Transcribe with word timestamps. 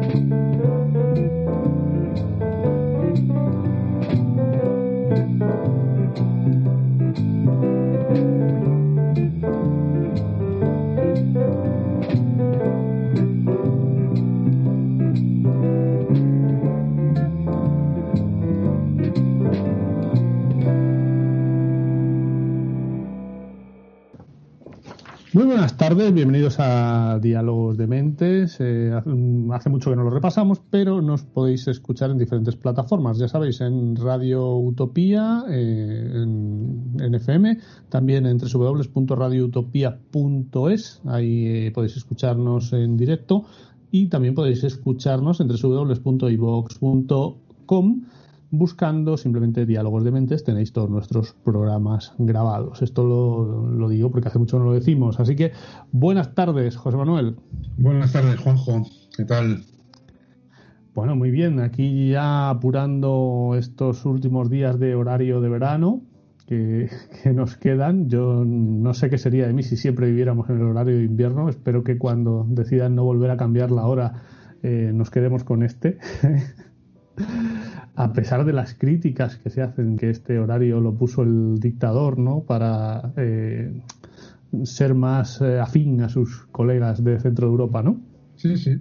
Thank 0.00 0.32
you. 0.32 1.71
Tardes, 25.94 26.14
bienvenidos 26.14 26.56
a 26.58 27.18
Diálogos 27.20 27.76
de 27.76 27.86
Mentes. 27.86 28.56
Eh, 28.60 28.98
hace 29.52 29.68
mucho 29.68 29.90
que 29.90 29.96
no 29.96 30.04
lo 30.04 30.08
repasamos, 30.08 30.62
pero 30.70 31.02
nos 31.02 31.22
podéis 31.22 31.68
escuchar 31.68 32.10
en 32.10 32.16
diferentes 32.16 32.56
plataformas. 32.56 33.18
Ya 33.18 33.28
sabéis, 33.28 33.60
en 33.60 33.94
Radio 33.96 34.56
Utopía, 34.56 35.44
eh, 35.50 36.12
en, 36.14 37.14
FM, 37.14 37.58
también 37.90 38.24
en 38.24 38.38
www.radioutopía.es. 38.38 41.02
Ahí 41.04 41.46
eh, 41.46 41.70
podéis 41.74 41.98
escucharnos 41.98 42.72
en 42.72 42.96
directo 42.96 43.44
y 43.90 44.06
también 44.06 44.34
podéis 44.34 44.64
escucharnos 44.64 45.40
en 45.40 45.48
www.ivox.com 45.48 48.02
buscando 48.52 49.16
simplemente 49.16 49.64
diálogos 49.64 50.04
de 50.04 50.12
mentes 50.12 50.44
tenéis 50.44 50.72
todos 50.74 50.90
nuestros 50.90 51.32
programas 51.32 52.12
grabados. 52.18 52.82
Esto 52.82 53.02
lo, 53.02 53.88
digo 53.88 54.10
porque 54.10 54.28
hace 54.28 54.38
mucho 54.38 54.58
no 54.58 54.66
lo 54.66 54.74
decimos. 54.74 55.18
Así 55.18 55.34
que 55.34 55.52
buenas 55.90 56.34
tardes, 56.34 56.76
José 56.76 56.98
Manuel. 56.98 57.36
Buenas 57.78 58.12
tardes, 58.12 58.38
Juanjo. 58.38 58.86
¿Qué 59.16 59.24
tal? 59.24 59.64
Bueno, 60.94 61.16
muy 61.16 61.30
bien. 61.30 61.60
Aquí 61.60 62.10
ya 62.10 62.50
apurando 62.50 63.54
estos 63.58 64.04
últimos 64.04 64.50
días 64.50 64.78
de 64.78 64.94
horario 64.94 65.40
de 65.40 65.48
verano 65.48 66.02
que, 66.46 66.90
nos 67.34 67.56
quedan. 67.56 68.10
Yo 68.10 68.44
no 68.44 68.92
sé 68.92 69.08
qué 69.08 69.16
sería 69.16 69.46
de 69.46 69.54
mí 69.54 69.62
si 69.62 69.78
siempre 69.78 70.08
viviéramos 70.08 70.50
en 70.50 70.56
el 70.56 70.64
horario 70.64 70.98
de 70.98 71.04
invierno. 71.04 71.48
Espero 71.48 71.82
que 71.84 71.96
cuando 71.96 72.44
decidan 72.46 72.96
no 72.96 73.04
volver 73.04 73.30
a 73.30 73.38
cambiar 73.38 73.70
la 73.70 73.86
hora 73.86 74.24
eh, 74.62 74.90
nos 74.92 75.10
quedemos 75.10 75.42
con 75.42 75.62
este. 75.62 75.96
a 77.94 78.12
pesar 78.12 78.44
de 78.44 78.52
las 78.52 78.74
críticas 78.74 79.36
que 79.36 79.50
se 79.50 79.62
hacen 79.62 79.96
que 79.96 80.10
este 80.10 80.38
horario 80.38 80.80
lo 80.80 80.94
puso 80.94 81.22
el 81.22 81.58
dictador, 81.58 82.18
¿no? 82.18 82.44
Para 82.44 83.12
eh, 83.16 83.72
ser 84.64 84.94
más 84.94 85.40
eh, 85.40 85.58
afín 85.60 86.00
a 86.02 86.08
sus 86.08 86.46
colegas 86.52 87.02
de 87.04 87.20
Centro 87.20 87.46
de 87.46 87.50
Europa, 87.50 87.82
¿no? 87.82 88.00
Sí, 88.36 88.56
sí. 88.56 88.78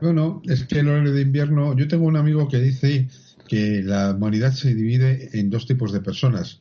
Bueno, 0.00 0.40
es 0.44 0.64
que 0.64 0.80
el 0.80 0.88
horario 0.88 1.12
de 1.12 1.22
invierno, 1.22 1.76
yo 1.76 1.86
tengo 1.86 2.06
un 2.06 2.16
amigo 2.16 2.48
que 2.48 2.58
dice 2.58 3.08
que 3.46 3.82
la 3.82 4.12
humanidad 4.12 4.52
se 4.52 4.74
divide 4.74 5.28
en 5.38 5.50
dos 5.50 5.66
tipos 5.66 5.92
de 5.92 6.00
personas, 6.00 6.60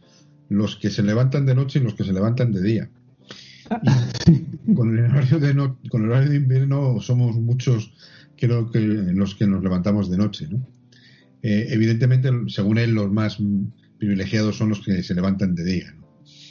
los 0.50 0.75
que 0.75 0.90
se 0.90 1.03
levantan 1.03 1.45
de 1.45 1.56
noche 1.56 1.80
y 1.80 1.84
los 1.84 1.94
que 1.94 2.03
se 2.03 2.12
levantan 2.12 2.52
de 2.52 2.62
día. 2.62 2.90
con, 4.75 4.97
el 4.97 5.06
horario 5.06 5.40
de 5.40 5.53
con 5.90 6.03
el 6.03 6.12
horario 6.12 6.31
de 6.31 6.38
invierno 6.38 7.00
somos 7.00 7.36
muchos 7.36 7.94
creo 8.40 8.72
que 8.72 8.80
los 8.80 9.36
que 9.36 9.48
nos 9.48 9.64
levantamos 9.64 10.09
de 10.09 10.18
noche, 10.18 10.48
¿no? 10.50 10.66
Eh, 11.42 11.68
evidentemente, 11.70 12.30
según 12.48 12.78
él, 12.78 12.92
los 12.92 13.12
más 13.12 13.38
privilegiados 13.98 14.58
son 14.58 14.70
los 14.70 14.81
que 14.81 15.04
se 15.04 15.14
levantan 15.14 15.56
de 15.56 15.64
día. 15.64 15.96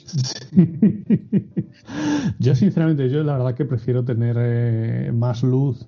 yo, 2.39 2.55
sinceramente, 2.55 3.11
yo 3.11 3.23
la 3.23 3.37
verdad 3.37 3.55
que 3.55 3.67
prefiero 3.67 4.05
tener 4.05 4.37
eh, 4.39 5.13
más 5.13 5.43
luz 5.43 5.87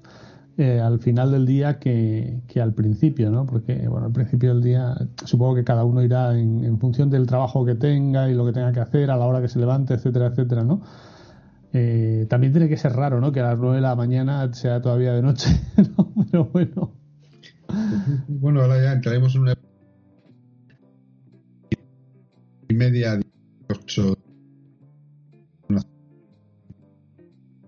eh, 0.59 0.79
al 0.79 1.01
final 1.01 1.31
del 1.31 1.47
día 1.47 1.79
que, 1.79 2.42
al 2.61 2.75
principio, 2.75 3.31
¿no? 3.31 3.47
Porque, 3.47 3.89
bueno, 3.89 4.07
al 4.07 4.12
principio 4.12 4.53
del 4.53 4.62
día 4.62 4.95
supongo 5.25 5.55
que 5.55 5.64
cada 5.64 5.85
uno 5.85 6.03
irá 6.03 6.39
en, 6.39 6.79
función 6.79 7.09
del 7.09 7.27
trabajo 7.27 7.64
que 7.64 7.77
tenga 7.77 8.30
y 8.30 8.35
lo 8.35 8.45
que 8.45 8.53
tenga 8.53 8.70
que 8.70 8.80
hacer 8.80 9.11
a 9.11 9.17
la 9.17 9.24
hora 9.24 9.41
que 9.41 9.48
se 9.48 9.58
levante, 9.58 9.95
etcétera, 9.95 10.27
etcétera, 10.27 10.63
¿no? 10.63 10.83
También 11.73 12.53
tiene 12.53 12.69
que 12.69 12.77
ser 12.77 12.92
raro, 12.92 13.20
¿no? 13.20 13.33
Que 13.33 13.41
a 13.41 13.51
las 13.51 13.58
nueve 13.58 13.77
de 13.77 13.83
la 13.83 13.95
mañana 13.95 14.53
sea 14.53 14.81
todavía 14.81 15.13
de 15.13 15.23
noche, 15.23 15.48
¿no? 15.97 16.13
Pero 16.31 16.45
bueno. 16.47 16.92
Bueno, 18.29 18.63
ahora 18.63 18.83
ya 18.83 18.92
entraremos 18.92 19.35
en 19.36 19.42
una 19.42 19.55
y 22.70 22.75
media, 22.75 23.20
ocho 23.69 24.17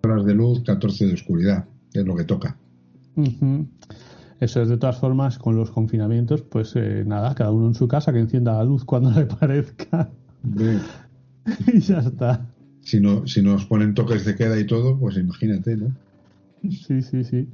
horas 0.04 0.24
de 0.24 0.34
luz, 0.34 0.62
14 0.64 1.06
de 1.06 1.14
oscuridad, 1.14 1.68
es 1.92 2.04
lo 2.04 2.16
que 2.16 2.24
toca. 2.24 2.56
Eso 4.40 4.62
es 4.62 4.68
de 4.68 4.76
todas 4.76 4.98
formas, 4.98 5.38
con 5.38 5.56
los 5.56 5.70
confinamientos, 5.70 6.42
pues 6.42 6.74
eh, 6.76 7.04
nada, 7.06 7.34
cada 7.34 7.52
uno 7.52 7.68
en 7.68 7.74
su 7.74 7.86
casa 7.86 8.12
que 8.12 8.18
encienda 8.18 8.54
la 8.54 8.64
luz 8.64 8.84
cuando 8.84 9.10
le 9.10 9.26
parezca. 9.40 10.10
y 11.72 11.80
ya 11.80 11.98
está. 11.98 12.51
Si, 12.82 13.00
no, 13.00 13.26
si 13.26 13.42
nos 13.42 13.64
ponen 13.66 13.94
toques 13.94 14.24
de 14.24 14.34
queda 14.34 14.58
y 14.58 14.66
todo, 14.66 14.98
pues 14.98 15.16
imagínate, 15.16 15.76
¿no? 15.76 15.92
Sí, 16.70 17.02
sí, 17.02 17.24
sí. 17.24 17.48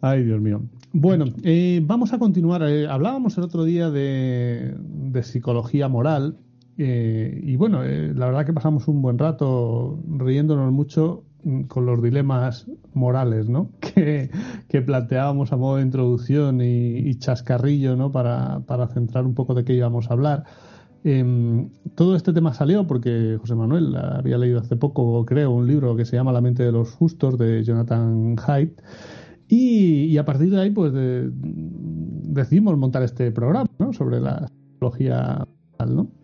Ay, 0.00 0.24
Dios 0.24 0.40
mío. 0.40 0.62
Bueno, 0.92 1.26
eh, 1.44 1.80
vamos 1.84 2.12
a 2.12 2.18
continuar. 2.18 2.62
Eh, 2.62 2.86
hablábamos 2.88 3.36
el 3.36 3.44
otro 3.44 3.64
día 3.64 3.90
de, 3.90 4.74
psicología 5.22 5.88
moral 5.88 6.36
eh, 6.78 7.40
y 7.44 7.56
bueno, 7.56 7.82
la 7.82 8.26
verdad 8.26 8.46
que 8.46 8.52
pasamos 8.52 8.88
un 8.88 9.02
buen 9.02 9.18
rato 9.18 10.00
riéndonos 10.08 10.72
mucho 10.72 11.24
mm, 11.44 11.62
con 11.64 11.84
los 11.84 12.02
dilemas 12.02 12.66
morales, 12.94 13.48
¿no? 13.48 13.70
Que, 13.80 14.30
que 14.68 14.80
planteábamos 14.80 15.52
a 15.52 15.56
modo 15.56 15.76
de 15.76 15.82
introducción 15.82 16.60
y, 16.62 17.14
chascarrillo, 17.16 17.96
¿no? 17.96 18.10
Para, 18.10 18.60
para 18.60 18.88
centrar 18.88 19.26
un 19.26 19.34
poco 19.34 19.54
de 19.54 19.64
qué 19.64 19.74
íbamos 19.74 20.10
a 20.10 20.14
hablar. 20.14 20.44
Em, 21.02 21.70
todo 21.94 22.14
este 22.14 22.32
tema 22.32 22.52
salió 22.52 22.86
porque 22.86 23.38
José 23.40 23.54
Manuel 23.54 23.96
había 23.96 24.36
leído 24.36 24.60
hace 24.60 24.76
poco, 24.76 25.24
creo, 25.24 25.50
un 25.50 25.66
libro 25.66 25.96
que 25.96 26.04
se 26.04 26.16
llama 26.16 26.32
La 26.32 26.40
mente 26.40 26.62
de 26.62 26.72
los 26.72 26.92
justos 26.92 27.38
de 27.38 27.62
Jonathan 27.64 28.36
Haidt. 28.46 28.80
Y, 29.48 30.16
a 30.16 30.24
partir 30.24 30.50
de 30.50 30.60
ahí, 30.60 30.70
pues 30.70 30.92
decidimos 30.94 32.76
montar 32.78 33.02
este 33.02 33.32
programa 33.32 33.68
sobre 33.92 34.20
la 34.20 34.46
psicología, 34.46 35.48
¿no? 35.88 36.19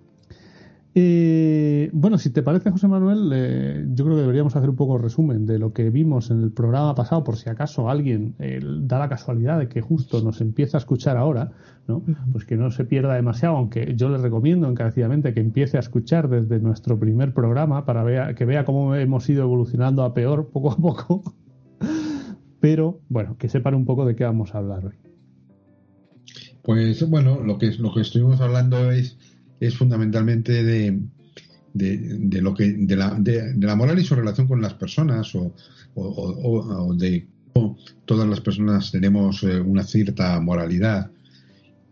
Eh, 0.99 1.91
bueno, 1.93 2.17
si 2.17 2.31
te 2.31 2.43
parece, 2.43 2.71
José 2.71 2.89
Manuel, 2.89 3.31
eh, 3.34 3.84
yo 3.91 4.07
creo 4.07 4.17
que 4.17 4.23
deberíamos 4.23 4.57
hacer 4.57 4.71
un 4.71 4.77
poco 4.77 4.97
resumen 4.97 5.45
de 5.45 5.59
lo 5.59 5.75
que 5.75 5.91
vimos 5.91 6.31
en 6.31 6.43
el 6.43 6.53
programa 6.53 6.95
pasado, 6.95 7.23
por 7.23 7.37
si 7.37 7.51
acaso 7.51 7.91
alguien 7.91 8.34
eh, 8.39 8.61
da 8.65 8.99
la 8.99 9.11
casualidad 9.11 9.59
de 9.59 9.69
que 9.69 9.83
justo 9.83 10.23
nos 10.23 10.41
empieza 10.41 10.79
a 10.79 10.81
escuchar 10.81 11.19
ahora, 11.19 11.53
¿no? 11.87 12.03
Pues 12.33 12.47
que 12.47 12.57
no 12.57 12.71
se 12.71 12.87
pierda 12.87 13.12
demasiado, 13.12 13.59
aunque 13.59 13.93
yo 13.95 14.09
le 14.09 14.17
recomiendo 14.17 14.71
encarecidamente 14.71 15.34
que 15.34 15.41
empiece 15.41 15.77
a 15.77 15.81
escuchar 15.81 16.31
desde 16.31 16.61
nuestro 16.61 16.99
primer 16.99 17.34
programa 17.34 17.84
para 17.84 18.34
que 18.34 18.47
vea 18.47 18.65
cómo 18.65 18.95
hemos 18.95 19.28
ido 19.28 19.43
evolucionando 19.43 20.03
a 20.03 20.15
peor 20.15 20.49
poco 20.49 20.73
a 20.73 20.77
poco. 20.78 21.34
Pero 22.61 23.01
bueno, 23.11 23.37
que 23.37 23.51
sepan 23.51 23.75
un 23.75 23.84
poco 23.84 24.07
de 24.07 24.17
qué 24.17 24.25
vamos 24.25 24.55
a 24.55 24.59
hablar 24.59 24.87
hoy. 24.87 24.95
Pues 26.63 27.07
bueno, 27.07 27.39
lo 27.45 27.59
que, 27.59 27.71
lo 27.73 27.93
que 27.93 28.01
estuvimos 28.01 28.41
hablando 28.41 28.91
es 28.91 29.19
es 29.61 29.77
fundamentalmente 29.77 30.62
de, 30.62 31.00
de, 31.72 32.43
lo 32.43 32.55
que 32.55 32.72
de 32.72 32.97
la, 32.97 33.15
de, 33.19 33.55
la, 33.59 33.77
moral 33.77 33.99
y 33.99 34.05
su 34.05 34.15
relación 34.15 34.47
con 34.47 34.61
las 34.62 34.75
personas 34.75 35.34
o, 35.34 35.55
o, 35.94 36.94
de 36.94 37.27
cómo 37.53 37.77
todas 38.05 38.28
las 38.28 38.41
personas 38.41 38.91
tenemos 38.91 39.43
eh, 39.43 39.61
una 39.61 39.83
cierta 39.83 40.39
moralidad 40.41 41.11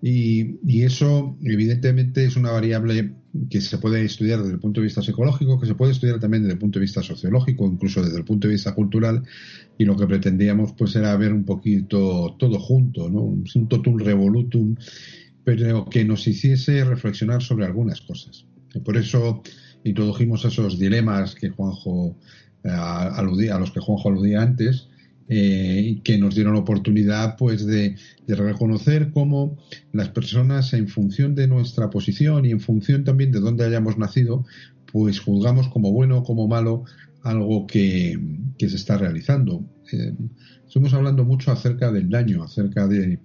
y, 0.02 0.58
y, 0.66 0.82
eso 0.82 1.38
evidentemente 1.42 2.26
es 2.26 2.36
una 2.36 2.50
variable 2.50 3.14
que 3.50 3.60
se 3.60 3.78
puede 3.78 4.04
estudiar 4.04 4.40
desde 4.40 4.54
el 4.54 4.60
punto 4.60 4.80
de 4.80 4.84
vista 4.86 5.02
psicológico, 5.02 5.58
que 5.58 5.66
se 5.66 5.74
puede 5.74 5.92
estudiar 5.92 6.20
también 6.20 6.42
desde 6.42 6.54
el 6.54 6.58
punto 6.58 6.78
de 6.78 6.84
vista 6.84 7.02
sociológico, 7.02 7.66
incluso 7.66 8.02
desde 8.02 8.18
el 8.18 8.24
punto 8.24 8.46
de 8.46 8.54
vista 8.54 8.74
cultural, 8.74 9.22
y 9.76 9.84
lo 9.84 9.96
que 9.96 10.06
pretendíamos 10.06 10.72
pues 10.72 10.94
era 10.96 11.16
ver 11.16 11.32
un 11.32 11.44
poquito 11.44 12.36
todo 12.38 12.58
junto, 12.60 13.08
¿no? 13.08 13.22
Un 13.22 13.68
totum 13.68 13.98
revolutum 13.98 14.76
pero 15.44 15.84
que 15.86 16.04
nos 16.04 16.26
hiciese 16.26 16.84
reflexionar 16.84 17.42
sobre 17.42 17.66
algunas 17.66 18.00
cosas. 18.00 18.46
Y 18.74 18.80
por 18.80 18.96
eso 18.96 19.42
introdujimos 19.84 20.44
esos 20.44 20.78
dilemas 20.78 21.34
que 21.34 21.50
Juanjo 21.50 22.16
eh, 22.64 22.70
aludía, 22.70 23.56
a 23.56 23.60
los 23.60 23.70
que 23.70 23.80
Juanjo 23.80 24.08
aludía 24.08 24.42
antes, 24.42 24.88
eh, 25.28 26.00
que 26.04 26.18
nos 26.18 26.34
dieron 26.34 26.52
la 26.52 26.60
oportunidad 26.60 27.36
pues 27.38 27.64
de, 27.64 27.96
reconocer 28.26 29.10
cómo 29.10 29.56
las 29.90 30.10
personas 30.10 30.74
en 30.74 30.86
función 30.86 31.34
de 31.34 31.48
nuestra 31.48 31.88
posición 31.88 32.44
y 32.44 32.50
en 32.50 32.60
función 32.60 33.04
también 33.04 33.32
de 33.32 33.40
dónde 33.40 33.64
hayamos 33.64 33.96
nacido 33.96 34.44
pues 34.92 35.20
juzgamos 35.20 35.68
como 35.68 35.92
bueno 35.92 36.18
o 36.18 36.24
como 36.24 36.46
malo 36.46 36.84
algo 37.22 37.66
que, 37.66 38.18
se 38.58 38.76
está 38.76 38.98
realizando 38.98 39.64
eh, 39.92 40.12
estamos 40.66 40.92
hablando 40.92 41.24
mucho 41.24 41.52
acerca 41.52 41.90
del 41.90 42.10
daño 42.10 42.42
acerca 42.42 42.86
de, 42.86 43.18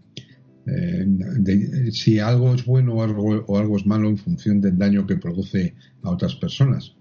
eh, 0.69 1.91
si 1.91 2.19
algo 2.19 2.53
es 2.53 2.65
bueno 2.65 2.95
o 2.95 3.03
algo, 3.03 3.43
o 3.47 3.57
algo 3.57 3.77
es 3.77 3.85
malo 3.85 4.09
en 4.09 4.17
función 4.17 4.61
del 4.61 4.77
daño 4.77 5.05
que 5.05 5.17
produce 5.17 5.75
a 6.03 6.11
otras 6.11 6.35
personas. 6.35 6.95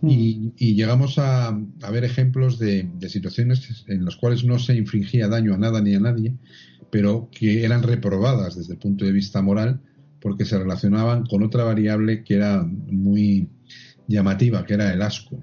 Mm. 0.00 0.08
Y, 0.10 0.74
llegamos 0.74 1.18
a, 1.18 1.58
ver 1.90 2.04
ejemplos 2.04 2.58
de, 2.58 2.88
situaciones 3.08 3.84
en 3.88 4.04
las 4.04 4.16
cuales 4.16 4.44
no 4.44 4.58
se 4.58 4.76
infringía 4.76 5.28
daño 5.28 5.54
a 5.54 5.58
nada 5.58 5.80
ni 5.80 5.94
a 5.94 6.00
nadie, 6.00 6.34
pero 6.90 7.28
que 7.30 7.64
eran 7.64 7.82
reprobadas 7.82 8.56
desde 8.56 8.74
el 8.74 8.78
punto 8.78 9.04
de 9.04 9.12
vista 9.12 9.42
moral 9.42 9.80
porque 10.20 10.44
se 10.44 10.58
relacionaban 10.58 11.24
con 11.24 11.42
otra 11.42 11.64
variable 11.64 12.24
que 12.24 12.34
era 12.34 12.62
muy 12.64 13.48
llamativa, 14.08 14.64
que 14.64 14.74
era 14.74 14.92
el 14.92 15.02
asco. 15.02 15.38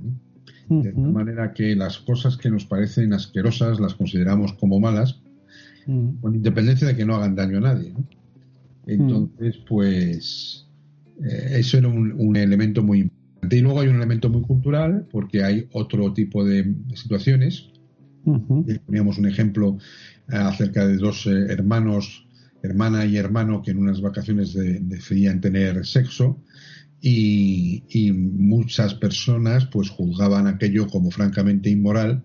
De 0.70 0.92
tal 0.92 1.12
manera 1.12 1.54
que 1.54 1.76
las 1.76 2.00
cosas 2.00 2.38
que 2.38 2.50
nos 2.50 2.66
parecen 2.66 3.14
asquerosas 3.14 3.80
las 3.80 3.94
consideramos 3.94 4.54
como 4.54 4.80
malas, 4.80 5.20
mm. 5.86 6.22
con 6.22 6.36
independencia 6.36 6.88
de 6.88 6.96
que 6.96 7.06
no 7.06 7.16
hagan 7.16 7.36
daño 7.36 7.58
a 7.58 7.62
nadie. 7.62 7.94
Entonces, 8.86 9.58
pues, 9.68 10.68
eh, 11.24 11.60
eso 11.60 11.78
era 11.78 11.88
un 11.88 12.36
elemento 12.36 12.84
muy 12.84 13.00
importante 13.00 13.24
y 13.52 13.62
luego 13.62 13.82
hay 13.82 13.88
un 13.90 13.98
elemento 13.98 14.30
muy 14.30 14.42
cultural, 14.42 15.08
porque 15.12 15.44
hay 15.44 15.68
otro 15.74 16.14
tipo 16.14 16.46
de 16.46 16.74
situaciones. 16.96 17.70
Poníamos 18.86 19.18
un 19.18 19.28
ejemplo 19.28 19.78
eh, 20.32 20.36
acerca 20.36 20.88
de 20.88 20.98
dos 20.98 21.26
eh, 21.28 21.48
hermanos, 21.50 22.26
hermana 22.62 23.06
y 23.06 23.18
hermano, 23.18 23.62
que 23.62 23.72
en 23.72 23.80
unas 23.80 24.02
vacaciones 24.02 24.54
decidían 24.54 25.42
tener 25.42 25.86
sexo. 25.86 26.40
Y, 27.02 27.84
muchas 28.14 28.94
personas 28.94 29.66
pues 29.66 29.90
juzgaban 29.90 30.48
aquello 30.48 30.88
como 30.88 31.12
francamente 31.12 31.70
inmoral 31.70 32.24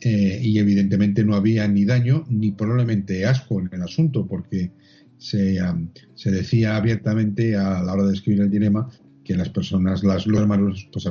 eh, 0.00 0.40
y 0.42 0.58
evidentemente 0.58 1.24
no 1.24 1.34
había 1.34 1.66
ni 1.68 1.84
daño 1.84 2.24
ni 2.28 2.52
probablemente 2.52 3.24
asco 3.24 3.60
en 3.60 3.70
el 3.72 3.82
asunto 3.82 4.26
porque 4.26 4.70
se, 5.18 5.58
se 6.14 6.30
decía 6.30 6.76
abiertamente 6.76 7.56
a 7.56 7.82
la 7.82 7.92
hora 7.92 8.06
de 8.06 8.14
escribir 8.14 8.42
el 8.42 8.50
dilema 8.50 8.90
que 9.24 9.36
las 9.36 9.48
personas, 9.48 10.04
las, 10.04 10.26
los 10.26 10.40
hermanos, 10.40 10.88
pues, 10.92 11.08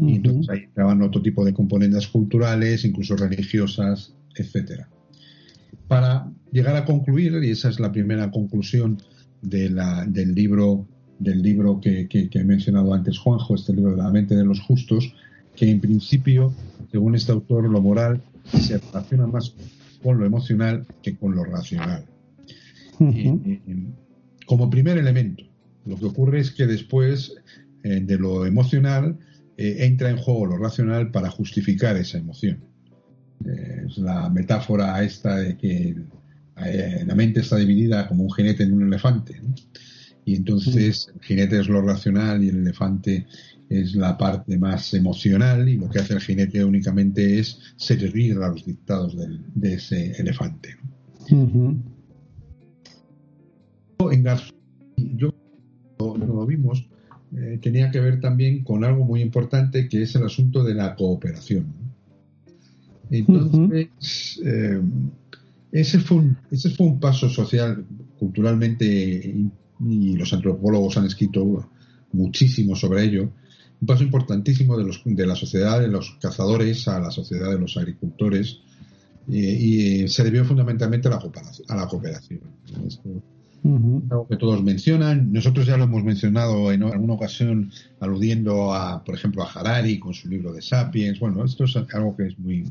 y 0.00 0.14
entonces 0.16 0.48
ahí 0.50 0.60
estaban 0.60 1.02
otro 1.02 1.20
tipo 1.22 1.44
de 1.44 1.52
componentes 1.52 2.06
culturales, 2.06 2.84
incluso 2.84 3.16
religiosas, 3.16 4.14
etcétera. 4.34 4.88
Para 5.88 6.30
llegar 6.52 6.76
a 6.76 6.84
concluir, 6.84 7.32
y 7.42 7.50
esa 7.50 7.68
es 7.68 7.80
la 7.80 7.90
primera 7.90 8.30
conclusión 8.30 8.98
de 9.42 9.70
la, 9.70 10.04
del 10.06 10.34
libro, 10.34 10.86
del 11.18 11.42
libro 11.42 11.80
que, 11.80 12.08
que, 12.08 12.28
he 12.32 12.44
mencionado 12.44 12.94
antes, 12.94 13.18
Juanjo, 13.18 13.54
este 13.54 13.72
libro 13.72 13.92
de 13.92 13.96
la 13.96 14.10
mente 14.10 14.36
de 14.36 14.44
los 14.44 14.60
justos, 14.60 15.14
que 15.58 15.70
en 15.70 15.80
principio, 15.80 16.54
según 16.92 17.16
este 17.16 17.32
autor, 17.32 17.68
lo 17.68 17.80
moral 17.80 18.22
se 18.44 18.78
relaciona 18.78 19.26
más 19.26 19.54
con 20.02 20.18
lo 20.18 20.24
emocional 20.24 20.86
que 21.02 21.16
con 21.16 21.34
lo 21.34 21.44
racional. 21.44 22.04
como 24.46 24.70
primer 24.70 24.98
elemento, 24.98 25.44
lo 25.84 25.96
que 25.96 26.06
ocurre 26.06 26.40
es 26.40 26.52
que 26.52 26.66
después 26.66 27.34
eh, 27.82 28.00
de 28.00 28.18
lo 28.18 28.46
emocional 28.46 29.18
eh, 29.56 29.78
entra 29.80 30.10
en 30.10 30.16
juego 30.16 30.46
lo 30.46 30.58
racional 30.58 31.10
para 31.10 31.30
justificar 31.30 31.96
esa 31.96 32.18
emoción. 32.18 32.60
Eh, 33.44 33.84
es 33.88 33.98
la 33.98 34.28
metáfora 34.30 35.02
esta 35.02 35.36
de 35.36 35.56
que 35.56 35.96
la 37.06 37.14
mente 37.14 37.40
está 37.40 37.56
dividida 37.56 38.08
como 38.08 38.24
un 38.24 38.32
jinete 38.32 38.64
en 38.64 38.72
un 38.74 38.82
elefante. 38.82 39.40
Y 40.24 40.34
entonces 40.34 41.08
el 41.14 41.20
jinete 41.22 41.60
es 41.60 41.68
lo 41.68 41.80
racional 41.82 42.42
y 42.42 42.48
el 42.48 42.58
elefante 42.58 43.26
es 43.68 43.94
la 43.94 44.16
parte 44.16 44.56
más 44.58 44.94
emocional 44.94 45.68
y 45.68 45.76
lo 45.76 45.88
que 45.88 45.98
hace 45.98 46.14
el 46.14 46.20
jinete 46.20 46.64
únicamente 46.64 47.38
es 47.38 47.58
servir 47.76 48.38
a 48.38 48.48
los 48.48 48.64
dictados 48.64 49.16
de 49.54 49.74
ese 49.74 50.12
elefante. 50.12 50.76
En 54.10 54.24
yo 55.16 55.34
lo 55.98 56.46
vimos, 56.46 56.88
eh, 57.36 57.58
tenía 57.60 57.90
que 57.90 58.00
ver 58.00 58.20
también 58.20 58.64
con 58.64 58.84
algo 58.84 59.04
muy 59.04 59.20
importante 59.20 59.88
que 59.88 60.02
es 60.02 60.14
el 60.14 60.24
asunto 60.24 60.64
de 60.64 60.74
la 60.74 60.94
cooperación. 60.94 61.66
Entonces, 63.10 64.40
eh, 64.44 64.80
ese, 65.72 65.98
fue 65.98 66.18
un, 66.18 66.36
ese 66.50 66.70
fue 66.70 66.86
un 66.86 67.00
paso 67.00 67.28
social 67.28 67.84
culturalmente 68.18 69.34
y 69.80 70.16
los 70.16 70.32
antropólogos 70.32 70.96
han 70.96 71.06
escrito 71.06 71.70
muchísimo 72.12 72.74
sobre 72.74 73.04
ello, 73.04 73.30
un 73.80 73.86
paso 73.86 74.02
importantísimo 74.02 74.76
de, 74.76 74.84
los, 74.84 75.02
de 75.04 75.26
la 75.26 75.36
sociedad 75.36 75.80
de 75.80 75.88
los 75.88 76.16
cazadores 76.20 76.88
a 76.88 76.98
la 76.98 77.10
sociedad 77.10 77.50
de 77.50 77.58
los 77.58 77.76
agricultores 77.76 78.60
y, 79.28 80.08
se 80.08 80.24
debió 80.24 80.44
fundamentalmente 80.44 81.08
a 81.08 81.12
la 81.12 81.18
cooperación. 81.18 81.70
A 81.70 81.76
la 81.76 81.86
cooperación 81.86 82.40
algo 83.64 84.26
que 84.28 84.36
todos 84.36 84.62
mencionan. 84.62 85.32
Nosotros 85.32 85.66
ya 85.66 85.76
lo 85.76 85.84
hemos 85.84 86.04
mencionado 86.04 86.72
en 86.72 86.82
alguna 86.82 87.14
ocasión 87.14 87.70
aludiendo 88.00 88.72
a, 88.74 89.02
por 89.04 89.14
ejemplo, 89.14 89.42
a 89.42 89.50
Harari 89.50 89.98
con 89.98 90.14
su 90.14 90.28
libro 90.28 90.52
de 90.52 90.62
Sapiens. 90.62 91.18
Bueno, 91.20 91.44
esto 91.44 91.64
es 91.64 91.76
algo 91.92 92.16
que 92.16 92.26
es 92.26 92.38
muy... 92.38 92.64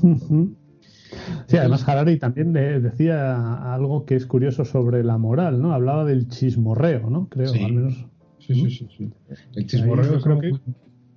Sí, 1.47 1.55
además 1.55 1.87
Harari 1.87 2.19
también 2.19 2.51
decía 2.51 3.73
algo 3.73 4.05
que 4.05 4.15
es 4.15 4.25
curioso 4.25 4.65
sobre 4.65 5.03
la 5.03 5.17
moral, 5.17 5.61
¿no? 5.61 5.73
Hablaba 5.73 6.03
del 6.03 6.27
chismorreo, 6.27 7.09
¿no? 7.09 7.29
Creo, 7.29 7.53
al 7.53 7.73
menos. 7.73 8.05
Sí, 8.39 8.69
sí, 8.69 8.87
sí, 8.97 9.09
El 9.55 9.67
chismorreo 9.67 10.19
creo 10.21 10.39
que... 10.39 10.51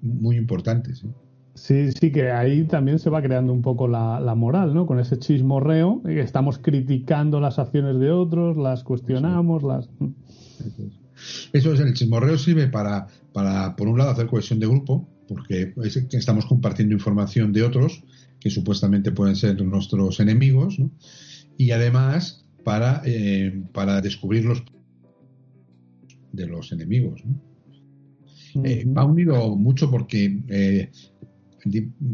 muy 0.02 0.36
importante, 0.36 0.94
sí. 0.94 1.08
Sí, 1.54 1.92
sí, 1.92 2.12
que 2.12 2.30
ahí 2.30 2.64
también 2.64 2.98
se 2.98 3.10
va 3.10 3.20
creando 3.20 3.52
un 3.52 3.60
poco 3.60 3.88
la, 3.88 4.34
moral, 4.34 4.72
¿no? 4.72 4.86
Con 4.86 4.98
ese 4.98 5.18
chismorreo, 5.18 6.00
estamos 6.06 6.58
criticando 6.58 7.40
las 7.40 7.58
acciones 7.58 7.98
de 7.98 8.10
otros, 8.10 8.56
las 8.56 8.84
cuestionamos, 8.84 9.62
las... 9.62 9.90
Eso 11.52 11.74
es, 11.74 11.80
el 11.80 11.92
chismorreo 11.92 12.38
sirve 12.38 12.68
para, 12.68 13.08
para, 13.32 13.76
por 13.76 13.88
un 13.88 13.98
lado, 13.98 14.10
hacer 14.10 14.26
cohesión 14.26 14.58
de 14.58 14.68
grupo, 14.68 15.06
porque 15.28 15.74
estamos 16.12 16.46
compartiendo 16.46 16.94
información 16.94 17.52
de 17.52 17.62
otros 17.62 18.04
que 18.38 18.48
supuestamente 18.48 19.12
pueden 19.12 19.36
ser 19.36 19.60
nuestros 19.62 20.18
enemigos, 20.18 20.78
¿no? 20.78 20.90
Y 21.58 21.72
además 21.72 22.46
para, 22.64 23.02
eh, 23.04 23.64
para 23.74 24.00
descubrir 24.00 24.46
los 24.46 24.62
de 26.32 26.46
los 26.46 26.72
enemigos, 26.72 27.22
¿no? 27.24 27.49
Eh, 28.64 28.84
va 28.86 29.04
unido 29.04 29.56
mucho 29.56 29.90
porque 29.90 30.40
eh, 30.48 30.90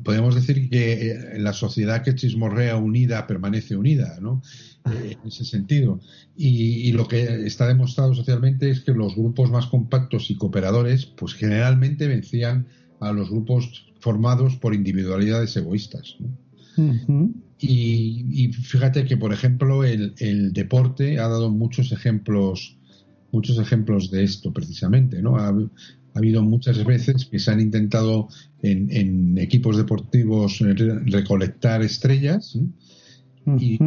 podemos 0.02 0.34
decir 0.34 0.68
que 0.68 1.10
eh, 1.10 1.38
la 1.38 1.52
sociedad 1.52 2.02
que 2.02 2.14
chismorrea 2.14 2.76
unida 2.76 3.26
permanece 3.26 3.76
unida, 3.76 4.18
¿no? 4.20 4.42
Eh, 4.90 5.16
en 5.20 5.28
ese 5.28 5.44
sentido. 5.44 6.00
Y, 6.36 6.92
lo 6.92 7.08
que 7.08 7.46
está 7.46 7.66
demostrado 7.66 8.14
socialmente 8.14 8.70
es 8.70 8.80
que 8.80 8.92
los 8.92 9.14
grupos 9.14 9.50
más 9.50 9.66
compactos 9.66 10.30
y 10.30 10.36
cooperadores, 10.36 11.06
pues 11.06 11.34
generalmente 11.34 12.06
vencían 12.06 12.66
a 13.00 13.12
los 13.12 13.30
grupos 13.30 13.86
formados 14.00 14.56
por 14.56 14.74
individualidades 14.74 15.56
egoístas. 15.56 16.16
y, 17.58 18.52
fíjate 18.52 19.04
que, 19.04 19.16
por 19.16 19.32
ejemplo, 19.32 19.84
el, 19.84 20.52
deporte 20.52 21.18
ha 21.18 21.28
dado 21.28 21.50
muchos 21.50 21.92
ejemplos, 21.92 22.76
muchos 23.32 23.58
ejemplos 23.58 24.10
de 24.10 24.24
esto 24.24 24.52
precisamente, 24.52 25.22
¿no? 25.22 25.36
ha 25.36 25.52
habido 26.16 26.42
muchas 26.42 26.84
veces 26.84 27.26
que 27.26 27.38
se 27.38 27.50
han 27.50 27.60
intentado 27.60 28.28
en, 28.62 29.36
equipos 29.38 29.76
deportivos 29.76 30.58
recolectar 31.06 31.82
estrellas 31.82 32.58
y, 33.58 33.78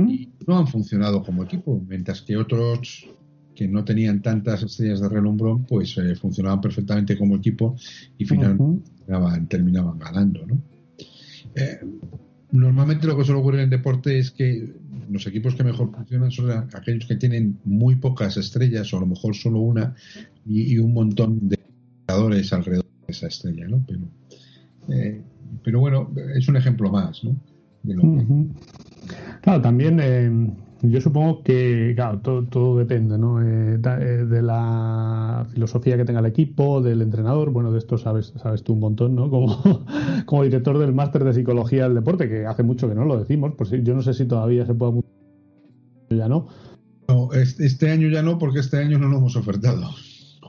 no 0.47 0.57
han 0.57 0.67
funcionado 0.67 1.21
como 1.21 1.43
equipo, 1.43 1.83
mientras 1.87 2.21
que 2.21 2.37
otros 2.37 3.07
que 3.55 3.67
no 3.67 3.83
tenían 3.83 4.21
tantas 4.21 4.63
estrellas 4.63 5.01
de 5.01 5.09
relumbrón, 5.09 5.65
pues 5.65 5.97
eh, 5.97 6.15
funcionaban 6.15 6.61
perfectamente 6.61 7.17
como 7.17 7.35
equipo 7.35 7.75
y 8.17 8.23
finalmente 8.23 8.89
terminaban, 9.49 9.99
ganando. 9.99 10.47
Eh, 11.55 11.79
normalmente 12.51 13.05
lo 13.05 13.17
que 13.17 13.25
suele 13.25 13.41
ocurrir 13.41 13.59
en 13.59 13.63
el 13.65 13.69
deporte 13.69 14.17
es 14.17 14.31
que 14.31 14.73
los 15.09 15.27
equipos 15.27 15.55
que 15.55 15.65
mejor 15.65 15.91
funcionan 15.91 16.31
son 16.31 16.51
aquellos 16.73 17.05
que 17.05 17.17
tienen 17.17 17.59
muy 17.65 17.95
pocas 17.95 18.37
estrellas 18.37 18.93
o 18.93 18.97
a 18.97 19.01
lo 19.01 19.07
mejor 19.07 19.35
solo 19.35 19.59
una 19.59 19.93
y 20.45 20.77
un 20.77 20.93
montón 20.93 21.49
de 21.49 21.58
alrededor 22.09 22.85
de 23.07 23.11
esa 23.11 23.27
estrella, 23.27 23.67
¿no? 23.67 23.83
Pero, 23.87 24.01
eh, 24.89 25.21
pero 25.63 25.79
bueno, 25.79 26.11
es 26.35 26.47
un 26.47 26.57
ejemplo 26.57 26.89
más, 26.91 27.23
¿no? 27.23 27.35
Claro, 29.41 29.61
también 29.61 29.99
eh, 30.01 30.51
yo 30.81 31.01
supongo 31.01 31.43
que, 31.43 31.93
claro, 31.95 32.19
todo, 32.19 32.77
depende, 32.77 33.17
¿no? 33.17 33.41
Eh, 33.41 33.77
de 33.77 34.41
la 34.41 35.47
filosofía 35.51 35.97
que 35.97 36.05
tenga 36.05 36.19
el 36.19 36.25
equipo, 36.25 36.81
del 36.81 37.01
entrenador, 37.01 37.51
bueno, 37.51 37.71
de 37.71 37.79
esto 37.79 37.97
sabes, 37.97 38.33
sabes 38.37 38.63
tú 38.63 38.73
un 38.73 38.79
montón, 38.79 39.15
¿no? 39.15 39.29
Como, 39.29 39.85
como 40.25 40.43
director 40.43 40.77
del 40.77 40.93
máster 40.93 41.23
de 41.23 41.33
psicología 41.33 41.83
del 41.83 41.95
deporte, 41.95 42.29
que 42.29 42.45
hace 42.45 42.63
mucho 42.63 42.87
que 42.89 42.95
no 42.95 43.05
lo 43.05 43.17
decimos, 43.17 43.53
pues 43.57 43.71
yo 43.71 43.93
no 43.93 44.01
sé 44.01 44.13
si 44.13 44.25
todavía 44.25 44.65
se 44.65 44.73
puede 44.73 45.01
ya 46.09 46.27
no. 46.27 46.47
No, 47.07 47.31
este 47.33 47.89
año 47.89 48.07
ya 48.09 48.21
no, 48.21 48.37
porque 48.37 48.59
este 48.59 48.77
año 48.77 48.99
no 48.99 49.07
lo 49.07 49.17
hemos 49.17 49.35
ofertado. 49.35 49.89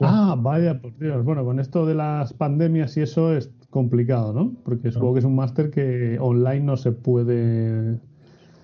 Ah, 0.01 0.37
vaya, 0.39 0.81
por 0.81 0.97
Dios. 0.99 1.25
Bueno, 1.25 1.45
con 1.45 1.61
esto 1.61 1.87
de 1.87 1.95
las 1.95 2.33
pandemias 2.33 2.97
y 2.97 3.03
eso 3.03 3.35
es 3.35 3.51
complicado, 3.71 4.33
¿no? 4.33 4.55
Porque 4.65 4.91
supongo 4.91 5.15
que 5.15 5.19
es 5.21 5.25
un 5.25 5.37
máster 5.37 5.71
que 5.71 6.19
online 6.19 6.61
no 6.61 6.77
se 6.77 6.93
puede. 6.93 7.99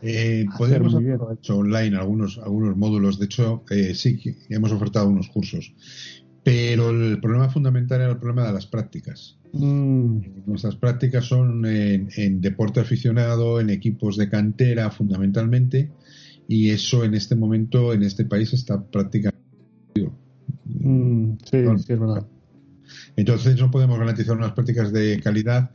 Eh, 0.02 0.46
podemos 0.58 0.94
haber 0.94 1.18
hecho 1.32 1.58
online 1.58 1.96
algunos, 1.96 2.38
algunos 2.38 2.76
módulos. 2.76 3.18
De 3.18 3.26
hecho, 3.26 3.64
eh, 3.70 3.94
sí, 3.94 4.20
hemos 4.48 4.72
ofertado 4.72 5.08
unos 5.08 5.28
cursos. 5.28 5.74
pero 6.42 6.90
el 6.90 7.20
problema 7.20 7.48
fundamental 7.48 8.00
era 8.00 8.10
el 8.12 8.18
problema 8.18 8.46
de 8.46 8.52
las 8.52 8.66
prácticas. 8.66 9.36
Mm. 9.52 10.20
Nuestras 10.46 10.76
prácticas 10.76 11.24
son 11.24 11.64
en, 11.66 12.40
deporte 12.40 12.80
aficionado, 12.80 13.60
en 13.60 13.70
equipos 13.70 14.16
de 14.16 14.28
cantera 14.28 14.90
fundamentalmente, 14.90 15.90
y 16.46 16.70
eso 16.70 17.04
en 17.04 17.14
este 17.14 17.34
momento 17.34 17.92
en 17.92 18.04
este 18.04 18.24
país 18.24 18.52
está 18.52 18.80
prácticamente. 18.80 19.35
Mm, 20.86 21.38
sí, 21.44 21.64
sí, 21.78 21.92
es 21.92 22.00
verdad. 22.00 22.26
Entonces 23.16 23.58
no 23.58 23.70
podemos 23.70 23.98
garantizar 23.98 24.36
unas 24.36 24.52
prácticas 24.52 24.92
de 24.92 25.20
calidad 25.20 25.70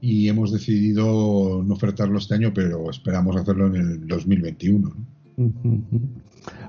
y 0.00 0.28
hemos 0.28 0.52
decidido 0.52 1.62
no 1.64 1.74
ofertarlo 1.74 2.18
este 2.18 2.34
año, 2.34 2.52
pero 2.52 2.90
esperamos 2.90 3.36
hacerlo 3.36 3.68
en 3.68 3.76
el 3.76 4.06
2021. 4.06 4.92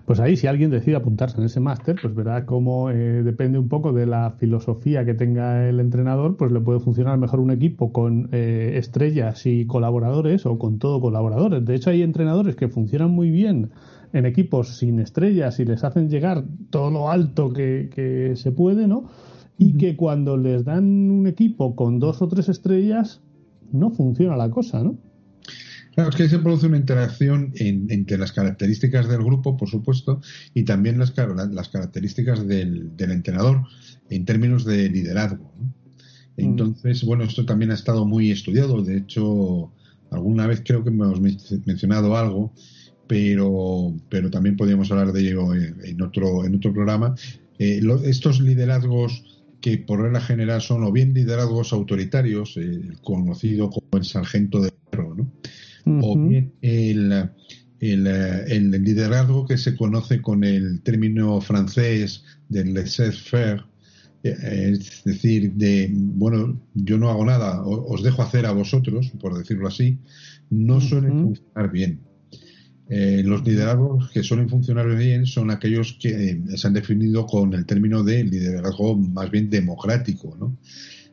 Pues 0.06 0.20
ahí, 0.20 0.38
si 0.38 0.48
alguien 0.48 0.70
decide 0.70 0.96
apuntarse 0.96 1.38
en 1.38 1.46
ese 1.46 1.60
máster, 1.60 1.98
pues 2.02 2.14
verá 2.14 2.46
cómo 2.46 2.92
eh, 2.92 3.24
depende 3.24 3.58
un 3.58 3.70
poco 3.70 3.92
de 3.92 4.06
la 4.06 4.32
filosofía 4.38 5.04
que 5.04 5.14
tenga 5.14 5.68
el 5.68 5.80
entrenador, 5.80 6.38
pues 6.38 6.52
le 6.52 6.60
puede 6.60 6.80
funcionar 6.80 7.18
mejor 7.18 7.40
un 7.40 7.52
equipo 7.52 7.92
con 7.92 8.30
eh, 8.32 8.74
estrellas 8.76 9.46
y 9.46 9.66
colaboradores 9.66 10.46
o 10.46 10.60
con 10.60 10.78
todo 10.78 11.02
colaboradores. 11.02 11.66
De 11.66 11.76
hecho, 11.76 11.90
hay 11.90 12.04
entrenadores 12.04 12.56
que 12.56 12.68
funcionan 12.68 13.12
muy 13.12 13.32
bien 13.32 13.72
en 14.14 14.26
equipos 14.26 14.78
sin 14.78 15.00
estrellas 15.00 15.60
y 15.60 15.66
les 15.66 15.84
hacen 15.84 16.10
llegar 16.10 16.46
todo 16.70 16.90
lo 16.92 17.10
alto 17.10 17.52
que, 17.52 17.90
que 17.94 18.36
se 18.36 18.52
puede, 18.52 18.88
¿no? 18.88 19.10
y 19.58 19.78
que 19.78 19.96
cuando 19.96 20.38
les 20.38 20.66
dan 20.66 21.12
un 21.12 21.28
equipo 21.28 21.76
con 21.76 22.00
dos 22.00 22.22
o 22.22 22.28
tres 22.28 22.50
estrellas 22.50 23.22
no 23.72 23.92
funciona 23.92 24.36
la 24.36 24.50
cosa, 24.50 24.84
¿no? 24.84 24.98
Claro, 25.94 26.10
es 26.10 26.16
que 26.16 26.28
se 26.28 26.40
produce 26.40 26.66
una 26.66 26.78
interacción 26.78 27.54
entre 27.56 28.18
las 28.18 28.32
características 28.32 29.08
del 29.08 29.24
grupo, 29.24 29.56
por 29.56 29.70
supuesto, 29.70 30.22
y 30.56 30.64
también 30.64 30.98
las, 30.98 31.14
las 31.52 31.70
características 31.70 32.48
del, 32.48 32.92
entrenador 32.98 33.62
en 34.10 34.26
términos 34.26 34.66
de 34.66 34.90
liderazgo. 34.90 35.54
Mm. 35.56 36.42
Entonces, 36.42 37.04
bueno, 37.04 37.26
esto 37.26 37.46
también 37.46 37.70
ha 37.70 37.76
estado 37.76 38.08
muy 38.08 38.32
estudiado. 38.32 38.82
De 38.82 38.98
hecho, 38.98 39.72
alguna 40.10 40.48
vez 40.48 40.64
creo 40.66 40.84
que 40.84 40.90
hemos 40.90 41.22
mencionado 41.22 42.18
algo, 42.18 42.54
pero, 43.08 43.94
pero 44.10 44.30
también 44.30 44.56
podríamos 44.56 44.92
hablar 44.92 45.12
de 45.12 45.22
ello 45.22 45.54
en 45.54 46.02
otro, 46.02 46.46
en 46.46 46.56
otro 46.56 46.74
programa. 46.74 47.16
Eh, 47.60 47.82
estos 48.06 48.42
liderazgos 48.42 49.24
que 49.62 49.78
por 49.78 50.02
regla 50.02 50.20
general 50.20 50.62
son 50.62 50.84
o 50.84 50.92
bien 50.92 51.14
liderazgos 51.14 51.72
autoritarios, 51.72 52.58
el 52.58 52.98
conocido 53.02 53.70
como 53.70 53.88
el 53.94 54.04
sargento 54.04 54.60
de 54.60 54.74
perro, 54.90 55.16
¿no? 55.16 55.32
o 56.02 56.18
bien 56.18 56.54
el, 56.62 57.30
el, 57.80 58.72
liderazgo 58.84 59.46
que 59.46 59.58
se 59.58 59.76
conoce 59.76 60.22
con 60.22 60.44
el 60.44 60.82
término 60.82 61.40
francés 61.42 62.24
del 62.50 62.74
laissez-faire, 62.74 63.64
eh, 64.24 64.72
es 64.74 65.04
decir, 65.04 65.54
de, 65.54 65.90
bueno, 65.94 66.62
yo 66.74 66.98
no 66.98 67.10
hago 67.10 67.26
nada, 67.26 67.62
os 67.66 68.04
dejo 68.04 68.22
hacer 68.22 68.46
a 68.46 68.52
vosotros, 68.52 69.12
por 69.20 69.38
decirlo 69.38 69.68
así, 69.68 69.98
no 70.50 70.80
suele 70.80 71.10
funcionar 71.10 71.72
bien. 71.72 72.00
Eh, 72.90 73.24
los 73.24 73.46
liderazgos 73.46 74.12
que 74.12 74.24
suelen 74.24 74.50
funcionar 74.50 74.94
bien 74.96 75.26
son 75.26 75.52
aquellos 75.52 75.94
que 75.94 76.32
eh, 76.32 76.42
se 76.58 76.68
han 76.68 76.74
definido 76.74 77.26
con 77.26 77.54
el 77.54 77.66
término 77.66 78.04
de 78.04 78.26
liderazgo 78.26 78.98
más 78.98 79.32
bien 79.32 79.50
democrático, 79.50 80.36
¿no? 80.38 80.58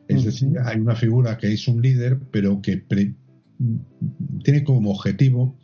Es 0.07 0.25
decir, 0.25 0.49
hay 0.65 0.77
una 0.77 0.95
figura 0.95 1.37
que 1.37 1.53
es 1.53 1.67
un 1.69 1.81
líder, 1.81 2.19
pero 2.31 2.61
que 2.61 2.83
tiene 4.43 4.63
como 4.65 4.91
objetivo 4.91 5.57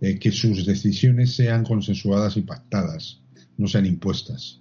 eh, 0.00 0.18
que 0.18 0.32
sus 0.32 0.66
decisiones 0.66 1.36
sean 1.36 1.62
consensuadas 1.62 2.36
y 2.36 2.42
pactadas, 2.42 3.22
no 3.56 3.68
sean 3.68 3.86
impuestas. 3.86 4.60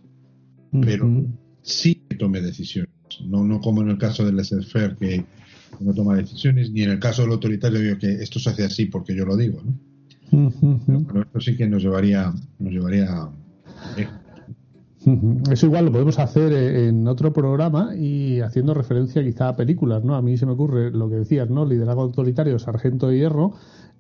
Pero 0.72 1.25
sí 1.63 2.03
que 2.08 2.15
tome 2.15 2.39
decisiones, 2.41 2.93
no, 3.25 3.43
no 3.43 3.60
como 3.60 3.81
en 3.81 3.89
el 3.89 3.98
caso 3.98 4.24
del 4.24 4.36
laissez-faire 4.36 4.96
que 4.96 5.25
no 5.79 5.93
toma 5.93 6.15
decisiones, 6.15 6.72
ni 6.72 6.84
en 6.84 6.91
el 6.91 7.00
caso 7.00 7.24
del 7.24 7.31
autoritario 7.31 7.98
que 7.98 8.12
esto 8.22 8.39
se 8.39 8.51
hace 8.51 8.63
así 8.63 8.86
porque 8.86 9.15
yo 9.15 9.25
lo 9.25 9.36
digo, 9.36 9.62
¿no? 9.63 9.91
Pero 10.32 11.22
esto 11.22 11.40
sí 11.40 11.58
que 11.58 11.68
nos 11.68 11.84
llevaría, 11.84 12.34
nos 12.60 12.74
llevaría 12.74 13.30
Eso 15.52 15.66
igual 15.66 15.86
lo 15.86 15.92
podemos 15.92 16.20
hacer 16.20 16.54
en 16.54 17.08
otro 17.08 17.34
programa 17.34 17.96
y 17.96 18.40
haciendo 18.40 18.74
referencia 18.74 19.24
quizá 19.24 19.50
a 19.50 19.56
películas, 19.56 20.04
¿no? 20.04 20.16
A 20.16 20.22
mí 20.22 20.38
se 20.38 20.46
me 20.46 20.54
ocurre 20.54 20.92
lo 20.92 21.10
que 21.10 21.16
decías, 21.16 21.50
¿no? 21.50 21.66
Liderazgo 21.66 22.02
autoritario, 22.02 22.60
Sargento 22.60 23.08
de 23.10 23.18
Hierro. 23.18 23.54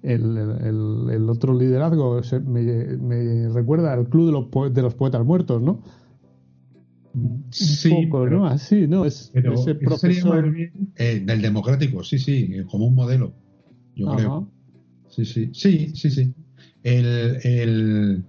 El, 0.03 0.35
el, 0.35 1.29
otro 1.29 1.53
liderazgo 1.53 2.21
me, 2.47 3.49
recuerda 3.49 3.93
al 3.93 4.07
Club 4.09 4.25
de 4.25 4.31
los, 4.31 4.73
de 4.73 4.81
los 4.81 4.95
Poetas 4.95 5.23
Muertos, 5.23 5.61
¿no? 5.61 5.81
Sí, 7.51 8.07
¿no? 8.07 8.45
Así, 8.47 8.87
¿no? 8.87 9.05
Es, 9.05 9.31
ese 9.33 9.75
profesor... 9.75 10.55
Eh, 10.95 11.21
del 11.23 11.41
democrático, 11.41 12.03
sí, 12.03 12.17
sí, 12.17 12.63
como 12.69 12.87
un 12.87 12.95
modelo, 12.95 13.33
yo 13.95 14.15
creo. 14.15 14.47
Sí, 15.11 15.25
sí, 15.25 15.49
sí, 15.53 15.91
sí, 15.93 16.09
sí. 16.09 16.33
El, 16.83 17.37
el, 17.43 18.23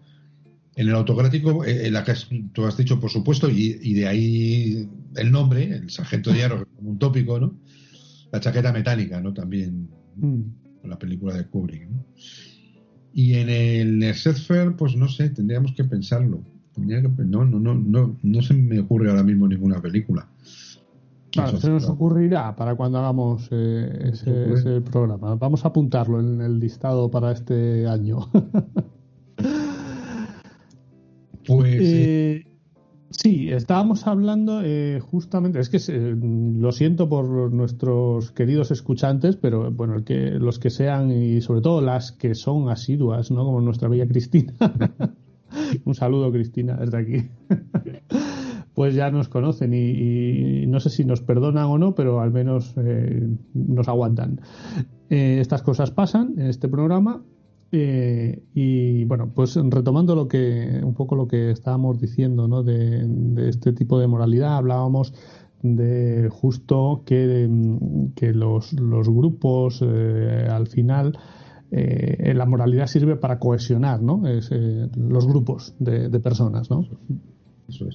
en 0.75 0.89
el 0.89 0.95
autocrático, 0.95 1.65
eh, 1.65 1.91
la 1.91 2.05
que 2.05 2.15
tú 2.53 2.65
has 2.65 2.77
dicho, 2.77 2.99
por 2.99 3.11
supuesto, 3.11 3.49
y, 3.49 3.95
de 3.95 4.07
ahí 4.07 4.89
el 5.17 5.31
nombre, 5.31 5.65
el 5.65 5.91
sargento 5.91 6.31
de 6.31 6.37
hierro, 6.39 6.67
como 6.77 6.91
un 6.91 6.99
tópico, 6.99 7.39
¿no? 7.39 7.59
La 8.31 8.41
chaqueta 8.41 8.73
metálica, 8.73 9.21
¿no? 9.21 9.33
También, 9.33 9.89
mm. 10.17 10.89
la 10.89 10.99
película 10.99 11.35
de 11.35 11.47
Kubrick, 11.47 11.89
¿no? 11.89 12.05
Y 13.15 13.35
en 13.35 13.51
el 13.51 14.15
Setfer, 14.15 14.75
pues 14.75 14.97
no 14.97 15.09
sé, 15.09 15.31
tendríamos 15.31 15.73
que 15.73 15.85
pensarlo. 15.85 16.43
Tendría 16.75 17.03
que, 17.03 17.09
no, 17.09 17.45
no, 17.45 17.61
no, 17.61 17.75
no, 17.75 18.19
no 18.23 18.43
se 18.43 18.55
me 18.55 18.81
ocurre 18.81 19.11
ahora 19.11 19.23
mismo 19.23 19.47
ninguna 19.47 19.83
película. 19.83 20.31
Claro, 21.33 21.57
se 21.57 21.71
nos 21.71 21.89
ocurrirá 21.89 22.55
para 22.55 22.75
cuando 22.75 22.99
hagamos 22.99 23.49
eh, 23.51 24.11
ese, 24.13 24.83
programa. 24.83 25.35
Vamos 25.37 25.65
a 25.65 25.69
apuntarlo 25.69 26.21
en 26.21 26.43
el 26.43 26.61
listado 26.61 27.11
para 27.11 27.33
este 27.33 27.87
año. 27.87 28.29
pues. 31.47 31.79
Eh, 31.81 32.45
sí, 33.09 33.51
estábamos 33.51 34.07
hablando 34.07 34.61
eh, 34.63 35.01
justamente. 35.01 35.59
Es 35.59 35.71
que 35.71 35.79
lo 36.15 36.71
siento 36.71 37.09
por 37.09 37.51
nuestros 37.51 38.31
queridos 38.33 38.71
escuchantes, 38.71 39.37
pero 39.37 39.73
bueno, 39.73 40.05
que, 40.05 40.33
los 40.33 40.59
que 40.59 40.69
sean 40.69 41.11
y 41.11 41.41
sobre 41.41 41.63
todo 41.63 41.81
las 41.81 42.13
que 42.13 42.35
son 42.35 42.69
asiduas, 42.69 43.31
¿no? 43.31 43.47
Como 43.47 43.63
nuestra 43.63 43.89
bella 43.89 44.07
Cristina. 44.07 44.53
Un 45.87 45.95
saludo, 45.95 46.31
Cristina, 46.31 46.77
desde 46.77 46.99
aquí 46.99 47.31
pues 48.75 48.95
ya 48.95 49.11
nos 49.11 49.29
conocen 49.29 49.75
y, 49.75 50.67
no 50.67 50.81
sé 50.81 50.91
si 50.91 51.05
nos 51.05 51.21
perdonan 51.21 51.67
o 51.67 51.79
no, 51.79 51.95
pero 51.95 52.21
al 52.21 52.31
menos 52.31 52.75
eh, 52.77 53.29
nos 53.55 53.89
aguantan. 53.89 54.41
Eh, 55.11 55.39
estas 55.41 55.63
cosas 55.63 55.91
pasan 55.91 56.35
en 56.39 56.47
este 56.47 56.69
programa 56.69 57.23
eh, 57.71 58.43
y 58.55 59.05
bueno, 59.05 59.31
pues 59.35 59.57
retomando 59.57 60.15
lo 60.15 60.29
que 60.29 60.81
un 60.83 60.95
poco 60.95 61.17
lo 61.17 61.29
que 61.29 61.51
estábamos 61.51 62.01
diciendo, 62.01 62.49
¿no? 62.49 62.63
De, 62.63 63.49
este 63.49 63.73
tipo 63.73 63.99
de 63.99 64.07
moralidad, 64.07 64.57
hablábamos 64.57 65.13
de 65.63 66.29
justo 66.31 67.03
que, 67.05 67.49
que 68.17 68.33
los, 68.33 68.73
los 68.73 69.09
grupos 69.09 69.81
al 69.83 70.67
final 70.67 71.19
la 71.71 72.47
moralidad 72.47 72.87
sirve 72.87 73.17
para 73.17 73.39
cohesionar, 73.39 74.03
¿no? 74.03 74.23
los 74.97 75.27
grupos 75.27 75.75
de, 75.79 76.09
de 76.11 76.21
personas, 76.21 76.69
¿no? 76.69 76.85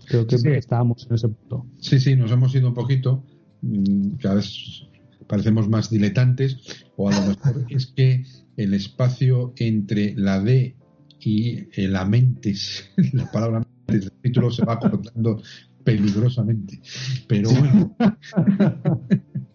Creo 0.06 0.28
que 0.28 0.58
estábamos 0.58 1.06
en 1.08 1.16
ese 1.16 1.28
punto. 1.30 1.66
Sí, 1.80 2.00
sí, 2.00 2.16
nos 2.16 2.32
hemos 2.32 2.54
ido 2.56 2.68
un 2.68 2.74
poquito. 2.74 3.24
Mm, 3.62 4.18
cada 4.22 4.36
vez 4.36 4.88
parecemos 5.28 5.68
más 5.70 5.90
diletantes, 5.90 6.58
o 6.96 7.10
a 7.10 7.16
lo 7.16 7.28
mejor 7.28 7.66
es 7.70 7.88
que 7.88 8.26
el 8.56 8.74
espacio 8.74 9.54
entre 9.58 10.16
la 10.16 10.42
D 10.42 10.76
y 11.20 11.68
la 11.88 12.06
mentes, 12.06 12.90
la 13.14 13.30
palabra 13.32 13.66
mentes 13.88 14.10
del 14.10 14.22
título 14.22 14.52
se 14.52 14.66
va 14.66 14.80
cortando 14.80 15.42
peligrosamente. 15.84 16.82
Pero 17.28 17.50
bueno. 17.50 17.96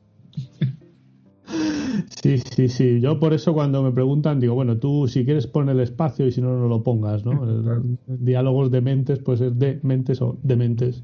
Sí, 2.23 2.39
sí, 2.39 2.69
sí. 2.69 3.01
Yo 3.01 3.19
por 3.19 3.33
eso 3.33 3.53
cuando 3.53 3.83
me 3.83 3.93
preguntan 3.93 4.41
digo, 4.41 4.55
bueno, 4.55 4.79
tú 4.79 5.09
si 5.09 5.25
quieres 5.25 5.47
pon 5.47 5.69
el 5.69 5.81
espacio 5.81 6.27
y 6.27 6.33
si 6.33 6.41
no, 6.41 6.57
no 6.57 6.69
lo 6.69 6.83
pongas, 6.83 7.25
¿no? 7.25 7.83
diálogos 8.07 8.71
de 8.71 8.81
mentes, 8.81 9.19
pues 9.19 9.41
es 9.41 9.59
de 9.59 9.81
mentes 9.83 10.23
o 10.23 10.39
de 10.43 10.57
mentes. 10.57 11.03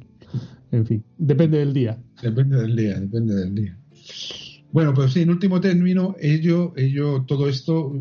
En 0.70 0.86
fin, 0.86 1.04
depende 1.16 1.58
del 1.58 1.72
día. 1.72 1.98
Depende 2.22 2.56
del 2.56 2.76
día, 2.76 3.00
depende 3.00 3.34
del 3.34 3.54
día. 3.54 3.78
Bueno, 4.70 4.92
pues 4.92 5.12
sí, 5.12 5.22
en 5.22 5.30
último 5.30 5.60
término, 5.60 6.14
ello, 6.20 6.74
ello 6.76 7.24
todo 7.26 7.48
esto 7.48 7.98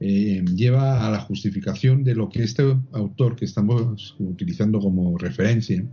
eh, 0.00 0.44
lleva 0.54 1.06
a 1.06 1.10
la 1.10 1.20
justificación 1.20 2.04
de 2.04 2.14
lo 2.14 2.28
que 2.28 2.44
este 2.44 2.62
autor 2.92 3.36
que 3.36 3.44
estamos 3.44 4.16
utilizando 4.18 4.78
como 4.78 5.18
referencia 5.18 5.84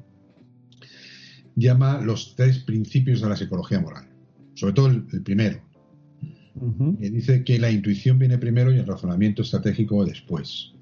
llama 1.55 2.01
los 2.01 2.35
tres 2.35 2.59
principios 2.59 3.21
de 3.21 3.29
la 3.29 3.35
psicología 3.35 3.79
moral. 3.79 4.07
Sobre 4.53 4.73
todo 4.73 4.87
el 4.87 5.23
primero, 5.23 5.61
dice 6.99 7.43
que 7.43 7.59
la 7.59 7.71
intuición 7.71 8.19
viene 8.19 8.37
primero 8.37 8.73
y 8.73 8.77
el 8.77 8.87
razonamiento 8.87 9.41
estratégico 9.41 10.05
después. 10.05 10.73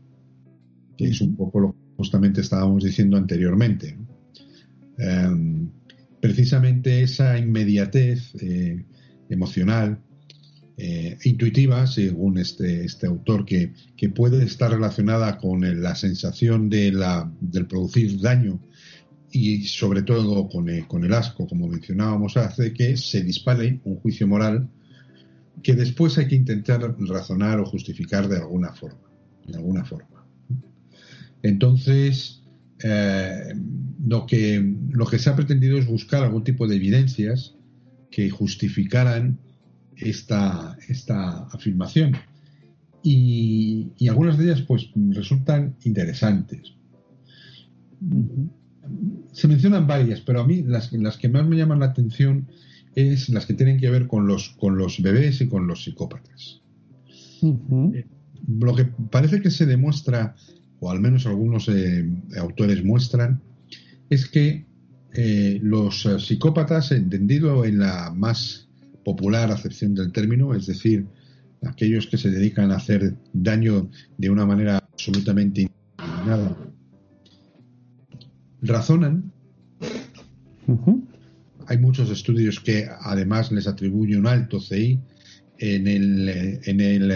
Que 0.98 1.10
es 1.10 1.22
un 1.22 1.36
poco 1.36 1.60
lo 1.60 1.72
que 1.74 1.80
justamente 1.98 2.42
estábamos 2.42 2.84
diciendo 2.84 3.18
anteriormente. 3.18 3.98
em, 4.98 5.70
precisamente 6.20 7.02
esa 7.02 7.38
inmediatez 7.38 8.36
eh, 8.42 8.86
emocional, 9.30 10.02
eh, 10.78 11.18
intuitiva, 11.24 11.88
según 11.88 12.38
este, 12.38 12.86
este 12.86 13.08
autor, 13.08 13.46
que, 13.46 13.74
que, 13.96 14.10
puede 14.10 14.44
estar 14.44 14.72
relacionada 14.72 15.38
con 15.38 15.82
la 15.82 15.96
sensación 15.96 16.70
de 16.70 16.92
la, 16.92 17.32
del 17.42 17.68
producir 17.68 18.20
daño 18.20 18.62
y 19.32 19.64
sobre 19.64 20.04
todo 20.04 20.48
con 20.48 20.70
el, 20.70 20.88
con 20.88 21.04
el 21.04 21.14
asco, 21.14 21.48
como 21.48 21.68
mencionábamos, 21.68 22.38
hace 22.38 22.74
que 22.74 22.98
se 22.98 23.24
dispare 23.24 23.80
un 23.84 23.98
juicio 23.98 24.28
moral 24.28 24.70
que 25.64 25.76
después 25.76 26.18
hay 26.18 26.28
que 26.28 26.36
intentar 26.36 26.82
razonar 27.00 27.60
o 27.60 27.66
justificar 27.66 28.28
de 28.28 28.38
alguna 28.38 28.74
forma. 28.74 29.10
De 29.46 29.58
alguna 29.58 29.84
forma. 29.86 30.26
Entonces, 31.42 32.44
eh, 32.84 33.54
lo, 34.06 34.26
que, 34.26 34.76
lo 34.92 35.06
que 35.06 35.20
se 35.20 35.30
ha 35.30 35.36
pretendido 35.36 35.78
es 35.78 35.88
buscar 35.88 36.24
algún 36.24 36.44
tipo 36.44 36.68
de 36.68 36.76
evidencias 36.76 37.56
que 38.12 38.30
justificaran 38.30 39.40
esta, 39.98 40.78
esta 40.88 41.46
afirmación. 41.48 42.16
Y, 43.02 43.92
algunas 44.10 44.38
de 44.38 44.46
ellas 44.46 44.62
pues 44.62 44.90
resultan 45.12 45.76
interesantes. 45.84 46.74
Se 49.32 49.48
mencionan 49.48 49.88
varias, 49.88 50.22
pero 50.22 50.42
a 50.42 50.48
mí 50.48 50.64
las, 50.64 50.92
las 50.94 51.18
que 51.18 51.30
más 51.30 51.46
me 51.48 51.58
llaman 51.58 51.80
la 51.80 51.88
atención 51.88 52.48
es 52.96 53.30
las 53.30 53.46
que 53.46 53.54
tienen 53.54 53.80
que 53.80 53.90
ver 53.90 54.08
con 54.08 54.28
los, 54.28 54.50
con 54.50 54.78
los 54.78 55.02
bebés 55.02 55.42
y 55.42 55.48
con 55.48 55.68
los 55.68 55.84
psicópatas. 55.84 56.62
Eh, 57.42 58.06
lo 58.48 58.76
que 58.76 58.86
parece 58.86 59.42
que 59.42 59.52
se 59.52 59.66
demuestra, 59.66 60.36
o 60.80 60.92
al 60.92 61.00
menos 61.00 61.26
algunos 61.26 61.70
eh, 61.70 62.10
autores 62.38 62.84
muestran, 62.84 63.42
es 64.10 64.28
que 64.28 64.66
eh, 65.14 65.60
los 65.62 66.08
psicópatas, 66.20 66.92
entendido 66.92 67.66
en 67.66 67.80
la 67.80 68.12
más 68.16 68.68
popular 69.04 69.52
acepción 69.52 69.96
del 69.96 70.12
término, 70.12 70.54
es 70.54 70.68
decir, 70.68 71.06
aquellos 71.64 72.08
que 72.08 72.18
se 72.18 72.30
dedican 72.30 72.72
a 72.72 72.78
hacer 72.78 73.16
daño 73.34 73.90
de 74.18 74.30
una 74.30 74.46
manera 74.46 74.78
absolutamente 74.78 75.62
indiscriminada, 75.62 76.58
razonan 78.62 79.32
hay 81.70 81.78
muchos 81.78 82.10
estudios 82.10 82.60
que 82.60 82.88
además 83.02 83.52
les 83.52 83.68
atribuyen 83.68 84.22
un 84.22 84.28
alto 84.28 84.60
CI 84.60 85.00
en 85.60 85.88
el, 85.88 86.28
en 86.64 86.82
el 86.82 87.12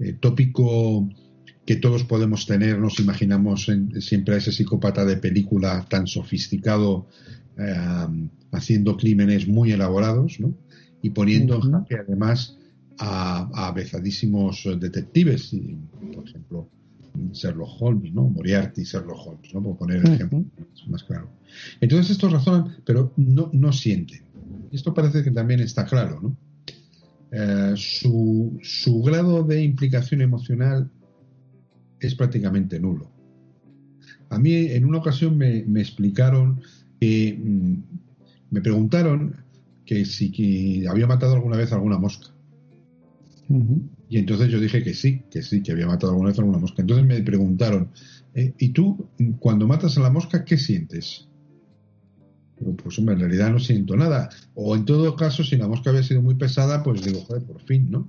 eh, 0.00 0.12
tópico 0.18 1.08
que 1.64 1.76
todos 1.76 2.02
podemos 2.02 2.44
tener, 2.44 2.76
nos 2.78 2.98
imaginamos 2.98 3.70
siempre 4.00 4.34
a 4.34 4.38
ese 4.38 4.50
psicópata 4.50 5.04
de 5.04 5.18
película 5.18 5.86
tan 5.88 6.08
sofisticado 6.08 7.06
eh, 7.56 7.76
haciendo 8.50 8.96
crímenes 8.96 9.46
muy 9.46 9.70
elaborados, 9.70 10.40
¿no? 10.40 10.54
Y 11.00 11.10
poniendo 11.10 11.54
en 11.62 11.70
jaque 11.70 11.98
además 11.98 12.56
a, 12.98 13.48
a 13.54 13.68
avezadísimos 13.68 14.66
detectives, 14.80 15.54
por 16.12 16.26
ejemplo, 16.26 16.68
Sherlock 17.38 17.70
Holmes, 17.80 18.12
¿no? 18.12 18.24
Moriarty, 18.24 18.84
Sherlock 18.84 19.26
Holmes, 19.26 19.54
¿no? 19.54 19.62
Por 19.62 19.78
poner 19.78 19.98
el 19.98 20.12
ejemplo 20.12 20.44
más 20.88 21.04
claro. 21.04 21.30
Entonces 21.80 22.10
estos 22.10 22.32
razonan, 22.32 22.76
pero 22.84 23.12
no, 23.16 23.50
no 23.52 23.72
sienten. 23.72 24.22
Esto 24.72 24.92
parece 24.92 25.22
que 25.22 25.30
también 25.30 25.60
está 25.60 25.84
claro, 25.84 26.20
¿no? 26.20 26.36
Eh, 27.30 27.74
su, 27.76 28.58
su, 28.62 29.02
grado 29.02 29.42
de 29.42 29.62
implicación 29.62 30.22
emocional 30.22 30.90
es 32.00 32.14
prácticamente 32.14 32.80
nulo. 32.80 33.10
A 34.30 34.38
mí 34.38 34.54
en 34.54 34.84
una 34.84 34.98
ocasión 34.98 35.36
me, 35.36 35.62
me 35.64 35.80
explicaron 35.80 36.62
que 37.00 37.38
mm, 37.38 37.74
me 38.50 38.60
preguntaron 38.60 39.36
que 39.84 40.04
si 40.04 40.30
que 40.30 40.86
había 40.88 41.06
matado 41.06 41.34
alguna 41.34 41.56
vez 41.56 41.72
alguna 41.72 41.98
mosca. 41.98 42.28
Y 44.08 44.18
entonces 44.18 44.48
yo 44.48 44.58
dije 44.58 44.82
que 44.82 44.94
sí, 44.94 45.22
que 45.30 45.42
sí, 45.42 45.62
que 45.62 45.72
había 45.72 45.86
matado 45.86 46.12
alguna 46.12 46.30
vez 46.30 46.38
alguna 46.38 46.58
mosca. 46.58 46.82
Entonces 46.82 47.06
me 47.06 47.20
preguntaron, 47.22 47.90
eh, 48.34 48.54
¿y 48.58 48.70
tú 48.70 49.08
cuando 49.38 49.66
matas 49.66 49.98
a 49.98 50.00
la 50.00 50.10
mosca 50.10 50.44
qué 50.44 50.56
sientes? 50.56 51.28
pues 52.82 52.98
hombre, 52.98 53.14
en 53.14 53.20
realidad 53.20 53.52
no 53.52 53.58
siento 53.58 53.96
nada. 53.96 54.30
O 54.54 54.74
en 54.74 54.84
todo 54.84 55.14
caso, 55.16 55.44
si 55.44 55.56
la 55.56 55.68
mosca 55.68 55.90
había 55.90 56.02
sido 56.02 56.22
muy 56.22 56.34
pesada, 56.34 56.82
pues 56.82 57.04
digo, 57.04 57.20
joder, 57.20 57.44
por 57.44 57.62
fin, 57.62 57.90
¿no? 57.90 58.08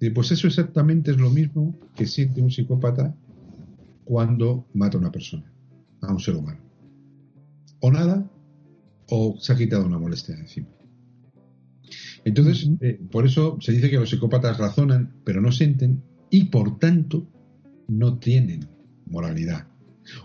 Y 0.00 0.10
pues 0.10 0.30
eso 0.32 0.46
exactamente 0.46 1.10
es 1.10 1.16
lo 1.16 1.30
mismo 1.30 1.74
que 1.94 2.06
siente 2.06 2.40
un 2.40 2.50
psicópata 2.50 3.16
cuando 4.04 4.66
mata 4.74 4.96
a 4.96 5.00
una 5.00 5.10
persona, 5.10 5.50
a 6.02 6.12
un 6.12 6.20
ser 6.20 6.36
humano. 6.36 6.60
O 7.80 7.90
nada, 7.90 8.30
o 9.08 9.36
se 9.38 9.52
ha 9.52 9.56
quitado 9.56 9.86
una 9.86 9.98
molestia 9.98 10.34
de 10.34 10.42
encima. 10.42 10.73
Entonces, 12.24 12.70
eh, 12.80 12.98
por 13.10 13.26
eso 13.26 13.58
se 13.60 13.72
dice 13.72 13.90
que 13.90 13.98
los 13.98 14.10
psicópatas 14.10 14.58
razonan, 14.58 15.12
pero 15.24 15.40
no 15.40 15.52
sienten 15.52 16.02
y 16.30 16.44
por 16.44 16.78
tanto 16.78 17.26
no 17.88 18.18
tienen 18.18 18.66
moralidad. 19.06 19.66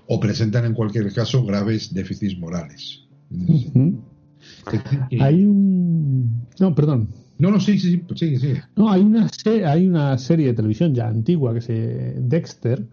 O 0.07 0.19
presentan 0.19 0.65
en 0.65 0.73
cualquier 0.73 1.11
caso 1.13 1.45
graves 1.45 1.93
déficits 1.93 2.37
morales. 2.37 3.05
Hay 5.19 5.45
un. 5.45 6.47
No, 6.59 6.75
perdón. 6.75 7.09
No, 7.37 7.51
no, 7.51 7.59
sí, 7.59 7.79
sí, 7.79 8.03
sí, 8.15 8.37
sí, 8.37 8.53
No, 8.75 8.91
hay 8.91 9.01
una, 9.01 9.29
hay 9.65 9.87
una 9.87 10.17
serie 10.17 10.47
de 10.47 10.53
televisión 10.53 10.93
ya 10.93 11.07
antigua 11.07 11.53
que 11.53 11.61
se. 11.61 12.15
Dexter, 12.17 12.85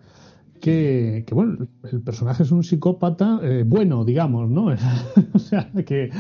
que, 0.61 1.25
bueno, 1.33 1.66
el 1.90 2.01
personaje 2.03 2.42
es 2.42 2.51
un 2.51 2.62
psicópata 2.62 3.40
eh, 3.42 3.64
bueno, 3.66 4.05
digamos, 4.05 4.51
¿no? 4.51 4.66
o 5.33 5.38
sea, 5.38 5.71
que, 5.87 6.11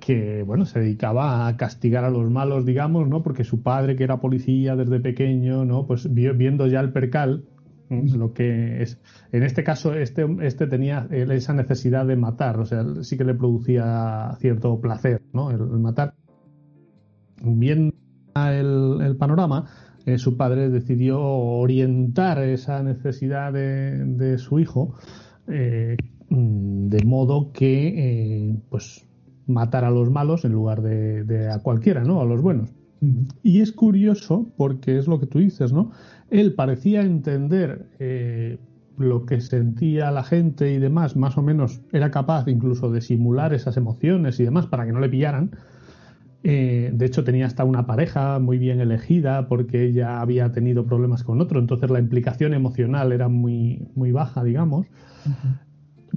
que, 0.00 0.42
bueno, 0.42 0.64
se 0.64 0.80
dedicaba 0.80 1.46
a 1.46 1.56
castigar 1.56 2.04
a 2.04 2.10
los 2.10 2.30
malos, 2.30 2.64
digamos, 2.64 3.08
¿no? 3.08 3.22
Porque 3.22 3.44
su 3.44 3.62
padre, 3.62 3.96
que 3.96 4.04
era 4.04 4.20
policía 4.20 4.76
desde 4.76 5.00
pequeño, 5.00 5.64
¿no? 5.64 5.86
Pues 5.86 6.12
viendo 6.12 6.66
ya 6.66 6.80
el 6.80 6.92
percal, 6.92 7.44
lo 7.90 8.32
que 8.32 8.82
es 8.82 8.98
en 9.30 9.42
este 9.42 9.62
caso 9.62 9.94
este 9.94 10.26
este 10.40 10.66
tenía 10.66 11.06
esa 11.10 11.52
necesidad 11.52 12.06
de 12.06 12.16
matar 12.16 12.58
o 12.58 12.64
sea 12.64 12.82
sí 13.02 13.16
que 13.16 13.24
le 13.24 13.34
producía 13.34 14.36
cierto 14.40 14.80
placer 14.80 15.20
no 15.32 15.50
el, 15.50 15.60
matar 15.78 16.14
viendo 17.42 17.94
el, 18.34 19.00
el 19.02 19.16
panorama 19.16 19.66
eh, 20.06 20.18
su 20.18 20.36
padre 20.36 20.68
decidió 20.68 21.20
orientar 21.20 22.42
esa 22.42 22.82
necesidad 22.82 23.52
de, 23.52 24.36
su 24.38 24.58
hijo 24.58 24.94
eh, 25.48 25.96
de 26.28 27.04
modo 27.04 27.52
que 27.52 27.88
eh, 27.88 28.56
pues 28.68 29.06
matar 29.46 29.84
a 29.84 29.90
los 29.90 30.10
malos 30.10 30.44
en 30.44 30.52
lugar 30.52 30.82
de, 30.82 31.48
a 31.50 31.58
cualquiera, 31.60 32.04
¿no? 32.04 32.20
A 32.20 32.24
los 32.24 32.42
buenos. 32.42 32.70
Y 33.42 33.60
es 33.60 33.72
curioso 33.72 34.50
porque 34.56 34.96
es 34.98 35.06
lo 35.06 35.20
que 35.20 35.26
tú 35.26 35.38
dices, 35.38 35.72
¿no? 35.72 35.90
Él 36.30 36.54
parecía 36.54 37.02
entender 37.02 37.86
lo 38.96 39.26
que 39.26 39.40
sentía 39.40 40.10
la 40.10 40.22
gente 40.22 40.72
y 40.72 40.78
demás, 40.78 41.16
más 41.16 41.36
o 41.36 41.42
menos 41.42 41.82
era 41.92 42.10
capaz 42.10 42.48
incluso 42.48 42.90
de 42.90 43.00
simular 43.00 43.52
esas 43.52 43.76
emociones 43.76 44.40
y 44.40 44.44
demás 44.44 44.66
para 44.66 44.86
que 44.86 44.92
no 44.92 45.00
le 45.00 45.08
pillaran, 45.08 45.50
eh, 46.46 46.90
de 46.92 47.06
hecho, 47.06 47.24
tenía 47.24 47.46
hasta 47.46 47.64
una 47.64 47.86
pareja 47.86 48.38
muy 48.38 48.58
bien 48.58 48.78
elegida 48.78 49.48
porque 49.48 49.82
ella 49.82 50.20
había 50.20 50.52
tenido 50.52 50.84
problemas 50.84 51.24
con 51.24 51.40
otro, 51.40 51.58
entonces 51.58 51.88
la 51.90 51.98
implicación 51.98 52.52
emocional 52.52 53.12
era 53.12 53.28
muy, 53.28 53.88
muy 53.94 54.12
baja, 54.12 54.44
digamos. 54.44 54.86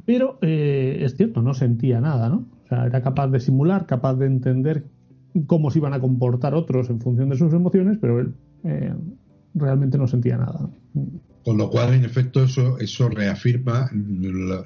Pero 0.06 0.38
eh, 0.42 1.00
es 1.02 1.16
cierto, 1.16 1.42
no 1.42 1.54
sentía 1.54 2.02
nada, 2.02 2.28
¿no? 2.28 2.46
O 2.66 2.68
sea, 2.68 2.86
era 2.86 3.02
capaz 3.02 3.30
de 3.30 3.40
simular, 3.40 3.86
capaz 3.86 4.16
de 4.16 4.26
entender 4.26 4.84
cómo 5.46 5.72
se 5.72 5.80
iban 5.80 5.94
a 5.94 6.02
comportar 6.02 6.56
otros 6.56 6.90
en 6.90 7.00
función 7.00 7.30
de 7.30 7.38
sus 7.38 7.54
emociones, 7.54 7.98
pero 8.02 8.20
él 8.20 8.34
eh, 8.66 8.94
realmente 9.54 9.98
no 9.98 10.08
sentía 10.08 10.36
nada. 10.36 10.70
Con 11.46 11.58
lo 11.58 11.70
cual, 11.70 11.94
en 11.94 12.04
efecto, 12.04 12.44
eso, 12.44 12.78
eso 12.80 13.08
reafirma 13.08 13.90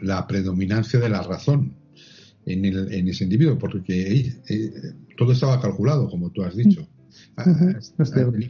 la 0.01 0.25
predominancia 0.25 0.99
de 0.99 1.09
la 1.09 1.21
razón 1.21 1.75
en, 2.45 2.65
el, 2.65 2.93
en 2.93 3.07
ese 3.07 3.23
individuo, 3.23 3.57
porque 3.57 4.33
eh, 4.47 4.73
todo 5.17 5.31
estaba 5.31 5.61
calculado, 5.61 6.09
como 6.09 6.29
tú 6.31 6.43
has 6.43 6.55
dicho. 6.55 6.87
Ah, 7.37 7.45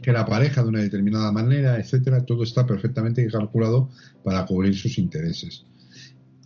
que 0.02 0.12
la 0.12 0.26
pareja 0.26 0.62
de 0.62 0.68
una 0.68 0.80
determinada 0.80 1.32
manera, 1.32 1.78
etcétera, 1.78 2.24
todo 2.24 2.42
está 2.42 2.66
perfectamente 2.66 3.26
calculado 3.28 3.90
para 4.24 4.44
cubrir 4.46 4.74
sus 4.74 4.98
intereses. 4.98 5.64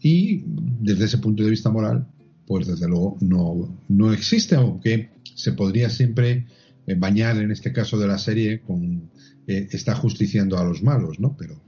Y 0.00 0.44
desde 0.46 1.06
ese 1.06 1.18
punto 1.18 1.42
de 1.42 1.50
vista 1.50 1.70
moral, 1.70 2.06
pues 2.46 2.66
desde 2.66 2.88
luego 2.88 3.16
no, 3.20 3.78
no 3.88 4.12
existe, 4.12 4.54
aunque 4.54 5.10
se 5.34 5.52
podría 5.52 5.90
siempre 5.90 6.46
eh, 6.86 6.94
bañar 6.94 7.38
en 7.38 7.50
este 7.50 7.72
caso 7.72 7.98
de 7.98 8.06
la 8.06 8.18
serie 8.18 8.60
con 8.60 9.10
eh, 9.46 9.68
está 9.70 9.94
justiciando 9.94 10.58
a 10.58 10.64
los 10.64 10.82
malos, 10.82 11.20
¿no? 11.20 11.36
Pero 11.36 11.60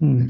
mm. 0.00 0.26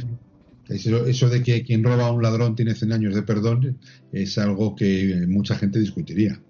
Eso, 0.69 1.29
de 1.29 1.43
que 1.43 1.65
quien 1.65 1.83
roba 1.83 2.07
a 2.07 2.13
un 2.13 2.23
ladrón 2.23 2.55
tiene 2.55 2.75
100 2.75 2.93
años 2.93 3.15
de 3.15 3.23
perdón 3.23 3.79
es 4.13 4.39
algo 4.39 4.75
que 4.75 5.25
mucha 5.29 5.57
gente 5.57 5.79
discutiría. 5.79 6.41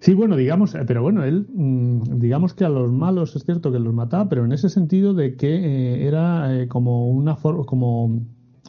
Sí, 0.00 0.12
bueno, 0.12 0.36
digamos, 0.36 0.74
eh, 0.74 0.84
pero 0.86 1.02
bueno, 1.02 1.24
él, 1.24 1.46
mm, 1.54 2.18
digamos 2.18 2.52
que 2.52 2.64
a 2.64 2.68
los 2.68 2.92
malos 2.92 3.34
es 3.36 3.44
cierto 3.44 3.72
que 3.72 3.78
los 3.78 3.94
mataba, 3.94 4.28
pero 4.28 4.44
en 4.44 4.52
ese 4.52 4.68
sentido 4.68 5.14
de 5.14 5.36
que 5.36 5.54
eh, 5.54 6.06
era 6.06 6.60
eh, 6.60 6.68
como 6.68 7.08
una 7.08 7.36
como 7.36 8.20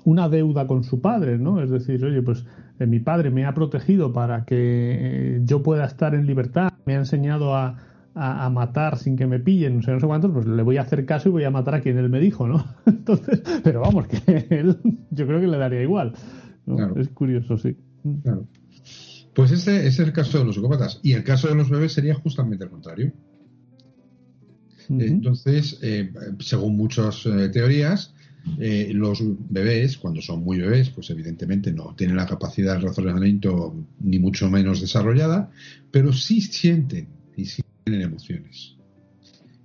una 0.05 0.29
deuda 0.29 0.67
con 0.67 0.83
su 0.83 1.01
padre, 1.01 1.37
¿no? 1.37 1.61
Es 1.61 1.69
decir, 1.71 2.05
oye, 2.05 2.21
pues 2.21 2.45
mi 2.79 2.99
padre 2.99 3.31
me 3.31 3.45
ha 3.45 3.53
protegido 3.53 4.13
para 4.13 4.45
que 4.45 5.41
yo 5.43 5.63
pueda 5.63 5.85
estar 5.85 6.13
en 6.13 6.25
libertad, 6.25 6.71
me 6.85 6.95
ha 6.95 6.99
enseñado 6.99 7.55
a, 7.55 7.77
a, 8.15 8.49
matar 8.49 8.97
sin 8.97 9.17
que 9.17 9.28
me 9.28 9.39
pillen, 9.39 9.78
no 9.78 9.82
sé, 9.82 9.91
no 9.91 9.99
sé 9.99 10.08
cuántos, 10.08 10.32
pues 10.32 10.45
le 10.47 10.63
voy 10.63 10.78
a 10.78 10.82
hacer 10.82 11.06
caso 11.06 11.30
y 11.30 11.34
voy 11.34 11.43
a 11.43 11.51
matar 11.51 11.75
a 11.75 11.82
quien 11.82 11.97
él 11.97 12.10
me 12.10 12.19
dijo, 12.19 12.47
¿no? 12.47 12.65
Entonces, 12.86 13.41
pero 13.63 13.82
vamos, 13.82 14.08
que 14.08 14.47
él, 14.49 14.78
yo 15.12 15.28
creo 15.28 15.41
que 15.41 15.47
le 15.47 15.58
daría 15.58 15.82
igual. 15.82 16.13
Es 16.95 17.10
curioso, 17.10 17.58
sí. 17.58 17.75
Claro. 18.23 18.47
Pues 19.36 19.51
ese, 19.51 19.86
es 19.86 19.99
el 19.99 20.13
caso 20.13 20.39
de 20.39 20.45
los 20.45 20.56
psicópatas. 20.56 20.99
Y 21.04 21.12
el 21.12 21.23
caso 21.23 21.49
de 21.49 21.56
los 21.56 21.69
bebés 21.69 21.91
sería 21.91 22.15
justamente 22.15 22.63
el 22.63 22.69
contrario. 22.69 23.12
Entonces, 24.88 25.80
eh, 25.82 26.12
según 26.39 26.78
muchas 26.78 27.25
eh, 27.25 27.49
teorías, 27.49 28.13
eh, 28.60 28.91
los 28.93 29.21
bebés, 29.49 29.97
cuando 29.97 30.21
son 30.21 30.43
muy 30.43 30.60
bebés, 30.60 30.89
pues 30.89 31.10
evidentemente 31.10 31.73
no 31.73 31.95
tienen 31.95 32.15
la 32.15 32.28
capacidad 32.28 32.75
de 32.75 32.88
razonamiento 32.88 33.75
ni 33.99 34.19
mucho 34.19 34.49
menos 34.49 34.80
desarrollada, 34.80 35.51
pero 35.91 36.13
sí 36.13 36.39
sienten 36.41 37.08
y 37.36 37.45
sí 37.45 37.62
tienen 37.86 38.02
emociones. 38.02 38.76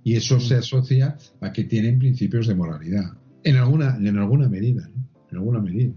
Y 0.03 0.15
eso 0.15 0.39
se 0.39 0.55
asocia 0.55 1.17
a 1.41 1.51
que 1.51 1.63
tienen 1.65 1.99
principios 1.99 2.47
de 2.47 2.55
moralidad, 2.55 3.17
en 3.43 3.55
alguna, 3.57 3.97
en 3.97 4.17
alguna 4.17 4.47
medida, 4.47 4.89
en 5.31 5.37
alguna 5.37 5.59
medida. 5.59 5.93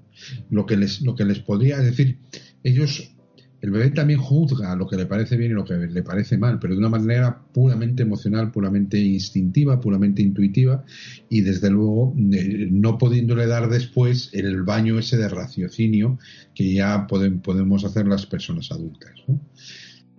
Lo 0.51 0.67
que 0.67 0.77
les, 0.77 1.03
lo 1.03 1.15
que 1.15 1.25
les 1.25 1.39
podría 1.41 1.79
decir, 1.79 2.19
ellos 2.63 3.15
el 3.61 3.71
bebé 3.71 3.89
también 3.93 4.21
juzga 4.21 4.77
lo 4.77 4.87
que 4.87 4.97
le 4.97 5.07
parece 5.07 5.39
bien 5.39 5.53
y 5.53 5.55
lo 5.55 5.65
que 5.65 5.75
le 5.75 6.03
parece 6.03 6.37
mal, 6.37 6.59
pero 6.59 6.75
de 6.75 6.81
una 6.81 6.91
manera 6.91 7.41
puramente 7.51 8.03
emocional, 8.03 8.51
puramente 8.51 8.99
instintiva, 8.99 9.81
puramente 9.81 10.21
intuitiva 10.21 10.85
y 11.31 11.41
desde 11.41 11.71
luego 11.71 12.15
eh, 12.31 12.69
no 12.71 12.99
pudiéndole 12.99 13.47
dar 13.47 13.71
después 13.71 14.29
el 14.35 14.65
baño 14.65 14.99
ese 14.99 15.17
de 15.17 15.31
raciocinio 15.31 16.19
que 16.55 16.75
ya 16.75 17.07
podemos 17.07 17.85
hacer 17.85 18.07
las 18.07 18.27
personas 18.27 18.71
adultas. 18.71 19.13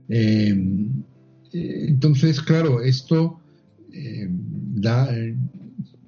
Eh, 0.10 0.90
entonces, 1.88 2.42
claro, 2.42 2.82
esto 2.82 3.40
eh, 3.92 4.28
da, 4.30 5.10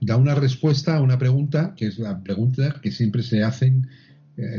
da, 0.02 0.18
una 0.18 0.36
respuesta 0.36 0.98
a 0.98 1.02
una 1.02 1.18
pregunta 1.18 1.74
que 1.76 1.88
es 1.88 2.00
la 2.00 2.22
pregunta 2.22 2.80
que 2.82 2.92
siempre 2.92 3.24
se 3.24 3.44
hacen 3.44 3.88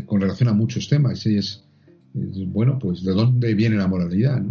con 0.06 0.20
relación 0.20 0.48
a 0.48 0.52
muchos 0.52 0.88
temas 0.88 1.24
y 1.24 1.36
es 1.36 1.62
bueno, 2.46 2.78
pues 2.78 3.02
¿de 3.04 3.12
dónde 3.12 3.54
viene 3.54 3.76
la 3.76 3.86
moralidad? 3.86 4.42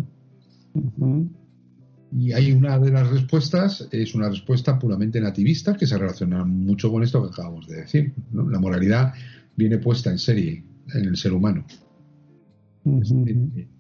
Y 2.12 2.32
hay 2.32 2.52
una 2.52 2.80
de 2.80 2.92
las 2.92 3.10
respuestas, 3.10 3.88
es 3.92 4.16
una 4.16 4.30
respuesta 4.30 4.80
puramente 4.80 5.20
nativista 5.20 5.76
que 5.76 5.88
se 5.88 5.98
relaciona 5.98 6.46
mucho 6.46 6.92
con 6.92 7.04
esto 7.04 7.22
que 7.22 7.30
acabamos 7.30 7.68
de 7.68 7.78
decir. 7.78 8.14
La 8.32 8.60
moralidad 8.60 9.14
viene 9.56 9.78
puesta 9.78 10.12
en 10.12 10.20
serie 10.20 10.64
en 10.94 11.06
el 11.06 11.18
ser 11.18 11.34
humano. 11.34 11.66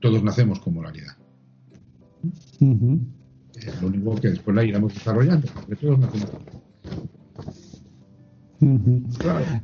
Todos 0.01 0.23
nacemos 0.23 0.59
con 0.59 0.73
moralidad. 0.73 1.15
Lo 3.81 3.87
único 3.87 4.15
que 4.15 4.29
después 4.29 4.55
la 4.55 4.63
iremos 4.63 4.93
desarrollando, 4.93 5.47
porque 5.53 5.87
con 5.87 6.01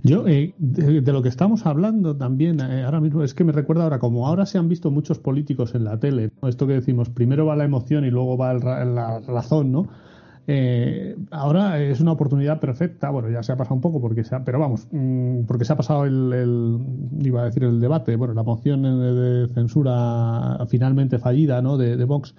yo, 0.04 0.28
eh, 0.28 0.54
de, 0.60 1.12
lo 1.12 1.24
que 1.24 1.30
estamos 1.30 1.66
hablando 1.66 2.16
también 2.16 2.60
eh, 2.60 2.84
ahora 2.84 3.02
mismo, 3.02 3.24
es 3.24 3.34
que 3.34 3.44
me 3.44 3.52
recuerda 3.52 3.84
ahora, 3.84 3.98
como 3.98 4.28
ahora 4.28 4.46
se 4.46 4.60
han 4.60 4.70
visto 4.70 4.92
muchos 4.92 5.18
políticos 5.18 5.74
en 5.74 5.86
la 5.86 6.00
tele, 6.00 6.32
esto 6.44 6.68
que 6.68 6.74
decimos, 6.74 7.10
primero 7.10 7.46
va 7.48 7.56
la 7.56 7.64
emoción 7.64 8.06
y 8.06 8.12
luego 8.12 8.38
va 8.38 8.54
la 8.54 9.20
razón, 9.22 9.72
¿no? 9.72 9.88
Eh, 10.46 11.16
ahora 11.32 11.82
es 11.82 12.02
una 12.02 12.12
oportunidad 12.12 12.60
perfecta, 12.60 13.10
bueno, 13.10 13.30
ya 13.30 13.44
se 13.44 13.54
ha 13.54 13.56
pasado 13.56 13.76
un 13.76 13.82
poco, 13.82 14.02
porque 14.02 14.24
se 14.26 14.36
ha, 14.36 14.44
pero 14.44 14.60
vamos, 14.60 14.88
mm, 14.92 15.44
porque 15.44 15.64
se 15.64 15.72
ha 15.72 15.78
pasado 15.78 16.06
el, 16.06 16.80
iba 17.22 17.42
a 17.42 17.46
decir 17.46 17.64
el 17.64 17.80
debate, 17.80 18.16
bueno, 18.18 18.34
la 18.34 18.44
moción 18.44 18.84
de, 18.84 19.48
censura 19.54 20.58
finalmente 20.70 21.18
fallida, 21.18 21.62
¿no? 21.62 21.78
De, 21.78 22.04
Vox, 22.04 22.36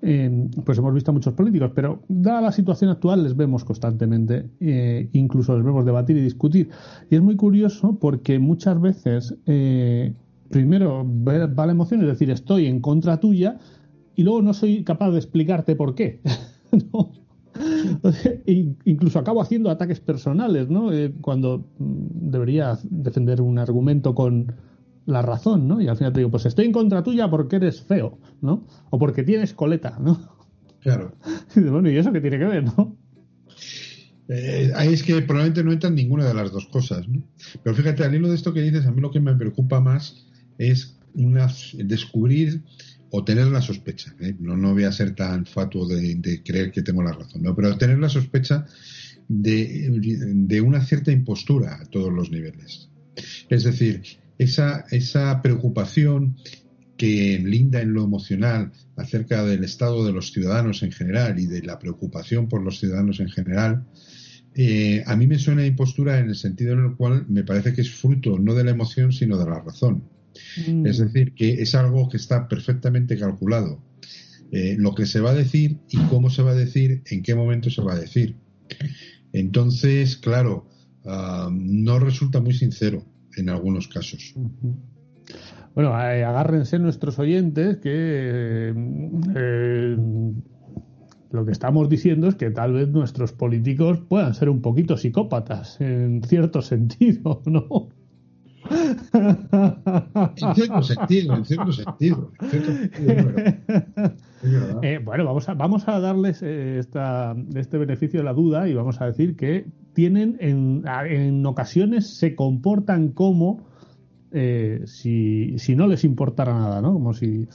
eh, 0.00 0.48
pues 0.64 0.78
hemos 0.78 0.94
visto 0.94 1.10
a 1.10 1.14
muchos 1.14 1.34
políticos, 1.34 1.72
pero 1.74 2.02
dada 2.08 2.40
la 2.40 2.52
situación 2.52 2.90
actual 2.90 3.22
les 3.22 3.36
vemos 3.36 3.64
constantemente, 3.64 4.48
eh, 4.60 5.10
incluso 5.12 5.54
les 5.54 5.64
vemos 5.64 5.84
debatir 5.84 6.16
y 6.16 6.22
discutir. 6.22 6.70
Y 7.10 7.16
es 7.16 7.22
muy 7.22 7.36
curioso 7.36 7.98
porque 8.00 8.38
muchas 8.38 8.80
veces, 8.80 9.34
primero 10.48 11.06
va 11.06 11.66
la 11.66 11.72
emoción, 11.72 12.00
es 12.00 12.06
decir, 12.06 12.30
estoy 12.30 12.66
en 12.66 12.80
contra 12.80 13.20
tuya, 13.20 13.58
y 14.14 14.22
luego 14.22 14.42
no 14.42 14.54
soy 14.54 14.84
capaz 14.84 15.10
de 15.10 15.18
explicarte 15.18 15.76
por 15.76 15.94
qué. 15.94 16.20
¿no? 16.92 17.21
Incluso 18.84 19.18
acabo 19.18 19.42
haciendo 19.42 19.70
ataques 19.70 20.00
personales, 20.00 20.68
¿no? 20.68 20.92
Eh, 20.92 21.12
cuando 21.20 21.66
mm, 21.78 22.30
debería 22.30 22.78
defender 22.84 23.40
un 23.40 23.58
argumento 23.58 24.14
con 24.14 24.54
la 25.06 25.22
razón, 25.22 25.66
¿no? 25.66 25.80
Y 25.80 25.88
al 25.88 25.96
final 25.96 26.12
te 26.12 26.20
digo, 26.20 26.30
pues 26.30 26.46
estoy 26.46 26.66
en 26.66 26.72
contra 26.72 27.02
tuya 27.02 27.28
porque 27.28 27.56
eres 27.56 27.82
feo, 27.82 28.18
¿no? 28.40 28.66
O 28.90 28.98
porque 28.98 29.22
tienes 29.22 29.54
coleta, 29.54 29.98
¿no? 30.00 30.18
Claro. 30.80 31.14
Y 31.56 31.60
bueno, 31.60 31.90
¿y 31.90 31.96
eso 31.96 32.12
qué 32.12 32.20
tiene 32.20 32.38
que 32.38 32.44
ver, 32.44 32.64
no? 32.64 32.96
Eh, 34.28 34.72
ahí 34.76 34.92
es 34.92 35.02
que 35.02 35.20
probablemente 35.22 35.64
no 35.64 35.72
entran 35.72 35.94
ninguna 35.94 36.26
de 36.26 36.34
las 36.34 36.52
dos 36.52 36.66
cosas, 36.66 37.08
¿no? 37.08 37.22
Pero 37.62 37.76
fíjate, 37.76 38.04
al 38.04 38.14
hilo 38.14 38.28
de 38.28 38.36
esto 38.36 38.54
que 38.54 38.62
dices, 38.62 38.86
a 38.86 38.92
mí 38.92 39.00
lo 39.00 39.10
que 39.10 39.20
me 39.20 39.34
preocupa 39.34 39.80
más 39.80 40.26
es 40.58 40.98
una, 41.14 41.48
descubrir 41.74 42.62
o 43.14 43.24
tener 43.24 43.46
la 43.48 43.60
sospecha, 43.60 44.14
¿eh? 44.20 44.34
no, 44.40 44.56
no 44.56 44.72
voy 44.72 44.84
a 44.84 44.92
ser 44.92 45.14
tan 45.14 45.44
fatuo 45.44 45.86
de, 45.86 46.42
creer 46.42 46.72
que 46.72 46.80
tengo 46.80 47.02
la 47.02 47.12
razón, 47.12 47.42
¿no? 47.42 47.54
pero 47.54 47.76
tener 47.76 47.98
la 47.98 48.08
sospecha 48.08 48.64
de, 49.28 50.60
una 50.64 50.82
cierta 50.82 51.12
impostura 51.12 51.78
a 51.80 51.84
todos 51.84 52.10
los 52.10 52.30
niveles. 52.30 52.88
Es 53.50 53.64
decir, 53.64 54.02
esa, 54.38 54.86
esa 54.90 55.42
preocupación 55.42 56.36
que 56.96 57.38
linda 57.38 57.82
en 57.82 57.92
lo 57.92 58.02
emocional 58.02 58.72
acerca 58.96 59.44
del 59.44 59.62
estado 59.62 60.06
de 60.06 60.12
los 60.12 60.32
ciudadanos 60.32 60.82
en 60.82 60.92
general 60.92 61.38
y 61.38 61.46
de 61.46 61.60
la 61.62 61.78
preocupación 61.78 62.48
por 62.48 62.62
los 62.62 62.80
ciudadanos 62.80 63.20
en 63.20 63.28
general, 63.28 63.84
eh, 64.54 65.02
a 65.06 65.16
mí 65.16 65.26
me 65.26 65.38
suena 65.38 65.66
impostura 65.66 66.18
en 66.18 66.30
el 66.30 66.36
sentido 66.36 66.72
en 66.72 66.86
el 66.86 66.96
cual 66.96 67.26
me 67.28 67.44
parece 67.44 67.74
que 67.74 67.82
es 67.82 67.90
fruto 67.90 68.38
no 68.38 68.54
de 68.54 68.64
la 68.64 68.70
emoción, 68.70 69.12
sino 69.12 69.36
de 69.36 69.44
la 69.44 69.60
razón. 69.60 70.04
Mm. 70.66 70.86
Es 70.86 70.98
decir, 70.98 71.34
que 71.34 71.62
es 71.62 71.74
algo 71.74 72.08
que 72.08 72.16
está 72.16 72.48
perfectamente 72.48 73.18
calculado. 73.18 73.82
Eh, 74.50 74.76
lo 74.78 74.94
que 74.94 75.06
se 75.06 75.20
va 75.20 75.30
a 75.30 75.34
decir 75.34 75.78
y 75.88 75.96
cómo 76.10 76.28
se 76.28 76.42
va 76.42 76.50
a 76.50 76.54
decir, 76.54 77.02
en 77.10 77.22
qué 77.22 77.34
momento 77.34 77.70
se 77.70 77.80
va 77.80 77.94
a 77.94 77.98
decir. 77.98 78.36
Entonces, 79.32 80.18
claro, 80.18 80.68
ah, 81.06 81.48
no 81.50 81.98
resulta 81.98 82.40
muy 82.40 82.52
sincero 82.52 83.02
en 83.36 83.48
algunos 83.48 83.88
casos. 83.88 84.34
Bueno, 85.74 85.98
eh, 85.98 86.22
agárrense 86.22 86.78
nuestros 86.78 87.18
oyentes 87.18 87.78
que 87.78 88.74
eh, 89.34 89.96
lo 91.30 91.46
que 91.46 91.52
estamos 91.52 91.88
diciendo 91.88 92.28
es 92.28 92.34
que 92.34 92.50
tal 92.50 92.74
vez 92.74 92.88
nuestros 92.88 93.32
políticos 93.32 94.00
puedan 94.06 94.34
ser 94.34 94.50
un 94.50 94.60
poquito 94.60 94.98
psicópatas 94.98 95.80
en 95.80 96.22
cierto 96.24 96.60
sentido, 96.62 97.42
¿no? 97.46 97.88
En 100.36 100.54
cierto 100.54 100.82
sentido, 100.82 101.36
en 101.36 101.44
cierto 101.44 101.72
sentido. 101.72 102.32
Eh, 104.82 104.98
bueno, 104.98 105.24
vamos 105.24 105.48
a, 105.48 105.54
vamos 105.54 105.86
a 105.86 106.00
darles 106.00 106.42
eh, 106.42 106.78
esta, 106.80 107.36
este 107.54 107.78
beneficio 107.78 108.18
de 108.18 108.24
la 108.24 108.32
duda 108.32 108.68
y 108.68 108.74
vamos 108.74 109.00
a 109.00 109.06
decir 109.06 109.36
que 109.36 109.66
tienen 109.92 110.36
en, 110.40 110.82
en 111.08 111.46
ocasiones 111.46 112.16
se 112.16 112.34
comportan 112.34 113.10
como 113.10 113.64
eh, 114.32 114.82
si, 114.86 115.56
si, 115.58 115.76
no 115.76 115.86
les 115.86 116.02
importara 116.02 116.58
nada, 116.58 116.82
¿no? 116.82 116.92
Como 116.92 117.12
si 117.12 117.46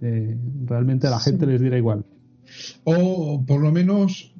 realmente 0.00 1.08
a 1.08 1.10
la 1.10 1.18
gente 1.18 1.46
les 1.46 1.60
diera 1.60 1.78
igual. 1.78 2.04
O 2.84 3.42
por 3.44 3.60
lo 3.60 3.72
menos 3.72 4.32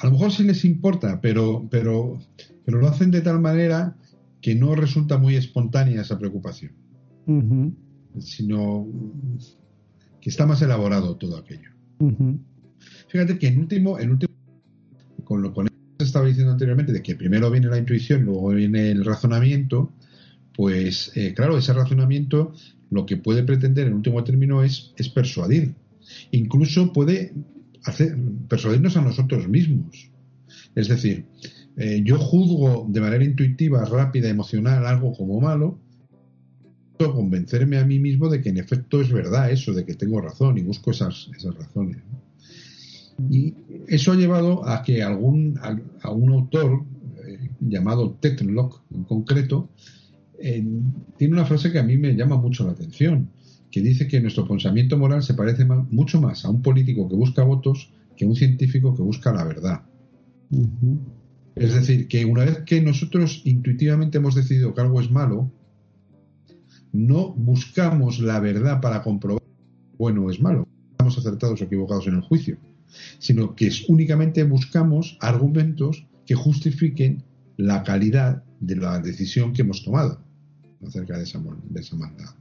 a 0.00 0.06
lo 0.06 0.12
mejor 0.12 0.30
sí 0.30 0.44
les 0.44 0.64
importa, 0.64 1.20
pero, 1.20 1.66
pero, 1.68 2.18
pero 2.64 2.78
lo 2.78 2.88
hacen 2.88 3.10
de 3.10 3.22
tal 3.22 3.40
manera 3.40 3.96
que 4.40 4.54
no 4.54 4.74
resulta 4.74 5.18
muy 5.18 5.36
espontánea 5.36 6.02
esa 6.02 6.18
preocupación, 6.18 6.72
sino 8.18 8.86
que 10.20 10.30
está 10.30 10.46
más 10.46 10.62
elaborado 10.62 11.16
todo 11.16 11.36
aquello. 11.36 11.70
Fíjate 13.08 13.38
que 13.38 13.48
en 13.48 13.58
último, 13.58 13.98
en 13.98 14.10
último, 14.10 14.32
con 15.24 15.42
lo 15.42 15.52
que 15.52 15.68
estaba 15.98 16.26
diciendo 16.26 16.52
anteriormente, 16.52 16.92
de 16.92 17.02
que 17.02 17.16
primero 17.16 17.50
viene 17.50 17.68
la 17.68 17.78
intuición, 17.78 18.24
luego 18.24 18.48
viene 18.50 18.90
el 18.90 19.04
razonamiento, 19.04 19.92
pues 20.54 21.12
eh, 21.16 21.34
claro, 21.34 21.58
ese 21.58 21.72
razonamiento 21.72 22.52
lo 22.90 23.06
que 23.06 23.16
puede 23.16 23.42
pretender 23.42 23.86
en 23.86 23.94
último 23.94 24.24
término 24.24 24.64
es, 24.64 24.92
es 24.96 25.08
persuadir. 25.08 25.74
Incluso 26.32 26.92
puede 26.92 27.32
hacer, 27.84 28.16
persuadirnos 28.48 28.96
a 28.96 29.02
nosotros 29.02 29.48
mismos. 29.48 30.10
Es 30.74 30.88
decir, 30.88 31.26
eh, 31.76 32.02
yo 32.04 32.18
juzgo 32.18 32.86
de 32.88 33.00
manera 33.00 33.24
intuitiva, 33.24 33.84
rápida, 33.84 34.28
emocional 34.28 34.86
algo 34.86 35.12
como 35.12 35.40
malo, 35.40 35.78
convencerme 36.98 37.78
a 37.78 37.84
mí 37.86 37.98
mismo 37.98 38.28
de 38.28 38.42
que 38.42 38.50
en 38.50 38.58
efecto 38.58 39.00
es 39.00 39.10
verdad 39.10 39.50
eso, 39.50 39.72
de 39.72 39.86
que 39.86 39.94
tengo 39.94 40.20
razón 40.20 40.58
y 40.58 40.62
busco 40.62 40.90
esas, 40.90 41.30
razones. 41.58 41.96
Y 43.30 43.54
eso 43.86 44.12
ha 44.12 44.16
llevado 44.16 44.68
a 44.68 44.82
que 44.82 45.02
algún, 45.02 45.58
autor, 46.02 46.84
eh, 47.26 47.50
llamado 47.60 48.16
Tetlock 48.20 48.82
en 48.94 49.04
concreto, 49.04 49.70
tiene 51.18 51.34
una 51.34 51.44
frase 51.44 51.70
que 51.70 51.78
a 51.78 51.82
mí 51.82 51.98
me 51.98 52.14
llama 52.14 52.36
mucho 52.36 52.64
la 52.64 52.72
atención, 52.72 53.28
que 53.70 53.82
dice 53.82 54.08
que 54.08 54.20
nuestro 54.20 54.46
pensamiento 54.48 54.96
moral 54.96 55.22
se 55.22 55.34
parece 55.34 55.64
mucho 55.64 56.20
más 56.20 56.44
a 56.44 56.50
un 56.50 56.62
político 56.62 57.08
que 57.08 57.14
busca 57.14 57.44
votos 57.44 57.92
que 58.16 58.24
a 58.24 58.28
un 58.28 58.36
científico 58.36 58.94
que 58.94 59.02
busca 59.02 59.32
la 59.32 59.44
verdad. 59.44 59.82
Es 61.56 61.74
decir, 61.74 62.08
que 62.08 62.24
una 62.24 62.44
vez 62.44 62.58
que 62.64 62.80
nosotros 62.80 63.42
intuitivamente 63.44 64.18
hemos 64.18 64.34
decidido 64.34 64.74
que 64.74 64.80
algo 64.80 65.00
es 65.00 65.10
malo, 65.10 65.50
no 66.92 67.32
buscamos 67.32 68.20
la 68.20 68.40
verdad 68.40 68.80
para 68.80 69.02
comprobar 69.02 69.42
si 69.42 69.96
bueno 69.96 70.24
o 70.24 70.30
es 70.30 70.40
malo, 70.40 70.66
estamos 70.92 71.18
acertados 71.18 71.60
o 71.60 71.64
equivocados 71.64 72.06
en 72.06 72.14
el 72.14 72.22
juicio, 72.22 72.58
sino 73.18 73.54
que 73.54 73.68
es, 73.68 73.88
únicamente 73.88 74.42
buscamos 74.44 75.16
argumentos 75.20 76.06
que 76.26 76.34
justifiquen 76.34 77.24
la 77.56 77.82
calidad 77.82 78.42
de 78.60 78.76
la 78.76 78.98
decisión 79.00 79.52
que 79.52 79.62
hemos 79.62 79.84
tomado 79.84 80.22
acerca 80.86 81.16
de 81.16 81.24
esa, 81.24 81.38
maldad. 81.38 82.34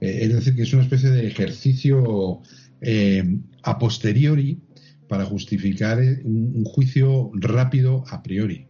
Eh, 0.00 0.18
es 0.22 0.34
decir, 0.34 0.56
que 0.56 0.62
es 0.62 0.72
una 0.72 0.82
especie 0.82 1.10
de 1.10 1.26
ejercicio 1.26 2.40
eh, 2.80 3.38
a 3.62 3.78
posteriori 3.78 4.60
para 5.08 5.24
justificar 5.24 6.00
eh, 6.00 6.20
un, 6.24 6.64
juicio 6.64 7.30
rápido 7.34 8.04
a 8.10 8.22
priori. 8.22 8.66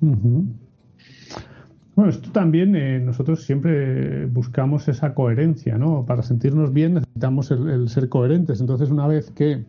Bueno, 0.00 2.10
esto 2.10 2.30
también 2.30 3.06
nosotros 3.06 3.42
siempre 3.42 4.26
buscamos 4.26 4.86
esa 4.88 5.14
coherencia, 5.14 5.78
¿no? 5.78 6.04
Para 6.04 6.22
sentirnos 6.22 6.72
bien 6.72 6.94
necesitamos 6.94 7.50
el, 7.50 7.88
ser 7.88 8.08
coherentes. 8.08 8.60
Entonces, 8.60 8.90
una 8.90 9.06
vez 9.06 9.30
que... 9.30 9.64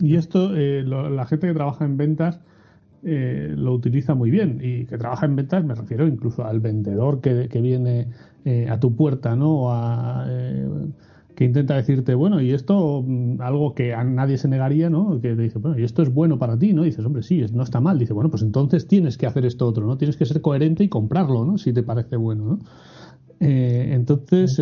Y 0.00 0.16
esto, 0.16 0.52
la 0.52 1.26
gente 1.26 1.48
que 1.48 1.54
trabaja 1.54 1.84
en 1.84 1.96
ventas 1.96 2.40
eh, 3.02 3.54
lo 3.56 3.72
utiliza 3.72 4.14
muy 4.14 4.30
bien 4.30 4.60
y 4.62 4.84
que 4.84 4.98
trabaja 4.98 5.24
en 5.24 5.34
ventas, 5.34 5.64
me 5.64 5.74
refiero 5.74 6.06
incluso 6.06 6.44
al 6.44 6.60
vendedor 6.60 7.22
que, 7.22 7.48
viene 7.62 8.08
eh, 8.44 8.68
a 8.68 8.78
tu 8.78 8.94
puerta, 8.94 9.34
¿no? 9.34 9.70
Eh, 10.28 10.68
que 11.40 11.46
intenta 11.46 11.74
decirte, 11.74 12.14
bueno, 12.14 12.42
y 12.42 12.52
esto, 12.52 13.02
mm, 13.02 13.40
algo 13.40 13.74
que 13.74 13.94
a 13.94 14.04
nadie 14.04 14.36
se 14.36 14.46
negaría, 14.46 14.90
¿no? 14.90 15.22
Que 15.22 15.34
te 15.34 15.40
dice, 15.40 15.58
bueno, 15.58 15.78
y 15.78 15.84
esto 15.84 16.02
es 16.02 16.12
bueno 16.12 16.38
para 16.38 16.58
ti, 16.58 16.74
¿no? 16.74 16.82
dices, 16.82 17.02
hombre, 17.02 17.22
sí, 17.22 17.42
no 17.54 17.62
está 17.62 17.80
mal. 17.80 17.98
Dice, 17.98 18.12
bueno, 18.12 18.28
pues 18.28 18.42
entonces 18.42 18.86
tienes 18.86 19.16
que 19.16 19.26
hacer 19.26 19.46
esto 19.46 19.66
otro, 19.66 19.86
¿no? 19.86 19.96
Tienes 19.96 20.18
que 20.18 20.26
ser 20.26 20.42
coherente 20.42 20.84
y 20.84 20.90
comprarlo, 20.90 21.46
¿no? 21.46 21.56
Si 21.56 21.72
te 21.72 21.82
parece 21.82 22.16
bueno, 22.16 22.44
¿no? 22.44 22.58
entonces, 23.40 24.60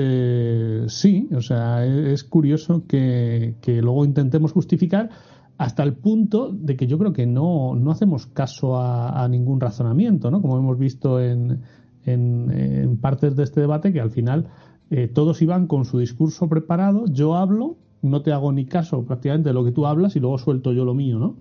sí, 0.87 1.29
o 1.35 1.41
sea, 1.41 1.85
es, 1.85 2.23
curioso 2.23 2.85
que, 2.87 3.57
que 3.61 3.83
luego 3.83 4.05
intentemos 4.05 4.53
justificar 4.53 5.11
hasta 5.57 5.83
el 5.83 5.95
punto 5.95 6.53
de 6.53 6.77
que 6.77 6.87
yo 6.87 6.97
creo 6.97 7.13
que 7.13 7.27
no, 7.27 7.75
no 7.75 7.91
hacemos 7.91 8.27
caso 8.27 8.81
a, 8.81 9.27
ningún 9.29 9.59
razonamiento, 9.59 10.31
¿no? 10.31 10.41
Como 10.41 10.57
hemos 10.57 10.79
visto 10.79 11.21
en, 11.21 11.59
en, 12.05 12.99
partes 12.99 13.35
de 13.35 13.43
este 13.43 13.63
debate, 13.63 13.93
que 13.93 14.01
al 14.01 14.13
final 14.13 14.47
eh, 14.91 15.09
todos 15.09 15.43
iban 15.43 15.67
con 15.67 15.85
su 15.85 15.99
discurso 15.99 16.49
preparado, 16.49 17.07
yo 17.07 17.37
hablo, 17.37 17.77
no 18.03 18.23
te 18.23 18.33
hago 18.33 18.53
ni 18.53 18.65
caso 18.65 19.05
prácticamente 19.05 19.51
de 19.51 19.55
lo 19.55 19.65
que 19.65 19.73
tú 19.73 19.87
hablas 19.87 20.17
y 20.17 20.21
luego 20.21 20.39
suelto 20.39 20.73
yo 20.73 20.85
lo 20.85 20.95
mío, 20.95 21.19
¿no? 21.19 21.37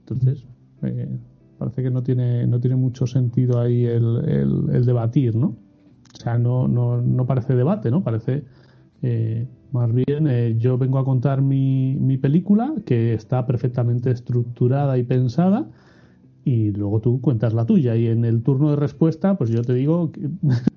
Entonces, 0.00 0.44
eh, 0.82 1.08
parece 1.58 1.82
que 1.82 1.90
no 1.90 2.02
tiene, 2.02 2.46
no 2.46 2.60
tiene 2.60 2.76
mucho 2.76 3.06
sentido 3.06 3.60
ahí 3.60 3.84
el, 3.84 4.68
el, 4.72 4.84
debatir, 4.84 5.36
¿no? 5.36 5.56
O 6.14 6.16
sea, 6.16 6.38
no, 6.38 6.68
no, 6.68 7.00
no 7.00 7.26
parece 7.26 7.54
debate, 7.54 7.90
¿no? 7.90 8.02
Parece... 8.02 8.44
Eh, 9.02 9.46
más 9.72 9.92
bien, 9.92 10.26
eh, 10.26 10.56
yo 10.58 10.78
vengo 10.78 10.98
a 10.98 11.04
contar 11.04 11.42
mi, 11.42 11.96
mi, 12.00 12.18
película, 12.18 12.74
que 12.84 13.14
está 13.14 13.46
perfectamente 13.46 14.10
estructurada 14.10 14.98
y 14.98 15.04
pensada, 15.04 15.68
y 16.44 16.72
luego 16.72 17.00
tú 17.00 17.20
cuentas 17.20 17.54
la 17.54 17.66
tuya. 17.66 17.94
Y 17.96 18.08
en 18.08 18.24
el 18.24 18.42
turno 18.42 18.70
de 18.70 18.76
respuesta, 18.76 19.38
pues 19.38 19.50
yo 19.50 19.62
te 19.62 19.74
digo, 19.74 20.10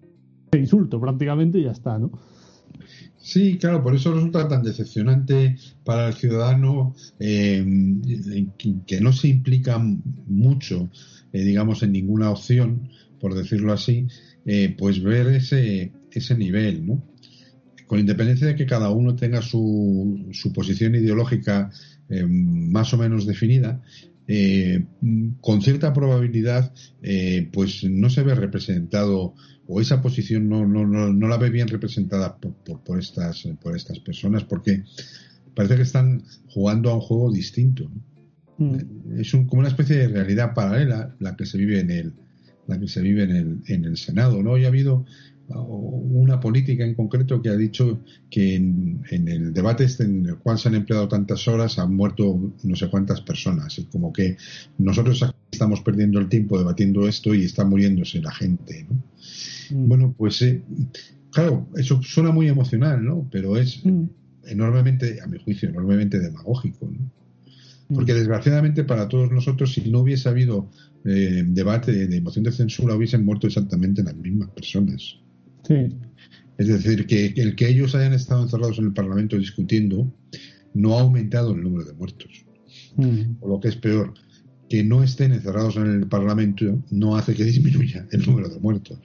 insulto 0.57 0.99
prácticamente 0.99 1.59
y 1.59 1.63
ya 1.63 1.71
está, 1.71 1.97
¿no? 1.99 2.11
Sí, 3.17 3.57
claro, 3.57 3.81
por 3.81 3.95
eso 3.95 4.13
resulta 4.13 4.47
tan 4.47 4.63
decepcionante 4.63 5.55
para 5.85 6.07
el 6.09 6.13
ciudadano 6.13 6.93
eh, 7.19 7.65
que 8.85 8.99
no 8.99 9.13
se 9.13 9.29
implica 9.29 9.79
mucho, 10.27 10.89
eh, 11.31 11.43
digamos, 11.43 11.83
en 11.83 11.93
ninguna 11.93 12.31
opción, 12.31 12.89
por 13.19 13.33
decirlo 13.33 13.71
así, 13.71 14.07
pues 14.77 15.01
ver 15.01 15.27
ese, 15.27 15.93
ese 16.11 16.35
nivel, 16.35 16.85
¿no? 16.85 17.01
con 17.93 17.99
independencia 17.99 18.47
de 18.47 18.55
que 18.55 18.65
cada 18.65 18.89
uno 18.89 19.15
tenga 19.15 19.43
su, 19.43 20.27
su 20.31 20.51
posición 20.51 20.95
ideológica 20.95 21.69
eh, 22.09 22.25
más 22.27 22.91
o 22.93 22.97
menos 22.97 23.27
definida, 23.27 23.83
eh, 24.35 24.83
con 25.41 25.61
cierta 25.61 25.93
probabilidad, 25.93 26.73
eh, 27.03 27.47
pues 27.53 27.83
no 27.83 28.09
se 28.09 28.23
ve 28.23 28.33
representado 28.33 29.35
o 29.67 29.79
esa 29.79 30.01
posición 30.01 30.49
no, 30.49 30.65
no, 30.65 30.87
no, 30.87 31.27
la 31.27 31.37
ve 31.37 31.51
bien 31.51 31.67
representada 31.67 32.35
por, 32.37 32.55
por, 32.81 32.97
estas, 32.97 33.47
por 33.61 33.75
estas 33.75 33.99
personas, 33.99 34.43
porque 34.43 34.85
parece 35.55 35.75
que 35.75 35.83
están 35.83 36.23
jugando 36.47 36.89
a 36.89 36.95
un 36.95 37.01
juego 37.01 37.31
distinto. 37.31 37.91
Mm. 38.57 39.19
Es 39.19 39.31
como 39.31 39.59
una 39.59 39.67
especie 39.67 39.97
de 39.97 40.07
realidad 40.07 40.55
paralela 40.55 41.15
la 41.19 41.35
que 41.35 41.45
se 41.45 41.59
vive 41.59 41.81
en 41.81 41.91
el, 41.91 42.13
la 42.65 42.79
que 42.79 42.87
se 42.87 43.01
vive 43.01 43.25
en 43.25 43.35
el, 43.35 43.61
en 43.67 43.85
el 43.85 43.97
Senado, 43.97 44.41
¿no? 44.41 44.57
Y 44.57 44.65
ha 44.65 44.69
habido 44.69 45.05
una 45.49 46.39
política 46.39 46.85
en 46.85 46.95
concreto 46.95 47.41
que 47.41 47.49
ha 47.49 47.55
dicho 47.55 47.99
que 48.29 48.55
en, 48.55 49.03
el 49.09 49.53
debate 49.53 49.83
este 49.83 50.03
en 50.03 50.25
el 50.25 50.37
cual 50.37 50.57
se 50.57 50.69
han 50.69 50.75
empleado 50.75 51.07
tantas 51.07 51.47
horas 51.47 51.79
han 51.79 51.93
muerto 51.93 52.53
no 52.63 52.75
sé 52.75 52.89
cuántas 52.89 53.21
personas 53.21 53.77
y 53.77 53.85
como 53.85 54.13
que 54.13 54.37
nosotros 54.77 55.23
estamos 55.51 55.81
perdiendo 55.81 56.19
el 56.19 56.29
tiempo 56.29 56.57
debatiendo 56.57 57.07
esto 57.07 57.35
y 57.35 57.43
está 57.43 57.65
muriéndose 57.65 58.21
la 58.21 58.31
gente 58.31 58.87
mm. 59.69 59.87
bueno 59.87 60.15
pues 60.17 60.41
eh, 60.41 60.61
claro 61.31 61.67
eso 61.75 62.01
suena 62.01 62.31
muy 62.31 62.47
emocional 62.47 63.03
no 63.03 63.27
pero 63.29 63.57
es 63.57 63.85
mm. 63.85 64.03
enormemente 64.45 65.19
a 65.21 65.27
mi 65.27 65.39
juicio 65.39 65.69
enormemente 65.69 66.19
demagógico 66.19 66.85
mm. 66.85 67.95
porque 67.95 68.13
desgraciadamente 68.13 68.85
para 68.85 69.09
todos 69.09 69.29
nosotros 69.29 69.73
si 69.73 69.91
no 69.91 69.99
hubiese 69.99 70.29
habido 70.29 70.69
eh, 71.03 71.43
debate 71.45 72.07
de 72.07 72.15
emoción 72.15 72.45
de 72.45 72.53
censura 72.53 72.95
hubiesen 72.95 73.25
muerto 73.25 73.47
exactamente 73.47 74.03
las 74.03 74.15
mismas 74.15 74.49
personas 74.51 75.19
es 76.57 76.67
decir, 76.67 77.07
que 77.07 77.33
el 77.35 77.55
que 77.55 77.69
ellos 77.69 77.95
hayan 77.95 78.13
estado 78.13 78.43
encerrados 78.43 78.79
en 78.79 78.85
el 78.85 78.93
Parlamento 78.93 79.37
discutiendo 79.37 80.11
no 80.73 80.97
ha 80.97 81.01
aumentado 81.01 81.53
el 81.53 81.63
número 81.63 81.85
de 81.85 81.93
muertos. 81.93 82.45
Mm. 82.95 83.37
O 83.41 83.47
lo 83.47 83.59
que 83.59 83.69
es 83.69 83.75
peor, 83.75 84.13
que 84.69 84.83
no 84.83 85.03
estén 85.03 85.33
encerrados 85.33 85.75
en 85.77 85.87
el 85.87 86.07
Parlamento 86.07 86.83
no 86.89 87.15
hace 87.15 87.33
que 87.33 87.43
disminuya 87.43 88.07
el 88.11 88.25
número 88.25 88.49
de 88.49 88.59
muertos. 88.59 88.99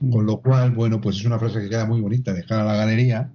Mm. 0.00 0.10
Con 0.10 0.26
lo 0.26 0.40
cual, 0.40 0.72
bueno, 0.72 1.00
pues 1.00 1.16
es 1.16 1.24
una 1.24 1.38
frase 1.38 1.60
que 1.60 1.68
queda 1.68 1.86
muy 1.86 2.00
bonita, 2.00 2.32
dejar 2.32 2.60
a 2.60 2.64
la 2.64 2.76
galería, 2.76 3.32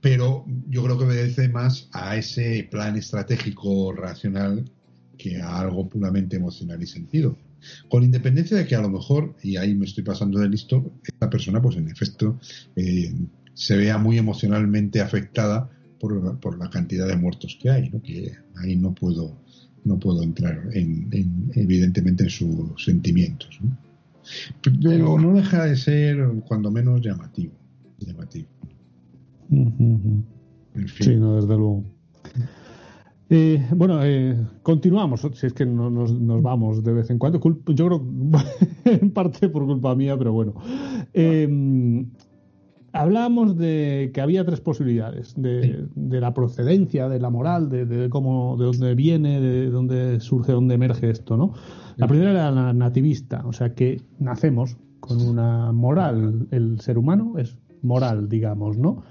pero 0.00 0.44
yo 0.68 0.82
creo 0.82 0.98
que 0.98 1.04
obedece 1.04 1.48
más 1.48 1.88
a 1.92 2.16
ese 2.16 2.66
plan 2.70 2.96
estratégico 2.96 3.92
racional 3.92 4.70
que 5.18 5.40
a 5.40 5.60
algo 5.60 5.88
puramente 5.88 6.36
emocional 6.36 6.82
y 6.82 6.86
sentido. 6.86 7.36
Con 7.88 8.02
independencia 8.02 8.56
de 8.56 8.66
que 8.66 8.74
a 8.74 8.80
lo 8.80 8.90
mejor, 8.90 9.34
y 9.42 9.56
ahí 9.56 9.74
me 9.74 9.86
estoy 9.86 10.04
pasando 10.04 10.38
de 10.40 10.48
listo, 10.48 10.92
esta 11.04 11.28
persona, 11.30 11.60
pues 11.60 11.76
en 11.76 11.88
efecto, 11.88 12.38
eh, 12.76 13.14
se 13.54 13.76
vea 13.76 13.98
muy 13.98 14.18
emocionalmente 14.18 15.00
afectada 15.00 15.70
por, 15.98 16.58
la 16.58 16.70
cantidad 16.70 17.06
de 17.06 17.16
muertos 17.16 17.58
que 17.60 17.70
hay, 17.70 17.90
¿no? 17.90 18.02
que 18.02 18.32
ahí 18.56 18.76
no 18.76 18.94
puedo, 18.94 19.36
no 19.84 19.98
puedo 19.98 20.22
entrar 20.22 20.68
en, 20.72 21.08
evidentemente 21.54 22.24
en 22.24 22.30
sus 22.30 22.82
sentimientos. 22.82 23.60
Pero 24.62 25.18
no 25.18 25.34
deja 25.34 25.64
de 25.64 25.76
ser, 25.76 26.26
cuando 26.46 26.70
menos, 26.70 27.00
llamativo. 27.02 27.52
llamativo. 27.98 28.48
Sí, 31.00 31.16
no, 31.16 31.36
desde 31.36 31.56
luego. 31.56 31.84
Eh, 33.32 33.64
bueno, 33.76 34.04
eh, 34.04 34.36
continuamos, 34.64 35.20
si 35.34 35.46
es 35.46 35.52
que 35.52 35.64
no, 35.64 35.88
nos, 35.88 36.12
vamos 36.42 36.82
de 36.82 36.92
vez 36.92 37.10
en 37.10 37.18
cuando. 37.18 37.40
yo 37.66 37.86
creo 37.86 38.04
en 38.84 39.12
parte 39.12 39.48
por 39.48 39.66
culpa 39.66 39.94
mía, 39.94 40.18
pero 40.18 40.32
bueno. 40.32 40.54
Eh, 41.14 42.04
hablábamos 42.92 43.56
de 43.56 44.10
que 44.12 44.20
había 44.20 44.44
tres 44.44 44.60
posibilidades, 44.60 45.34
de, 45.36 45.86
la 45.94 46.34
procedencia, 46.34 47.08
de 47.08 47.20
la 47.20 47.30
moral, 47.30 47.68
de, 47.68 48.08
cómo, 48.10 48.56
de 48.58 48.64
dónde 48.64 48.96
viene, 48.96 49.40
de 49.40 49.70
dónde 49.70 50.18
surge, 50.18 50.48
de 50.48 50.54
dónde 50.54 50.74
emerge 50.74 51.08
esto, 51.08 51.36
¿no? 51.36 51.52
La 51.98 52.08
primera 52.08 52.32
era 52.32 52.50
la 52.50 52.72
nativista, 52.72 53.44
o 53.46 53.52
sea 53.52 53.74
que 53.74 54.02
nacemos 54.18 54.76
con 54.98 55.20
una 55.20 55.70
moral, 55.70 56.48
el 56.50 56.80
ser 56.80 56.98
humano 56.98 57.34
es 57.38 57.56
moral, 57.80 58.28
digamos, 58.28 58.76
¿no? 58.76 59.04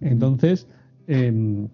Entonces, 0.00 0.68
eh, 1.06 1.66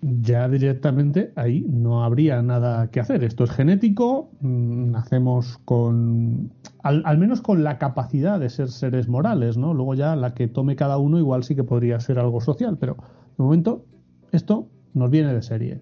ya 0.00 0.48
directamente 0.48 1.32
ahí 1.34 1.64
no 1.68 2.04
habría 2.04 2.40
nada 2.42 2.90
que 2.90 3.00
hacer. 3.00 3.24
Esto 3.24 3.44
es 3.44 3.50
genético, 3.50 4.30
mm, 4.40 4.90
nacemos 4.92 5.58
con, 5.64 6.52
al, 6.82 7.18
menos 7.18 7.40
con 7.40 7.64
la 7.64 7.78
capacidad 7.78 8.38
de 8.38 8.48
ser 8.48 8.68
seres 8.68 9.08
morales, 9.08 9.56
¿no? 9.56 9.74
Luego 9.74 9.94
ya 9.94 10.14
la 10.14 10.34
que 10.34 10.46
tome 10.46 10.76
cada 10.76 10.98
uno 10.98 11.18
igual 11.18 11.44
sí 11.44 11.54
que 11.54 11.64
podría 11.64 11.98
ser 12.00 12.18
algo 12.18 12.40
social, 12.40 12.78
pero 12.78 12.96
de 13.36 13.44
momento 13.44 13.84
esto 14.32 14.68
nos 14.94 15.10
viene 15.10 15.34
de 15.34 15.42
serie. 15.42 15.80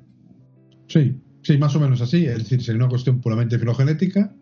Sí, 0.89 1.21
sí, 1.43 1.59
más 1.59 1.77
o 1.77 1.81
menos 1.81 2.01
así. 2.01 2.25
Es 2.27 2.39
decir, 2.39 2.63
sería 2.63 2.81
una 2.81 2.89
cuestión 2.89 3.21
puramente 3.21 3.59
filogenética 3.59 4.35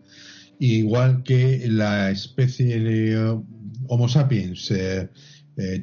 igual 0.60 1.24
que 1.24 1.66
la 1.68 2.10
especie 2.10 2.78
de 2.78 3.40
Homo 3.88 4.08
sapiens 4.08 4.72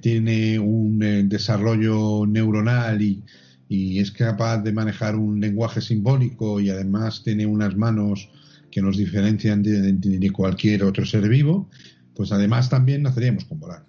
tiene 0.01 0.59
un 0.59 1.27
desarrollo 1.27 2.25
neuronal 2.25 3.01
y, 3.01 3.23
y 3.71 3.99
es 3.99 4.11
capaz 4.11 4.57
de 4.57 4.73
manejar 4.73 5.15
un 5.15 5.39
lenguaje 5.39 5.79
simbólico 5.79 6.59
y 6.59 6.69
además 6.69 7.23
tiene 7.23 7.45
unas 7.45 7.77
manos 7.77 8.29
que 8.69 8.81
nos 8.81 8.97
diferencian 8.97 9.63
de, 9.63 10.29
cualquier 10.33 10.83
otro 10.83 11.05
ser 11.05 11.29
vivo, 11.29 11.69
pues 12.13 12.33
además 12.33 12.69
también 12.69 13.01
naceríamos 13.01 13.45
con 13.45 13.61
volar. 13.61 13.85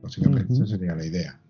Básicamente 0.00 0.52
esa 0.52 0.64
sería 0.64 0.94
la 0.94 1.04
idea. 1.04 1.40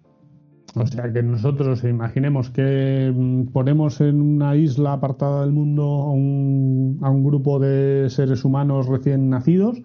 O 0.75 0.87
sea 0.87 1.13
que 1.13 1.23
nosotros 1.23 1.85
imaginemos 1.85 2.49
que 2.49 3.13
mm, 3.15 3.49
ponemos 3.49 4.01
en 4.01 4.23
una 4.23 4.57
isla 4.57 4.95
apartada 4.95 5.43
del 5.43 5.53
mundo 5.53 5.83
a 5.83 6.13
un, 6.13 6.99
a 7.03 7.11
un 7.11 7.23
grupo 7.23 7.59
de 7.59 8.09
seres 8.09 8.43
humanos 8.43 8.87
recién 8.87 9.29
nacidos 9.29 9.83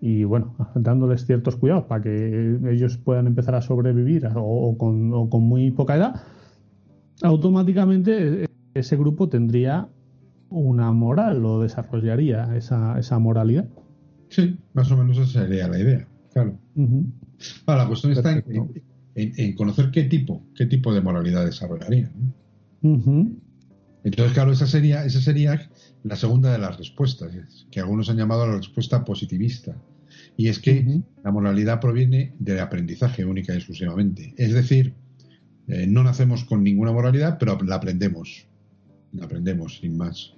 y 0.00 0.22
bueno, 0.22 0.54
dándoles 0.76 1.26
ciertos 1.26 1.56
cuidados 1.56 1.86
para 1.86 2.02
que 2.02 2.56
ellos 2.70 2.98
puedan 2.98 3.26
empezar 3.26 3.56
a 3.56 3.62
sobrevivir 3.62 4.28
o, 4.36 4.78
con, 4.78 5.12
o 5.12 5.28
con 5.28 5.42
muy 5.42 5.72
poca 5.72 5.96
edad 5.96 6.22
automáticamente 7.22 8.44
eh, 8.44 8.48
ese 8.74 8.96
grupo 8.96 9.28
tendría 9.28 9.88
una 10.50 10.92
moral 10.92 11.44
o 11.44 11.62
desarrollaría 11.62 12.56
esa, 12.56 12.98
esa 12.98 13.18
moralidad. 13.18 13.68
Sí, 14.28 14.58
más 14.74 14.90
o 14.90 14.96
menos 14.96 15.18
esa 15.18 15.40
sería 15.44 15.68
la 15.68 15.78
idea, 15.78 16.08
claro. 16.32 16.58
la 17.66 17.86
cuestión 17.86 18.12
está 18.12 18.42
en, 19.14 19.52
conocer 19.54 19.90
qué 19.90 20.04
tipo, 20.04 20.42
qué 20.54 20.66
tipo 20.66 20.92
de 20.92 21.00
moralidad 21.00 21.44
desarrollaría. 21.44 22.10
Entonces, 22.82 24.34
claro, 24.34 24.52
esa 24.52 24.66
sería, 24.66 25.04
esa 25.04 25.20
sería 25.20 25.68
la 26.04 26.16
segunda 26.16 26.52
de 26.52 26.58
las 26.58 26.76
respuestas, 26.76 27.32
que 27.70 27.80
algunos 27.80 28.08
han 28.10 28.16
llamado 28.16 28.46
la 28.46 28.56
respuesta 28.56 29.04
positivista. 29.04 29.76
Y 30.36 30.48
es 30.48 30.58
que 30.58 31.02
la 31.24 31.32
moralidad 31.32 31.80
proviene 31.80 32.34
del 32.38 32.60
aprendizaje 32.60 33.24
única 33.24 33.52
y 33.52 33.56
exclusivamente. 33.56 34.34
Es 34.36 34.52
decir, 34.54 34.94
eh, 35.68 35.86
no 35.86 36.02
nacemos 36.02 36.44
con 36.44 36.62
ninguna 36.62 36.92
moralidad, 36.92 37.38
pero 37.38 37.58
la 37.62 37.76
aprendemos. 37.76 38.46
La 39.12 39.24
aprendemos, 39.24 39.78
sin 39.80 39.96
más. 39.96 40.34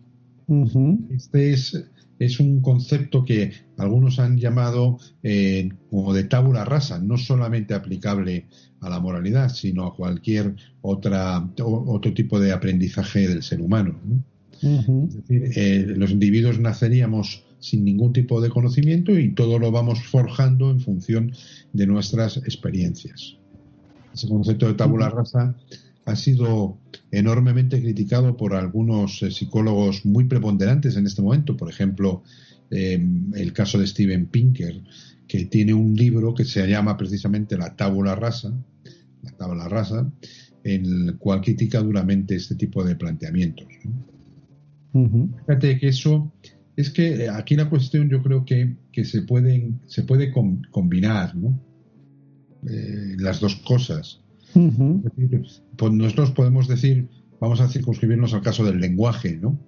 Este 1.11 1.53
es, 1.53 1.85
es, 2.19 2.41
un 2.41 2.63
concepto 2.63 3.25
que 3.25 3.53
algunos 3.77 4.19
han 4.19 4.39
llamado 4.39 4.99
eh, 5.23 5.69
como 5.91 6.15
de 6.15 6.25
tabula 6.25 6.65
rasa, 6.65 6.99
no 6.99 7.19
solamente 7.19 7.75
aplicable 7.75 8.47
a 8.81 8.89
la 8.89 9.01
moralidad, 9.01 9.51
sino 9.51 9.85
a 9.85 9.95
cualquier 9.95 10.55
otra, 10.81 11.51
otro 11.59 12.15
tipo 12.15 12.41
de 12.41 12.53
aprendizaje 12.53 13.29
del 13.29 13.43
ser 13.43 13.61
humano. 13.61 14.01
Es 14.63 15.15
decir, 15.15 15.53
eh, 15.57 15.85
los 15.97 16.11
individuos 16.11 16.59
naceríamos 16.59 17.45
sin 17.61 17.85
ningún 17.85 18.13
tipo 18.13 18.41
de 18.41 18.51
conocimiento 18.51 19.17
y 19.19 19.35
todo 19.35 19.59
lo 19.59 19.71
vamos 19.71 20.03
forjando 20.05 20.71
en 20.71 20.81
función 20.81 21.33
de 21.73 21.87
nuestras 21.87 22.39
experiencias. 22.39 23.37
Ese 24.13 24.29
concepto 24.29 24.67
de 24.67 24.75
tabula 24.75 25.11
rasa 25.11 25.57
ha 26.05 26.17
sido 26.17 26.79
enormemente 27.11 27.81
criticado 27.81 28.37
por 28.37 28.55
algunos 28.55 29.23
eh, 29.23 29.31
psicólogos 29.31 30.07
muy 30.07 30.25
preponderantes 30.25 30.97
en 30.97 31.07
este 31.07 31.23
momento. 31.23 31.57
Por 31.57 31.69
ejemplo, 31.69 32.23
em, 32.71 33.33
el 33.35 33.53
caso 33.53 33.79
de 33.79 33.87
Steven 33.87 34.27
Pinker, 34.27 34.83
que 35.27 35.45
tiene 35.45 35.75
un 35.75 35.95
libro 35.95 36.35
que 36.35 36.45
se 36.45 36.67
llama 36.67 36.97
precisamente 36.97 37.59
La 37.59 37.77
tabula 37.77 38.15
rasa, 38.15 38.53
la 39.23 39.31
tabla 39.33 39.69
rasa, 39.69 40.11
en 40.65 40.85
el 40.87 41.19
cual 41.19 41.43
critica 41.43 41.81
duramente 41.81 42.35
este 42.35 42.55
tipo 42.55 42.83
de 42.83 42.97
planteamientos. 42.97 43.67
Fíjate 44.93 45.79
que 45.79 45.89
eso 45.89 46.33
es 46.75 46.91
que 46.91 47.25
eh, 47.25 47.29
aquí 47.29 47.55
la 47.57 47.69
cuestión 47.69 48.09
yo 48.09 48.23
creo 48.23 48.45
que, 48.45 48.77
se, 49.05 49.23
pueden, 49.23 49.81
se 49.87 50.05
puede 50.05 50.33
combinar, 50.71 51.37
¿no? 51.37 51.61
Eh, 52.67 53.17
las 53.19 53.41
dos 53.41 53.57
cosas. 53.57 54.21
pues 55.77 55.93
nosotros 55.93 56.33
podemos 56.33 56.67
decir, 56.67 57.09
vamos 57.41 57.61
a 57.61 57.69
circunscribirnos 57.69 58.35
al 58.35 58.43
caso 58.43 58.65
del 58.65 58.81
lenguaje, 58.81 59.37
¿no? 59.37 59.59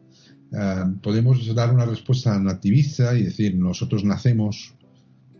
Ah, 0.52 0.92
podemos 1.02 1.54
dar 1.54 1.72
una 1.72 1.86
respuesta 1.86 2.38
nativista 2.40 3.16
y 3.16 3.22
decir, 3.22 3.56
nosotros 3.56 4.04
nacemos 4.04 4.74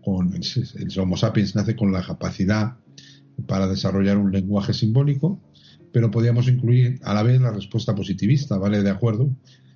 con, 0.04 0.32
el 0.34 0.98
Homo 0.98 1.16
sapiens 1.16 1.56
nace 1.56 1.74
con 1.74 1.92
la 1.92 2.02
capacidad 2.02 2.76
para 3.46 3.66
desarrollar 3.66 4.18
un 4.18 4.30
lenguaje 4.30 4.72
simbólico, 4.72 5.40
pero 5.92 6.10
podríamos 6.10 6.46
incluir 6.46 7.00
a 7.02 7.14
la 7.14 7.22
vez 7.22 7.40
la 7.40 7.50
respuesta 7.50 7.94
positivista, 7.94 8.56
¿vale? 8.58 8.82
De 8.82 8.90
acuerdo, 8.90 9.34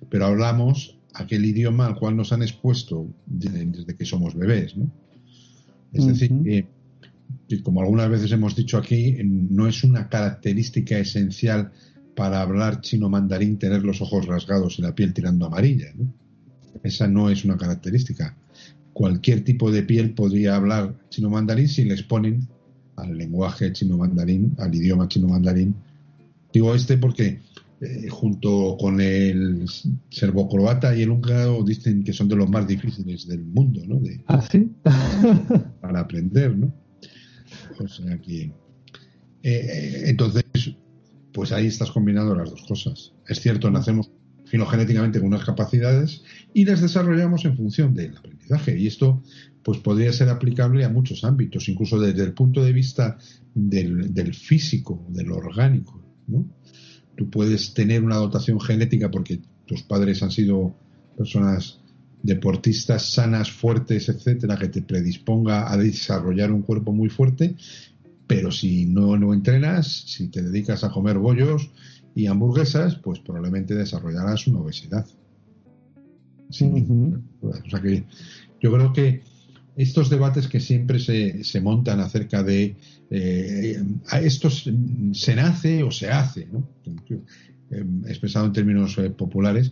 pero 0.09 0.25
hablamos 0.27 0.97
aquel 1.13 1.43
idioma 1.43 1.87
al 1.87 1.95
cual 1.95 2.15
nos 2.15 2.31
han 2.31 2.41
expuesto 2.41 3.07
desde 3.25 3.95
que 3.97 4.05
somos 4.05 4.35
bebés, 4.35 4.77
¿no? 4.77 4.89
Es 5.91 6.07
decir, 6.07 6.31
que 6.43 6.67
que 7.47 7.61
como 7.61 7.81
algunas 7.81 8.09
veces 8.09 8.31
hemos 8.31 8.55
dicho 8.55 8.77
aquí, 8.77 9.17
no 9.23 9.67
es 9.67 9.83
una 9.83 10.09
característica 10.09 10.97
esencial 10.97 11.71
para 12.15 12.41
hablar 12.41 12.81
chino 12.81 13.09
mandarín 13.09 13.57
tener 13.59 13.83
los 13.83 14.01
ojos 14.01 14.25
rasgados 14.25 14.79
y 14.79 14.81
la 14.81 14.95
piel 14.95 15.13
tirando 15.13 15.45
amarilla. 15.45 15.87
Esa 16.83 17.07
no 17.07 17.29
es 17.29 17.45
una 17.45 17.57
característica. 17.57 18.35
Cualquier 18.93 19.43
tipo 19.43 19.71
de 19.71 19.83
piel 19.83 20.13
podría 20.13 20.55
hablar 20.55 20.95
chino 21.09 21.29
mandarín 21.29 21.67
si 21.67 21.83
les 21.83 22.03
ponen 22.03 22.47
al 22.95 23.17
lenguaje 23.17 23.73
chino 23.73 23.97
mandarín, 23.97 24.55
al 24.57 24.73
idioma 24.73 25.07
chino 25.07 25.27
mandarín. 25.27 25.75
Digo 26.53 26.73
este 26.73 26.97
porque 26.97 27.41
eh, 27.81 28.07
junto 28.09 28.77
con 28.79 29.01
el 29.01 29.65
serbo-croata 30.09 30.95
y 30.95 31.01
el 31.01 31.09
húngaro 31.09 31.61
dicen 31.63 32.03
que 32.03 32.13
son 32.13 32.29
de 32.29 32.37
los 32.37 32.49
más 32.49 32.65
difíciles 32.65 33.27
del 33.27 33.43
mundo, 33.43 33.81
¿no? 33.85 33.99
De, 33.99 34.21
¿Ah, 34.27 34.41
sí? 34.41 34.71
para 35.81 35.99
aprender, 35.99 36.57
¿no? 36.57 36.71
O 37.79 37.87
sea 37.87 38.19
que. 38.19 38.51
Eh, 39.43 40.03
entonces, 40.07 40.43
pues 41.31 41.51
ahí 41.51 41.67
estás 41.67 41.91
combinando 41.91 42.35
las 42.35 42.49
dos 42.49 42.63
cosas. 42.67 43.13
Es 43.27 43.41
cierto, 43.41 43.69
nacemos 43.69 44.09
filogenéticamente 44.45 45.19
con 45.19 45.27
unas 45.27 45.43
capacidades 45.43 46.23
y 46.53 46.65
las 46.65 46.81
desarrollamos 46.81 47.45
en 47.45 47.57
función 47.57 47.93
del 47.93 48.15
aprendizaje. 48.17 48.77
Y 48.79 48.87
esto, 48.87 49.23
pues 49.63 49.79
podría 49.79 50.13
ser 50.13 50.29
aplicable 50.29 50.85
a 50.85 50.89
muchos 50.89 51.23
ámbitos, 51.23 51.67
incluso 51.69 51.99
desde 51.99 52.23
el 52.23 52.33
punto 52.33 52.63
de 52.63 52.71
vista 52.71 53.17
del, 53.53 54.13
del 54.13 54.33
físico, 54.33 55.05
del 55.09 55.31
orgánico. 55.31 56.01
¿no? 56.27 56.45
Tú 57.15 57.29
puedes 57.29 57.73
tener 57.73 58.03
una 58.03 58.17
dotación 58.17 58.59
genética 58.59 59.11
porque 59.11 59.41
tus 59.65 59.83
padres 59.83 60.21
han 60.23 60.31
sido 60.31 60.75
personas 61.17 61.79
deportistas 62.25 63.11
sanas, 63.11 63.51
fuertes, 63.51 64.09
etcétera, 64.09 64.57
que 64.57 64.69
te 64.69 64.81
predisponga 64.81 65.71
a 65.71 65.77
desarrollar 65.77 66.51
un 66.51 66.63
cuerpo 66.63 66.91
muy 66.91 67.09
fuerte, 67.09 67.55
pero 68.25 68.51
si 68.51 68.85
no, 68.85 69.15
no 69.17 69.33
entrenas, 69.33 69.87
si 69.87 70.29
te 70.29 70.41
dedicas 70.41 70.83
a 70.83 70.89
comer 70.89 71.19
bollos 71.19 71.69
y 72.15 72.25
hamburguesas, 72.25 72.95
pues 72.95 73.19
probablemente 73.19 73.75
desarrollarás 73.75 74.47
una 74.47 74.59
obesidad. 74.59 75.05
O 76.49 77.69
sea 77.69 77.81
que 77.81 78.05
yo 78.59 78.73
creo 78.73 78.91
que 78.91 79.21
estos 79.75 80.09
debates 80.09 80.47
que 80.47 80.59
siempre 80.59 80.99
se, 80.99 81.43
se 81.43 81.61
montan 81.61 81.99
acerca 81.99 82.41
de 82.41 82.75
eh, 83.11 83.83
a 84.09 84.19
estos 84.19 84.69
se 85.11 85.35
nace 85.35 85.83
o 85.83 85.91
se 85.91 86.09
hace, 86.09 86.47
¿no? 86.51 86.67
expresado 88.07 88.45
en 88.45 88.53
términos 88.53 88.97
eh, 88.97 89.09
populares, 89.09 89.71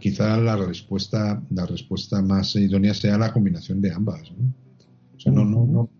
quizá 0.00 0.36
la 0.38 0.56
respuesta, 0.56 1.42
la 1.50 1.66
respuesta 1.66 2.22
más 2.22 2.54
idónea 2.56 2.94
sea 2.94 3.18
la 3.18 3.32
combinación 3.32 3.80
de 3.80 3.92
ambas. 3.92 4.30
¿no? 4.32 4.54
O 5.16 5.20
sea, 5.20 5.32
no, 5.32 5.44
no, 5.44 5.66
no, 5.66 5.90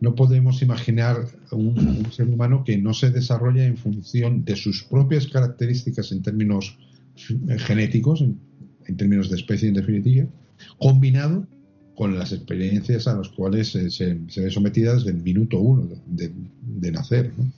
no 0.00 0.14
podemos 0.14 0.62
imaginar 0.62 1.26
un, 1.50 2.06
ser 2.12 2.28
humano 2.28 2.64
que 2.64 2.78
no 2.78 2.94
se 2.94 3.10
desarrolla 3.10 3.64
en 3.64 3.76
función 3.76 4.44
de 4.44 4.56
sus 4.56 4.84
propias 4.84 5.26
características 5.26 6.12
en 6.12 6.22
términos 6.22 6.78
genéticos, 7.16 8.22
en, 8.22 8.38
términos 8.96 9.28
de 9.28 9.36
especie 9.36 9.68
en 9.68 9.74
definitiva, 9.74 10.26
combinado 10.78 11.46
con 11.94 12.16
las 12.16 12.32
experiencias 12.32 13.08
a 13.08 13.16
las 13.16 13.28
cuales 13.28 13.68
se, 13.72 13.90
se, 13.90 14.14
ve 14.14 14.50
sometida 14.50 14.94
desde 14.94 15.10
el 15.10 15.22
minuto 15.22 15.58
uno 15.58 15.88
de, 16.06 16.32
de 16.62 16.92
nacer. 16.92 17.32
¿no? 17.36 17.50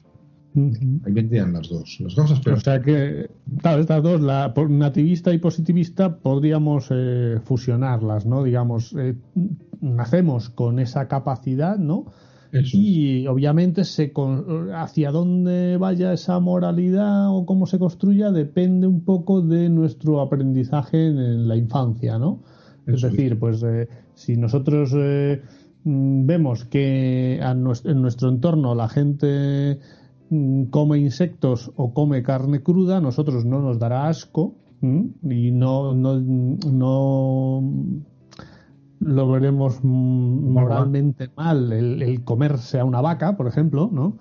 Ahí 0.55 1.13
vendrían 1.13 1.53
las 1.53 1.69
dos, 1.69 1.99
las 2.01 2.15
cosas, 2.15 2.41
pero... 2.41 2.57
O 2.57 2.61
sea 2.61 2.83
que, 2.83 3.31
claro, 3.61 3.81
estas 3.81 4.03
dos, 4.03 4.21
la 4.21 4.53
nativista 4.69 5.33
y 5.33 5.39
positivista, 5.39 6.17
podríamos 6.17 6.89
eh, 6.91 7.39
fusionarlas, 7.45 8.27
¿no? 8.27 8.43
Digamos, 8.43 8.95
eh, 8.99 9.15
nacemos 9.81 10.51
con 10.51 10.81
esa 10.81 11.07
capacidad, 11.09 11.79
¿no? 11.79 12.07
y 12.53 13.29
obviamente 13.29 13.85
se 13.85 14.13
hacia 14.75 15.13
dónde 15.13 15.77
vaya 15.77 16.13
esa 16.13 16.41
moralidad 16.41 17.29
o 17.31 17.47
cómo 17.47 17.65
se 17.65 17.79
construya 17.79 18.33
depende 18.33 18.89
un 18.89 19.05
poco 19.05 19.41
de 19.41 19.69
nuestro 19.69 20.21
aprendizaje 20.21 21.07
en 21.07 21.47
la 21.47 21.55
infancia, 21.55 22.19
¿no? 22.19 22.43
es 22.89 23.03
decir, 23.03 23.39
pues 23.39 23.63
eh, 23.63 23.89
si 24.15 24.37
nosotros 24.37 24.93
mm, 24.93 26.27
vemos 26.27 26.65
que 26.65 27.39
en 27.39 28.03
nuestro 28.03 28.29
entorno 28.29 28.75
la 28.75 28.89
gente 28.89 29.79
come 30.70 30.99
insectos 30.99 31.72
o 31.76 31.93
come 31.93 32.22
carne 32.22 32.62
cruda, 32.62 33.01
nosotros 33.01 33.45
no 33.45 33.61
nos 33.61 33.78
dará 33.78 34.09
asco 34.09 34.55
y 34.83 35.51
no, 35.51 35.95
no, 35.95 36.20
no 36.20 37.62
lo 39.01 39.31
veremos 39.31 39.83
moralmente 39.83 41.31
mal 41.37 41.72
el, 41.72 42.22
comerse 42.24 42.78
a 42.78 42.85
una 42.85 43.01
vaca, 43.01 43.37
por 43.37 43.47
ejemplo, 43.47 43.91
¿no? 43.93 44.18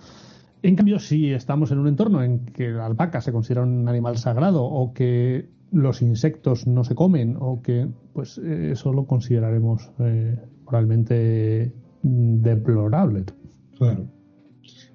En 0.62 0.76
cambio, 0.76 1.00
si 1.00 1.32
estamos 1.32 1.72
en 1.72 1.80
un 1.80 1.88
entorno 1.88 2.22
en 2.22 2.46
que 2.46 2.70
la 2.70 2.86
alpaca 2.86 3.22
se 3.22 3.32
considera 3.32 3.62
un 3.62 3.88
animal 3.88 4.18
sagrado 4.18 4.64
o 4.66 4.94
que 4.94 5.50
los 5.72 6.02
insectos 6.02 6.68
no 6.68 6.84
se 6.84 6.96
comen 6.96 7.38
o 7.40 7.62
que, 7.62 7.88
pues 8.14 8.38
eh, 8.40 8.72
eso 8.72 8.92
lo 8.92 9.06
consideraremos 9.06 9.90
eh, 10.00 10.38
moralmente 10.66 11.74
deplorable. 12.02 13.24
Claro. 13.78 14.19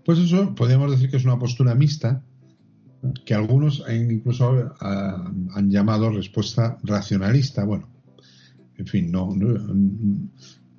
Pues 0.04 0.18
eso 0.18 0.54
podríamos 0.54 0.90
decir 0.90 1.10
que 1.10 1.16
es 1.16 1.24
una 1.24 1.38
postura 1.38 1.74
mixta 1.74 2.22
que 3.24 3.34
algunos 3.34 3.84
incluso 3.90 4.74
han 4.80 5.70
llamado 5.70 6.10
respuesta 6.10 6.78
racionalista. 6.82 7.64
Bueno, 7.64 7.88
en 8.76 8.86
fin, 8.86 9.10
no, 9.10 9.34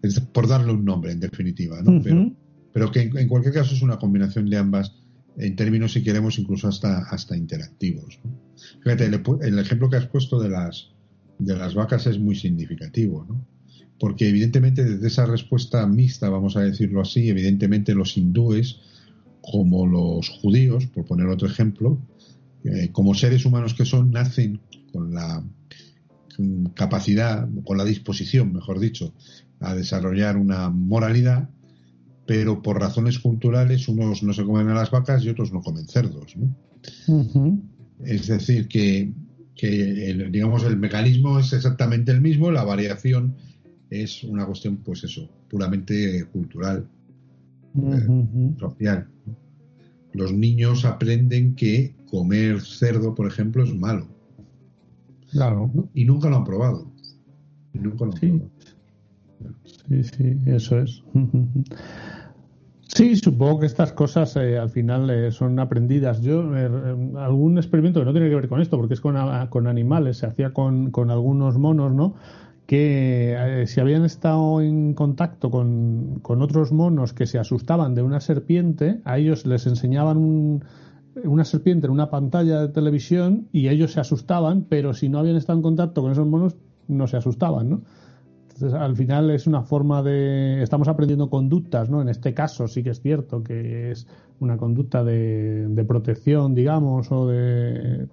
es 0.02 0.20
por 0.20 0.48
darle 0.48 0.74
un 0.74 0.86
nombre 0.86 1.12
en 1.12 1.20
definitiva, 1.20 1.82
¿no? 1.82 2.02
pero, 2.02 2.32
pero 2.74 2.92
que 2.92 3.02
en, 3.02 3.28
cualquier 3.28 3.54
caso 3.54 3.76
es 3.76 3.82
una 3.82 3.98
combinación 3.98 4.50
de 4.50 4.58
ambas 4.58 4.94
en 5.38 5.56
términos, 5.56 5.94
si 5.94 6.04
queremos, 6.04 6.40
incluso 6.40 6.68
hasta, 6.68 7.00
hasta 7.10 7.36
interactivos. 7.36 8.20
Fíjate, 8.84 9.06
el, 9.06 9.60
ejemplo 9.60 9.90
que 9.90 9.98
has 9.98 10.08
puesto 10.08 10.40
de 10.40 10.50
las, 10.50 10.92
de 11.40 11.56
las 11.56 11.76
vacas 11.76 12.08
es 12.08 12.18
muy 12.20 12.36
significativo, 12.36 13.26
¿no? 13.28 13.46
porque 14.00 14.28
evidentemente 14.28 14.84
desde 14.84 15.08
esa 15.08 15.26
respuesta 15.26 15.86
mixta, 15.88 16.30
vamos 16.30 16.58
a 16.58 16.62
decirlo 16.62 17.02
así, 17.02 17.30
evidentemente 17.30 17.96
los 17.96 18.18
hindúes, 18.18 18.80
como 19.52 19.86
los 19.86 20.30
judíos, 20.30 20.88
por 20.88 21.06
poner 21.06 21.28
otro 21.28 21.48
ejemplo, 21.48 22.00
eh, 22.64 22.90
como 22.92 23.14
seres 23.14 23.46
humanos 23.46 23.74
que 23.74 23.86
son, 23.86 24.12
nacen 24.12 24.60
con 24.92 25.14
la 25.14 25.44
capacidad, 26.74 27.48
con 27.64 27.78
la 27.78 27.86
disposición, 27.86 28.52
mejor 28.52 28.80
dicho, 28.80 29.14
a 29.60 29.76
desarrollar 29.76 30.36
una 30.36 30.70
moralidad, 30.70 31.50
pero 32.26 32.62
por 32.62 32.80
razones 32.80 33.20
culturales 33.20 33.88
unos 33.88 34.24
no 34.24 34.34
se 34.34 34.44
comen 34.44 34.70
a 34.70 34.74
las 34.74 34.92
vacas 34.92 35.24
y 35.24 35.30
otros 35.30 35.54
no 35.54 35.62
comen 35.62 35.88
cerdos. 35.88 36.36
Es 38.04 38.28
decir, 38.28 38.68
que, 38.68 39.14
el, 39.62 40.32
digamos 40.32 40.64
el 40.64 40.78
mecanismo 40.78 41.40
es 41.40 41.54
exactamente 41.54 42.12
el 42.12 42.22
mismo, 42.22 42.52
la 42.52 42.64
variación 42.64 43.36
es 43.90 44.24
una 44.24 44.46
cuestión, 44.46 44.78
pues 44.78 45.04
eso, 45.04 45.30
puramente 45.50 46.26
cultural, 46.34 46.88
eh, 47.78 48.54
social. 48.60 49.08
Los 50.14 50.34
niños 50.34 50.86
aprenden 50.86 51.56
que 51.56 51.96
comer 52.10 52.62
cerdo, 52.62 53.14
por 53.16 53.28
ejemplo, 53.28 53.64
es 53.64 53.76
malo. 53.76 54.08
Claro. 55.32 55.72
Y 55.94 56.06
nunca 56.06 56.30
lo 56.30 56.38
han 56.38 56.46
probado. 56.46 56.92
Y 57.74 57.80
nunca 57.80 58.06
lo 58.06 58.12
han 58.12 58.18
sí. 58.18 58.28
probado. 58.28 58.52
Sí, 59.88 60.04
sí, 60.04 60.38
eso 60.46 60.80
es. 60.80 61.04
Sí, 62.96 63.16
supongo 63.18 63.60
que 63.60 63.66
estas 63.66 63.92
cosas 63.92 64.36
eh, 64.38 64.58
al 64.58 64.70
final 64.70 65.10
eh, 65.10 65.32
son 65.32 65.60
aprendidas. 65.60 66.22
Yo, 66.22 66.56
eh, 66.56 66.70
algún 67.18 67.58
experimento 67.58 68.00
que 68.00 68.06
no 68.06 68.14
tiene 68.14 68.30
que 68.30 68.36
ver 68.36 68.48
con 68.48 68.62
esto, 68.62 68.78
porque 68.78 68.94
es 68.94 69.02
con, 69.02 69.18
con 69.50 69.68
animales, 69.68 70.20
se 70.20 70.28
hacía 70.28 70.54
con, 70.54 70.92
con, 70.92 71.12
algunos 71.12 71.58
monos, 71.58 71.94
¿no? 71.94 72.16
Que 72.66 73.64
si 73.68 73.80
habían 73.80 74.06
estado 74.06 74.60
en 74.62 74.94
contacto 74.96 75.52
con, 75.52 76.20
con, 76.22 76.42
otros 76.42 76.72
monos 76.72 77.14
que 77.14 77.28
se 77.28 77.38
asustaban 77.38 77.94
de 77.94 78.02
una 78.02 78.20
serpiente, 78.20 79.02
a 79.06 79.20
ellos 79.20 79.46
les 79.46 79.68
enseñaban 79.68 80.18
un, 80.18 80.64
una 81.24 81.46
serpiente 81.46 81.88
en 81.88 81.94
una 81.94 82.10
pantalla 82.10 82.62
de 82.62 82.70
televisión 82.70 83.48
y 83.52 83.70
ellos 83.70 83.94
se 83.94 84.00
asustaban, 84.00 84.66
pero 84.68 84.94
si 84.94 85.10
no 85.10 85.20
habían 85.20 85.36
estado 85.36 85.60
en 85.60 85.64
contacto 85.64 86.02
con 86.02 86.12
esos 86.12 86.28
monos, 86.28 86.56
no 86.88 87.08
se 87.08 87.18
asustaban, 87.18 87.70
¿no? 87.70 87.82
Entonces, 88.44 88.74
al 88.80 88.96
final 88.96 89.32
es 89.32 89.48
una 89.48 89.64
forma 89.64 90.02
de... 90.02 90.64
Estamos 90.64 90.88
aprendiendo 90.88 91.30
conductas, 91.30 91.90
¿no? 91.90 92.02
En 92.02 92.08
este 92.08 92.34
caso 92.34 92.68
sí 92.70 92.84
que 92.84 92.92
es 92.92 93.02
cierto 93.02 93.44
que 93.44 93.92
es 93.92 94.08
una 94.40 94.56
conducta 94.56 95.04
de, 95.04 95.68
de 95.68 95.84
protección, 95.84 96.56
digamos, 96.56 97.12
o 97.12 97.28
de, 97.28 98.08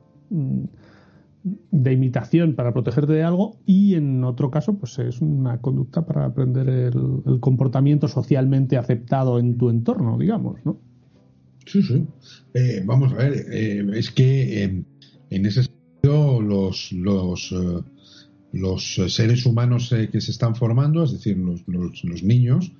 de 1.44 1.92
imitación 1.92 2.54
para 2.54 2.72
protegerte 2.72 3.12
de 3.14 3.24
algo 3.24 3.58
y 3.66 3.94
en 3.94 4.22
otro 4.22 4.50
caso 4.50 4.78
pues 4.78 4.98
es 5.00 5.20
una 5.20 5.60
conducta 5.60 6.06
para 6.06 6.26
aprender 6.26 6.68
el, 6.68 7.40
comportamiento 7.40 8.06
socialmente 8.06 8.76
aceptado 8.76 9.38
en 9.38 9.58
tu 9.58 9.68
entorno, 9.68 10.18
digamos, 10.18 10.60
¿no? 10.64 10.78
Sí, 11.66 11.82
sí. 11.82 12.06
Eh, 12.54 12.82
vamos 12.84 13.12
a 13.12 13.16
ver, 13.16 13.46
eh, 13.50 13.84
es 13.94 14.10
que 14.10 14.64
eh, 14.64 14.84
en 15.30 15.46
ese 15.46 15.64
sentido 15.64 16.40
los, 16.40 16.92
los, 16.92 17.54
los 18.52 18.94
seres 19.08 19.46
humanos 19.46 19.94
que 20.10 20.20
se 20.20 20.30
están 20.30 20.54
formando, 20.54 21.02
es 21.04 21.12
decir, 21.12 21.36
los, 21.38 21.62
los, 21.66 22.22
niños, 22.22 22.72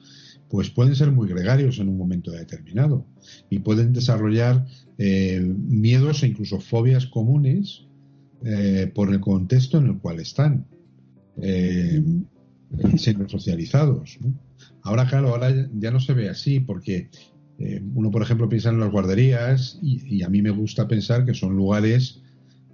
pues 0.49 0.71
pueden 0.71 0.95
ser 0.95 1.11
muy 1.13 1.29
gregarios 1.29 1.79
en 1.79 1.89
un 1.89 1.97
momento 1.97 2.31
determinado 2.31 3.07
y 3.51 3.61
pueden 3.61 3.93
desarrollar 3.93 4.67
miedos 4.99 6.23
e 6.23 6.29
incluso 6.29 6.61
fobias 6.61 7.07
comunes 7.07 7.87
por 8.95 9.13
el 9.13 9.21
contexto 9.21 9.79
en 9.79 9.87
el 9.87 9.99
cual 9.99 10.21
están 10.21 10.67
siendo 12.97 13.29
socializados. 13.29 14.19
Ahora, 14.83 15.07
claro, 15.07 15.29
ahora 15.29 15.69
ya 15.75 15.91
no 15.91 16.01
se 16.01 16.13
ve 16.13 16.29
así 16.29 16.61
porque 16.61 17.09
eh, 17.59 17.81
uno, 17.95 18.11
por 18.11 18.23
ejemplo, 18.23 18.49
piensa 18.49 18.71
en 18.71 18.81
las 18.81 18.91
guarderías 18.91 19.79
y, 19.83 20.23
a 20.23 20.29
mí 20.29 20.43
me 20.43 20.51
gusta 20.51 20.89
pensar 20.89 21.25
que 21.25 21.35
son 21.35 21.57
lugares 21.57 22.21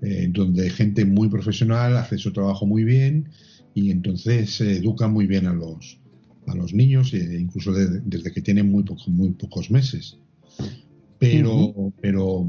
eh, 0.00 0.28
donde 0.30 0.70
gente 0.70 1.04
muy 1.04 1.28
profesional 1.28 1.96
hace 1.96 2.16
su 2.16 2.32
trabajo 2.32 2.64
muy 2.64 2.84
bien 2.84 3.28
y 3.74 3.90
entonces 3.90 4.54
se 4.54 4.78
educa 4.78 5.08
muy 5.08 5.26
bien 5.26 5.46
a 5.46 5.52
los, 5.52 6.00
a 6.46 6.54
los 6.54 6.72
niños, 6.72 7.12
e 7.12 7.38
incluso 7.38 7.72
desde 7.72 8.32
que 8.32 8.40
tienen 8.40 8.70
muy, 8.70 8.84
muy 9.08 9.30
pocos 9.30 9.70
meses. 9.70 10.18
Pero, 11.18 11.92
pero 12.00 12.48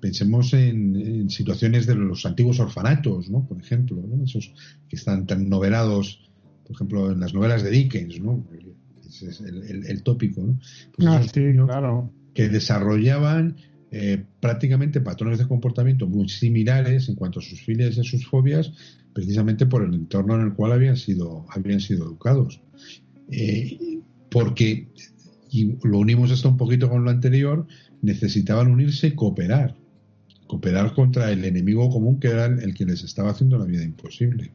pensemos 0.00 0.52
en, 0.54 1.28
situaciones 1.30 1.86
de 1.86 1.94
los 1.94 2.24
antiguos 2.26 2.60
orfanatos, 2.60 3.30
¿no? 3.30 3.46
Por 3.46 3.60
ejemplo, 3.60 4.02
esos 4.24 4.52
que 4.88 4.96
están 4.96 5.26
tan 5.26 5.48
novelados, 5.48 6.30
por 6.64 6.76
ejemplo, 6.76 7.12
en 7.12 7.20
las 7.20 7.34
novelas 7.34 7.62
de 7.62 7.70
Dickens, 7.70 8.20
¿no? 8.20 8.44
es 9.20 9.40
el, 9.40 10.02
tópico, 10.02 10.42
¿no? 10.42 10.58
Pues 10.96 11.08
ah, 11.08 11.22
sí, 11.22 11.52
claro. 11.66 12.10
Que 12.34 12.48
desarrollaban 12.48 13.56
eh, 13.90 14.24
prácticamente 14.40 15.00
patrones 15.00 15.38
de 15.38 15.46
comportamiento 15.46 16.06
muy 16.06 16.28
similares 16.28 17.08
en 17.08 17.14
cuanto 17.14 17.40
a 17.40 17.42
sus 17.42 17.60
filias 17.60 17.96
y 17.96 18.00
a 18.00 18.04
sus 18.04 18.26
fobias, 18.26 18.72
precisamente 19.12 19.66
por 19.66 19.84
el 19.84 19.92
entorno 19.92 20.34
en 20.34 20.42
el 20.46 20.54
cual 20.54 20.72
habían 20.72 20.96
sido, 20.96 21.44
habían 21.50 21.80
sido 21.80 22.06
educados. 22.06 22.62
Eh, 23.30 24.00
porque, 24.30 24.88
y 25.50 25.76
lo 25.86 25.98
unimos 25.98 26.30
esto 26.30 26.48
un 26.48 26.56
poquito 26.56 26.88
con 26.88 27.04
lo 27.04 27.10
anterior, 27.10 27.66
necesitaban 28.00 28.70
unirse 28.70 29.08
y 29.08 29.14
cooperar. 29.14 29.76
Cooperar 30.52 30.92
contra 30.92 31.32
el 31.32 31.46
enemigo 31.46 31.88
común 31.88 32.20
que 32.20 32.28
era 32.28 32.44
el 32.44 32.74
que 32.74 32.84
les 32.84 33.02
estaba 33.02 33.30
haciendo 33.30 33.56
la 33.56 33.64
vida 33.64 33.82
imposible. 33.82 34.52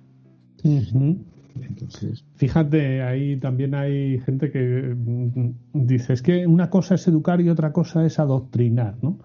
Fíjate, 2.36 3.02
ahí 3.02 3.38
también 3.38 3.74
hay 3.74 4.20
gente 4.20 4.52
que 4.52 4.94
mm, 4.96 5.54
dice, 5.74 6.14
es 6.14 6.22
que 6.22 6.46
una 6.46 6.70
cosa 6.70 6.94
es 6.94 7.08
educar 7.08 7.42
y 7.42 7.50
otra 7.50 7.74
cosa 7.74 8.06
es 8.06 8.20
adoctrinar, 8.20 8.96
¿no? 9.02 9.18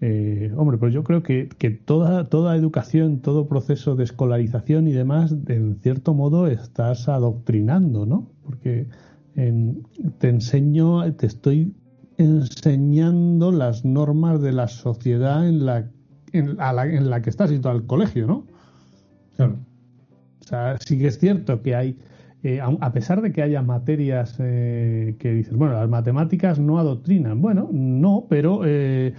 Eh, 0.00 0.52
hombre, 0.56 0.76
pues 0.76 0.92
yo 0.92 1.04
creo 1.04 1.22
que, 1.22 1.48
que, 1.56 1.70
toda, 1.70 2.24
toda 2.24 2.56
educación, 2.56 3.20
todo 3.20 3.46
proceso 3.46 3.94
de 3.94 4.02
escolarización 4.02 4.88
y 4.88 4.92
demás, 4.94 5.32
en 5.46 5.76
cierto 5.76 6.14
modo 6.14 6.48
estás 6.48 7.08
adoctrinando, 7.08 8.06
¿no? 8.06 8.28
Porque 8.42 8.88
te 9.34 10.28
enseño, 10.28 11.14
te 11.14 11.26
estoy 11.28 11.76
enseñando 12.16 13.52
las 13.52 13.84
normas 13.84 14.42
de 14.42 14.50
la 14.50 14.66
sociedad 14.66 15.48
en 15.48 15.64
la, 15.64 15.88
en, 16.32 16.56
la, 16.56 16.86
en 16.86 17.10
la 17.10 17.22
que 17.22 17.30
estás 17.30 17.50
y 17.52 17.58
todo 17.58 17.72
el 17.72 17.86
colegio, 17.86 18.26
¿no? 18.26 18.46
Claro. 19.36 19.56
O 20.40 20.44
sea, 20.48 20.76
sí 20.78 20.98
que 20.98 21.08
es 21.08 21.18
cierto 21.18 21.62
que 21.62 21.74
hay, 21.74 21.98
eh, 22.42 22.60
a 22.60 22.92
pesar 22.92 23.20
de 23.20 23.32
que 23.32 23.42
haya 23.42 23.62
materias 23.62 24.36
eh, 24.38 25.16
que 25.18 25.32
dices, 25.32 25.54
bueno, 25.54 25.74
las 25.74 25.88
matemáticas 25.88 26.58
no 26.58 26.78
adoctrinan. 26.78 27.42
Bueno, 27.42 27.68
no, 27.72 28.26
pero 28.28 28.62
eh, 28.64 29.14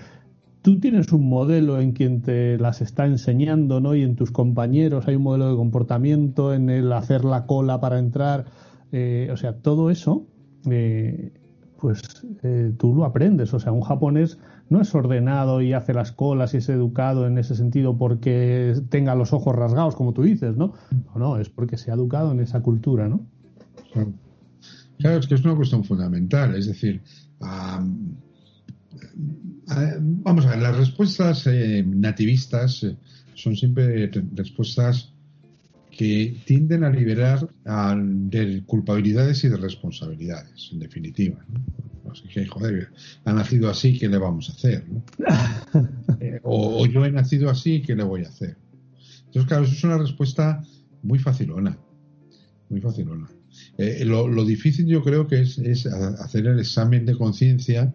tú 0.62 0.80
tienes 0.80 1.12
un 1.12 1.30
modelo 1.30 1.80
en 1.80 1.92
quien 1.92 2.22
te 2.22 2.58
las 2.58 2.82
está 2.82 3.06
enseñando, 3.06 3.80
¿no? 3.80 3.96
Y 3.96 4.04
en 4.04 4.16
tus 4.16 4.32
compañeros 4.32 5.08
hay 5.08 5.16
un 5.16 5.24
modelo 5.24 5.52
de 5.52 5.56
comportamiento, 5.56 6.54
en 6.54 6.70
el 6.70 6.92
hacer 6.92 7.24
la 7.26 7.46
cola 7.46 7.80
para 7.80 8.00
entrar. 8.00 8.46
o 8.92 9.38
sea, 9.38 9.54
todo 9.62 9.92
eso, 9.92 10.26
pues 11.80 12.02
tú 12.78 12.94
lo 12.96 13.06
aprendes. 13.06 13.54
O 13.54 13.60
sea, 13.60 13.72
un 13.72 13.82
japonés 13.82 14.38
no 14.70 14.82
es 14.82 14.94
ordenado 14.94 15.62
y 15.62 15.74
hace 15.74 15.94
las 15.94 16.12
colas 16.12 16.54
y 16.54 16.58
es 16.58 16.70
educado 16.70 17.28
en 17.28 17.38
ese 17.38 17.56
sentido 17.56 17.98
porque 17.98 18.76
tenga 18.90 19.16
los 19.16 19.34
ojos 19.34 19.56
rasgados, 19.56 19.96
como 19.96 20.14
tú 20.14 20.24
dices, 20.24 20.56
¿no? 20.58 20.74
No, 21.14 21.20
no, 21.20 21.38
es 21.38 21.50
porque 21.50 21.78
se 21.78 21.92
ha 21.92 21.96
educado 21.96 22.32
en 22.32 22.40
esa 22.40 22.62
cultura, 22.62 23.08
¿no? 23.08 23.26
Claro, 25.00 25.20
es 25.20 25.28
que 25.28 25.36
es 25.36 25.46
una 25.46 25.56
cuestión 25.56 25.84
fundamental, 25.84 26.56
es 26.56 26.68
decir, 26.68 27.02
vamos 30.24 30.46
a 30.46 30.50
ver, 30.50 30.60
las 30.60 30.78
respuestas 30.78 31.48
eh, 31.48 31.84
nativistas 31.88 32.84
eh, 32.84 32.96
son 33.34 33.56
siempre 33.56 34.12
respuestas 34.36 35.14
que 36.00 36.38
tienden 36.46 36.86
a 36.86 36.90
liberar 36.90 37.46
de 37.66 38.64
culpabilidades 38.66 39.44
y 39.44 39.50
de 39.50 39.58
responsabilidades, 39.58 40.70
en 40.72 40.80
definitiva. 40.80 41.46
Así 42.10 42.26
que, 42.30 42.46
joder, 42.46 42.88
ha 43.26 43.34
nacido 43.34 43.70
así, 43.70 44.00
¿qué 44.00 44.08
le 44.08 44.18
vamos 44.18 44.50
a 44.50 44.54
hacer? 44.54 44.86
Eh, 46.22 46.40
o, 46.44 46.86
yo 46.86 47.06
he 47.06 47.12
nacido 47.12 47.50
así, 47.50 47.82
¿qué 47.82 47.96
le 47.96 48.04
voy 48.04 48.24
a 48.24 48.30
hacer? 48.30 48.58
Entonces, 49.26 49.48
claro, 49.48 49.64
eso 49.66 49.74
es 49.74 49.84
una 49.84 49.98
respuesta 49.98 50.64
muy 51.04 51.20
facilona. 51.20 51.78
Muy 52.70 52.80
facilona. 52.80 53.30
Eh, 53.78 54.04
lo, 54.06 54.46
difícil 54.46 54.86
yo 54.86 55.04
creo 55.04 55.28
que 55.28 55.42
es, 55.42 55.86
hacer 55.86 56.48
el 56.48 56.60
examen 56.60 57.06
de 57.06 57.18
conciencia 57.18 57.94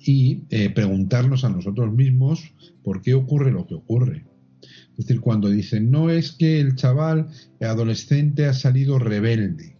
y 0.00 0.44
eh, 0.50 0.68
preguntarnos 0.68 1.44
a 1.44 1.48
nosotros 1.48 1.92
mismos 1.94 2.54
por 2.82 3.00
qué 3.00 3.14
ocurre 3.14 3.50
lo 3.50 3.66
que 3.66 3.74
ocurre. 3.74 4.26
Es 4.98 5.06
decir, 5.06 5.20
cuando 5.20 5.48
dicen, 5.48 5.90
no 5.90 6.10
es 6.10 6.32
que 6.32 6.60
el 6.60 6.76
chaval 6.76 7.28
adolescente 7.60 8.46
ha 8.46 8.52
salido 8.52 8.98
rebelde. 8.98 9.76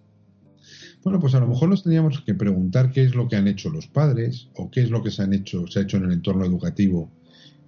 Bueno, 1.05 1.19
pues 1.21 1.35
a 1.35 1.41
lo 1.41 1.49
mejor 1.49 1.69
nos 1.69 1.83
tendríamos 1.83 2.21
que 2.21 2.35
preguntar 2.35 2.93
qué 2.93 3.03
es 3.03 3.15
lo 3.15 3.29
que 3.29 3.37
han 3.37 3.49
hecho 3.49 3.71
los 3.71 3.89
padres 3.89 4.49
o 4.55 4.71
qué 4.71 4.83
es 4.83 4.91
lo 4.91 5.03
que 5.03 5.11
se 5.11 5.23
han 5.23 5.35
hecho, 5.35 5.67
se 5.67 5.81
ha 5.81 5.83
hecho 5.83 5.97
en 5.97 6.05
el 6.05 6.13
entorno 6.13 6.45
educativo 6.45 7.11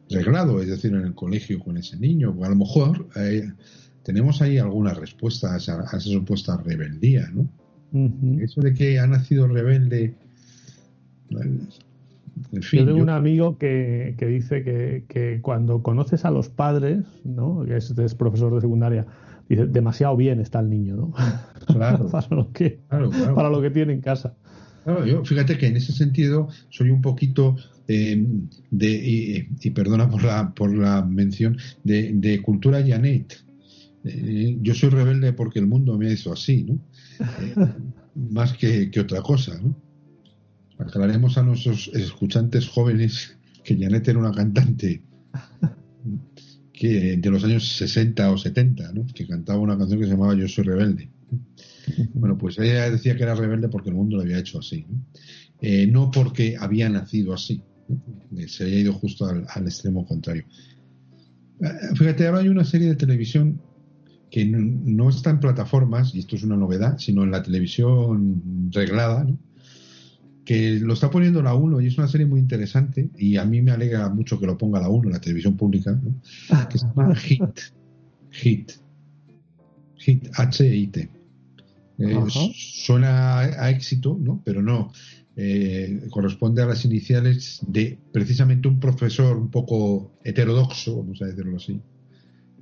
reglado, 0.09 0.61
es 0.63 0.69
decir, 0.69 0.93
en 0.93 1.03
el 1.03 1.15
colegio 1.15 1.59
con 1.59 1.77
ese 1.77 1.97
niño. 1.97 2.37
A 2.43 2.49
lo 2.49 2.57
mejor 2.57 3.09
eh, 3.17 3.51
tenemos 4.05 4.41
ahí 4.41 4.59
alguna 4.59 4.95
respuesta 4.95 5.55
a 5.55 5.57
esa, 5.57 6.01
supuesta 6.01 6.57
rebeldía, 6.59 7.29
¿no? 7.33 7.49
Eso 8.41 8.61
de 8.61 8.75
que 8.75 8.99
ha 8.99 9.07
nacido 9.07 9.47
rebelde. 9.47 10.15
En 12.53 12.63
fin, 12.63 12.81
yo 12.81 12.87
tengo 12.87 13.03
un 13.03 13.11
amigo 13.11 13.59
que, 13.59 14.15
dice 14.19 14.63
que, 14.63 15.39
cuando 15.43 15.83
conoces 15.83 16.25
a 16.25 16.31
los 16.31 16.49
padres, 16.49 17.05
¿no? 17.25 17.65
que 17.65 17.77
es, 17.77 18.15
profesor 18.15 18.55
de 18.55 18.61
secundaria, 18.61 19.07
dice 19.49 19.67
demasiado 19.67 20.17
bien 20.17 20.41
está 20.41 20.61
el 20.61 20.71
niño, 20.71 20.97
¿no? 20.97 21.15
Claro. 21.67 22.09
para, 22.11 22.29
lo 22.31 22.53
que, 22.53 22.81
para 22.89 23.49
lo 23.49 23.63
que 23.63 23.71
tiene 23.71 23.95
en 23.95 24.01
casa. 24.01 24.35
Claro, 24.85 25.07
yo 25.07 25.25
fíjate 25.25 25.57
que 25.57 25.67
en 25.67 25.77
ese 25.77 25.93
sentido 25.93 26.49
soy 26.69 26.91
un 26.91 27.01
poquito 27.01 27.57
eh, 27.89 28.23
de, 28.71 29.47
y, 29.61 29.71
perdona 29.71 30.09
por 30.09 30.25
la, 30.25 30.53
por 30.55 30.75
la 30.75 31.03
mención, 31.03 31.57
de, 31.85 32.13
de 32.15 32.43
cultura 32.43 32.85
Janet. 32.87 33.45
Eh, 34.05 34.59
yo 34.61 34.75
soy 34.75 34.91
rebelde 34.91 35.33
porque 35.33 35.59
el 35.59 35.67
mundo 35.67 35.97
me 35.97 36.09
ha 36.09 36.13
hecho 36.13 36.33
así, 36.33 36.65
¿no? 36.65 36.79
Eh, 37.21 37.55
más 38.31 38.53
que, 38.53 38.91
otra 39.01 39.23
cosa, 39.23 39.59
¿no? 39.61 39.75
Aclaremos 40.79 41.39
a 41.39 41.43
nuestros 41.43 41.89
escuchantes 41.95 42.69
jóvenes 42.69 43.37
que 43.63 43.77
Janet 43.79 44.09
era 44.09 44.19
una 44.19 44.33
cantante 44.33 45.03
que 46.73 47.17
de 47.17 47.31
los 47.31 47.45
años 47.45 47.67
60 47.77 48.31
o 48.31 48.37
70, 48.37 48.93
¿no? 48.93 49.07
Que 49.15 49.27
cantaba 49.27 49.61
una 49.61 49.79
canción 49.79 50.01
que 50.01 50.07
se 50.07 50.13
llamaba 50.13 50.35
Yo 50.35 50.49
soy 50.49 50.65
rebelde. 50.65 51.11
Bueno, 52.15 52.37
pues 52.39 52.59
ella 52.59 52.91
decía 52.91 53.17
que 53.17 53.23
era 53.23 53.35
rebelde 53.35 53.69
porque 53.69 53.91
el 53.91 53.95
mundo 53.95 54.17
lo 54.17 54.23
había 54.23 54.39
hecho 54.39 54.59
así, 54.59 54.87
¿no? 54.89 55.05
Eh, 55.61 55.87
no 55.87 56.11
porque 56.11 56.57
había 56.59 56.89
nacido 56.89 57.33
así, 57.33 57.63
se 58.49 58.65
había 58.65 58.81
ido 58.81 58.93
justo 58.93 59.27
al, 59.27 59.67
extremo 59.67 60.05
contrario. 60.05 60.45
Fíjate, 61.95 62.27
ahora 62.27 62.41
hay 62.41 62.49
una 62.49 62.65
serie 62.65 62.89
de 62.89 62.97
televisión 62.97 63.61
que 64.31 64.45
no, 64.45 65.09
está 65.09 65.31
en 65.31 65.41
plataformas, 65.41 66.15
y 66.15 66.19
esto 66.19 66.37
es 66.37 66.43
una 66.43 66.57
novedad, 66.57 66.99
sino 66.99 67.23
en 67.23 67.31
la 67.31 67.43
televisión 67.43 68.71
reglada, 68.73 69.27
que 70.45 70.79
lo 70.81 70.95
está 70.95 71.11
poniendo 71.11 71.43
la 71.43 71.55
1 71.55 71.81
y 71.81 71.87
es 71.87 71.99
una 71.99 72.09
serie 72.09 72.27
muy 72.27 72.41
interesante 72.41 73.09
y 73.17 73.37
a 73.37 73.45
mí 73.45 73.63
me 73.63 73.73
alegra 73.73 74.09
mucho 74.09 74.39
que 74.39 74.47
lo 74.47 74.59
ponga 74.59 74.81
la 74.81 74.89
1 74.89 75.09
en 75.09 75.13
la 75.13 75.21
televisión 75.21 75.57
pública, 75.57 75.99
que 76.71 76.79
se 76.79 76.87
llama 76.87 77.15
Hit. 77.15 77.43
Hit. 78.31 78.73
Hit, 79.97 80.29
H-I-T. 80.37 81.11
Eh, 81.99 82.25
suena 82.55 83.39
a, 83.39 83.71
éxito, 83.71 84.19
¿no? 84.21 84.43
Pero 84.45 84.63
no. 84.63 84.93
Eh, 85.37 86.07
corresponde 86.11 86.63
a 86.63 86.67
las 86.67 86.85
iniciales 86.85 87.61
de 87.67 87.99
precisamente 88.13 88.69
un 88.69 88.79
profesor 88.79 89.37
un 89.37 89.51
poco 89.51 90.13
heterodoxo, 90.23 90.99
vamos 90.99 91.23
a 91.23 91.27
decirlo 91.27 91.57
así, 91.57 91.81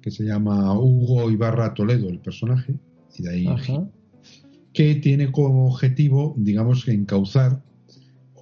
que 0.00 0.10
se 0.10 0.24
llama 0.24 0.72
Hugo 0.78 1.30
Ibarra 1.30 1.74
Toledo, 1.74 2.08
el 2.08 2.20
personaje, 2.20 2.74
y 3.18 3.22
de 3.22 3.30
ahí 3.30 3.46
que 4.72 4.94
tiene 4.96 5.30
como 5.30 5.66
objetivo, 5.66 6.34
digamos, 6.36 6.88
encauzar, 6.88 7.62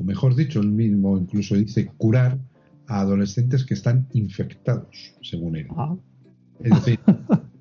o 0.00 0.02
mejor 0.02 0.34
dicho, 0.34 0.60
él 0.60 0.70
mismo 0.70 1.18
incluso 1.18 1.54
dice 1.54 1.90
curar 1.98 2.38
a 2.86 3.00
adolescentes 3.00 3.64
que 3.64 3.74
están 3.74 4.08
infectados, 4.14 5.14
según 5.22 5.56
él. 5.56 5.66
Ah. 5.76 5.94
Es 6.62 6.70
decir, 6.70 7.00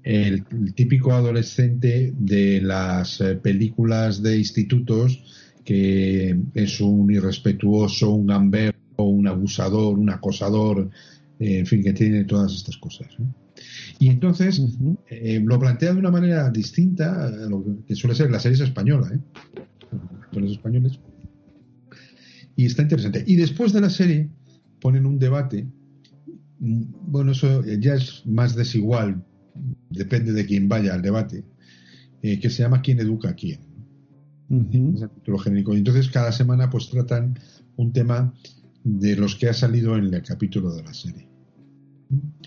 el, 0.03 0.45
típico 0.73 1.11
adolescente 1.11 2.13
de 2.17 2.61
las 2.61 3.19
eh, 3.21 3.35
películas 3.35 4.23
de 4.23 4.37
institutos 4.37 5.23
que 5.65 6.35
es 6.55 6.81
un 6.81 7.11
irrespetuoso, 7.11 8.11
un 8.11 8.27
gamberro, 8.27 8.79
un 8.97 9.27
abusador, 9.27 9.99
un 9.99 10.09
acosador, 10.09 10.89
en 11.37 11.65
fin, 11.65 11.83
que 11.83 11.93
tiene 11.93 12.23
todas 12.23 12.53
estas 12.53 12.77
cosas. 12.77 13.07
Y 13.99 14.07
entonces 14.07 14.61
eh, 15.09 15.39
lo 15.43 15.59
plantea 15.59 15.93
de 15.93 15.99
una 15.99 16.09
manera 16.09 16.49
distinta 16.49 17.27
a 17.27 17.29
lo 17.29 17.63
que 17.85 17.95
suele 17.95 18.15
ser 18.15 18.31
la 18.31 18.39
serie 18.39 18.63
española, 18.63 19.11
¿eh? 19.13 19.19
los 20.31 20.51
españoles. 20.53 20.99
Y 22.59 22.65
está 22.65 22.81
interesante. 22.81 23.23
Y 23.25 23.37
después 23.37 23.71
de 23.71 23.79
la 23.79 23.89
serie 23.89 24.27
ponen 24.81 25.05
un 25.05 25.17
debate. 25.17 25.65
Bueno, 26.59 27.31
eso 27.31 27.63
ya 27.63 27.93
es 27.93 28.21
más 28.25 28.53
desigual, 28.53 29.23
depende 29.89 30.33
de 30.33 30.45
quién 30.45 30.67
vaya 30.67 30.93
al 30.93 31.01
debate, 31.01 31.45
eh, 32.21 32.37
que 32.37 32.49
se 32.49 32.63
llama 32.63 32.81
¿Quién 32.81 32.99
educa 32.99 33.29
a 33.29 33.33
quién? 33.33 33.61
Es 34.93 35.03
el 35.03 35.09
título 35.09 35.37
genérico. 35.37 35.73
Y 35.73 35.77
entonces 35.77 36.09
cada 36.09 36.33
semana 36.33 36.69
pues 36.69 36.89
tratan 36.89 37.39
un 37.77 37.93
tema 37.93 38.33
de 38.83 39.15
los 39.15 39.37
que 39.37 39.47
ha 39.47 39.53
salido 39.53 39.95
en 39.95 40.13
el 40.13 40.21
capítulo 40.21 40.75
de 40.75 40.83
la 40.83 40.93
serie. 40.93 41.29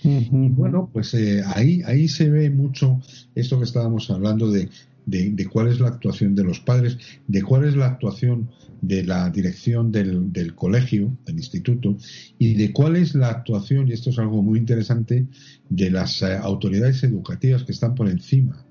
Bueno, 0.02 0.90
pues 0.92 1.14
eh, 1.14 1.42
ahí, 1.46 1.80
ahí 1.86 2.06
se 2.06 2.28
ve 2.28 2.50
mucho 2.50 3.00
esto 3.34 3.56
que 3.56 3.64
estábamos 3.64 4.10
hablando 4.10 4.50
de, 4.50 4.68
de, 5.06 5.46
cuál 5.46 5.68
es 5.68 5.80
la 5.80 5.88
actuación 5.88 6.34
de 6.34 6.44
los 6.44 6.60
padres, 6.60 6.98
de 7.28 7.42
cuál 7.42 7.64
es 7.64 7.76
la 7.76 7.86
actuación 7.86 8.50
de 8.82 9.04
la 9.04 9.30
dirección 9.30 9.92
del, 9.92 10.32
del, 10.32 10.54
colegio, 10.54 11.16
del 11.24 11.36
instituto, 11.36 11.96
y 12.38 12.54
de 12.54 12.72
cuál 12.72 12.96
es 12.96 13.14
la 13.14 13.28
actuación, 13.28 13.88
y 13.88 13.92
esto 13.92 14.10
es 14.10 14.18
algo 14.18 14.42
muy 14.42 14.58
interesante, 14.58 15.26
de 15.68 15.90
las 15.90 16.20
eh, 16.20 16.36
autoridades 16.36 17.02
educativas 17.04 17.62
que 17.62 17.72
están 17.72 17.94
por 17.94 18.08
encima 18.10 18.66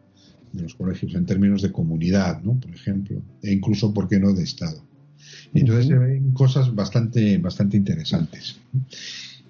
de 0.51 0.63
los 0.63 0.75
colegios 0.75 1.15
en 1.15 1.25
términos 1.25 1.61
de 1.61 1.71
comunidad, 1.71 2.43
¿no? 2.43 2.59
Por 2.59 2.75
ejemplo, 2.75 3.21
e 3.41 3.53
incluso, 3.53 3.93
¿por 3.93 4.09
qué 4.09 4.19
no?, 4.19 4.33
de 4.33 4.43
Estado. 4.43 4.83
Entonces 5.53 5.87
se 5.87 5.97
ven 5.97 6.31
cosas 6.33 6.75
bastante, 6.75 7.37
bastante 7.37 7.77
interesantes. 7.77 8.59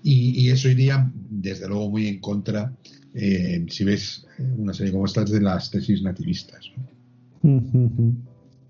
Y, 0.04 0.50
eso 0.50 0.70
iría, 0.70 1.12
desde 1.30 1.68
luego, 1.68 1.90
muy 1.90 2.08
en 2.08 2.20
contra, 2.20 2.74
eh, 3.16 3.66
si 3.70 3.84
ves 3.84 4.28
una 4.58 4.74
serie 4.74 4.92
como 4.92 5.06
esta, 5.06 5.24
de 5.24 5.42
las 5.42 5.72
tesis 5.72 6.02
nativistas. 6.02 6.72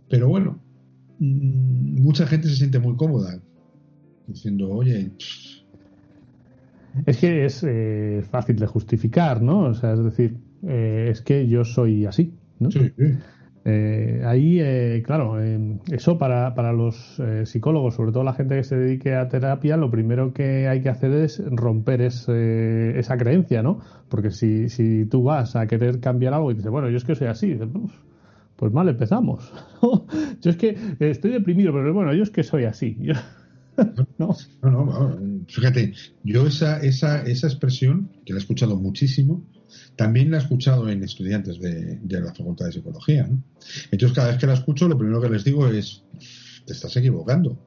Pero 0.10 0.28
bueno, 0.30 0.60
mucha 1.22 2.26
gente 2.26 2.48
se 2.48 2.56
siente 2.56 2.80
muy 2.80 2.96
cómoda 2.96 3.40
diciendo, 4.28 4.70
oye. 4.72 5.12
Es 7.06 7.18
que 7.18 7.46
es 7.46 7.64
eh, 7.64 8.24
fácil 8.30 8.58
de 8.58 8.66
justificar, 8.66 9.42
¿no? 9.42 9.62
O 9.62 9.74
sea, 9.74 9.94
es 9.94 10.04
decir, 10.04 10.38
eh, 10.68 11.10
es 11.12 11.22
que 11.22 11.48
yo 11.48 11.64
soy 11.64 12.06
así, 12.06 12.34
¿no? 12.60 12.72
Sí, 12.72 12.92
sí. 12.98 13.14
Eh, 13.64 14.24
ahí, 14.26 14.60
eh, 14.60 15.04
claro, 15.06 15.40
eso 15.40 16.18
para, 16.18 16.56
para 16.56 16.74
los 16.74 17.22
psicólogos, 17.46 17.94
sobre 17.94 18.12
todo 18.12 18.24
la 18.24 18.34
gente 18.34 18.56
que 18.56 18.64
se 18.64 18.76
dedique 18.76 19.14
a 19.14 19.30
terapia, 19.30 19.78
lo 19.78 19.92
primero 19.92 20.34
que 20.34 20.68
hay 20.68 20.82
que 20.82 20.90
hacer 20.90 21.12
es 21.14 21.40
romper 21.46 22.02
esa 22.02 23.18
creencia, 23.18 23.62
¿no? 23.62 23.80
Porque 24.10 24.32
si, 24.32 24.68
si 24.70 25.06
tú 25.06 25.22
vas 25.22 25.56
a 25.56 25.68
querer 25.68 26.00
cambiar 26.00 26.34
algo 26.34 26.52
y 26.52 26.56
dices, 26.56 26.72
bueno, 26.72 26.90
yo 26.90 26.98
es 26.98 27.04
que 27.04 27.14
soy 27.14 27.28
así, 27.28 27.54
pues 27.54 27.94
mal 28.70 28.88
empezamos. 28.90 29.52
yo 30.42 30.52
es 30.52 30.58
que 30.58 30.78
estoy 31.00 31.32
deprimido, 31.32 31.74
pero 31.74 31.94
bueno, 31.94 32.14
yo 32.14 32.24
es 32.24 32.30
que 32.30 32.44
soy 32.44 32.66
así. 32.66 32.98
no. 34.18 34.36
No, 34.62 34.70
no, 34.70 35.46
fíjate, 35.48 35.94
yo 36.24 36.46
esa, 36.46 36.80
esa, 36.82 37.24
esa 37.24 37.48
expresión, 37.48 38.12
que 38.26 38.34
la 38.34 38.40
he 38.40 38.42
escuchado 38.42 38.78
muchísimo, 38.78 39.44
también 39.96 40.32
la 40.32 40.38
he 40.38 40.42
escuchado 40.42 40.90
en 40.90 41.04
estudiantes 41.04 41.60
de, 41.60 42.00
la 42.04 42.34
Facultad 42.34 42.66
de 42.66 42.74
Psicología. 42.74 43.30
Entonces, 43.92 44.16
cada 44.16 44.30
vez 44.30 44.38
que 44.38 44.48
la 44.48 44.54
escucho, 44.54 44.88
lo 44.88 44.98
primero 44.98 45.22
que 45.22 45.30
les 45.30 45.44
digo 45.44 45.68
es, 45.68 46.04
te 46.66 46.74
estás 46.74 46.96
equivocando. 46.98 47.58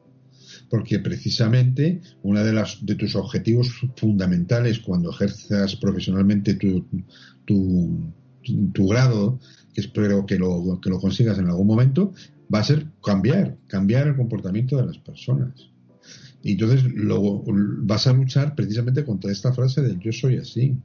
Porque 0.70 0.98
precisamente 0.98 2.00
uno 2.22 2.42
de, 2.42 2.52
las, 2.52 2.84
de 2.84 2.94
tus 2.94 3.14
objetivos 3.16 3.70
fundamentales 3.96 4.80
cuando 4.80 5.10
ejerzas 5.10 5.76
profesionalmente 5.76 6.54
tu, 6.54 6.86
tu, 7.44 8.88
grado, 8.88 9.38
que 9.74 9.80
espero 9.80 10.24
que 10.24 10.38
lo, 10.38 10.80
que 10.80 10.88
lo 10.88 11.00
consigas 11.00 11.38
en 11.38 11.48
algún 11.48 11.66
momento, 11.66 12.12
va 12.52 12.60
a 12.60 12.64
ser 12.64 12.86
cambiar, 13.02 13.58
cambiar 13.66 14.06
el 14.06 14.16
comportamiento 14.16 14.76
de 14.76 14.86
las 14.86 14.98
personas. 14.98 15.70
Y 16.42 16.52
entonces 16.52 16.84
luego 16.84 17.42
vas 17.82 18.06
a 18.06 18.12
luchar 18.12 18.54
precisamente 18.54 19.04
contra 19.04 19.32
esta 19.32 19.52
frase 19.52 19.82
del 19.82 19.98
yo 19.98 20.12
soy 20.12 20.36
así. 20.36 20.76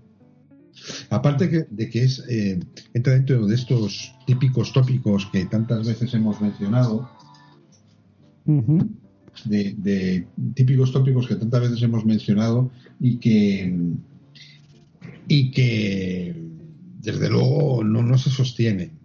Aparte 1.10 1.68
de 1.70 1.90
que 1.90 2.04
es 2.04 2.24
eh, 2.30 2.60
entra 2.94 3.14
dentro 3.14 3.46
de 3.46 3.56
estos 3.56 4.16
típicos 4.26 4.72
tópicos 4.72 5.28
que 5.32 5.46
tantas 5.46 5.86
veces 5.86 6.14
hemos 6.14 6.40
mencionado, 6.40 7.10
de, 9.46 10.28
típicos 10.54 10.92
tópicos 10.92 11.28
que 11.28 11.36
tantas 11.36 11.62
veces 11.62 11.82
hemos 11.84 12.06
mencionado 12.06 12.72
y 13.00 13.18
que 13.18 13.78
y 15.28 15.52
que 15.52 16.49
desde 17.00 17.30
luego 17.30 17.84
no, 17.84 18.04
no 18.04 18.18
se 18.18 18.30
sostiene 18.30 19.00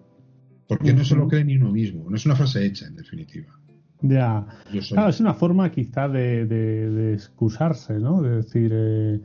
porque 0.68 0.92
no 0.92 1.04
se 1.04 1.14
lo 1.14 1.28
cree 1.28 1.44
ni 1.44 1.56
uno 1.56 1.70
mismo, 1.70 2.08
no 2.08 2.16
es 2.16 2.26
una 2.26 2.36
frase 2.36 2.64
hecha 2.64 2.86
en 2.86 2.96
definitiva. 2.96 3.58
Ya, 4.02 4.46
claro, 4.88 5.08
es 5.08 5.20
una 5.20 5.34
forma 5.34 5.70
quizá 5.70 6.08
de, 6.08 7.14
excusarse, 7.14 7.98
¿no? 7.98 8.22
De 8.22 8.36
decir, 8.36 8.70
eh, 8.74 9.20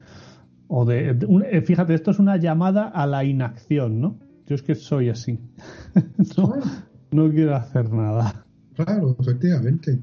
o 0.67 0.85
de, 0.85 1.17
eh, 1.51 1.61
fíjate, 1.61 1.93
esto 1.93 2.11
es 2.11 2.19
una 2.19 2.37
llamada 2.37 2.87
a 2.87 3.05
la 3.05 3.23
inacción, 3.23 3.99
¿no? 3.99 4.19
Yo 4.47 4.55
es 4.55 4.61
que 4.61 4.75
soy 4.75 5.09
así, 5.09 5.39
no, 7.11 7.31
quiero 7.31 7.55
hacer 7.55 7.91
nada. 7.91 8.45
Claro, 8.75 9.15
efectivamente. 9.19 9.99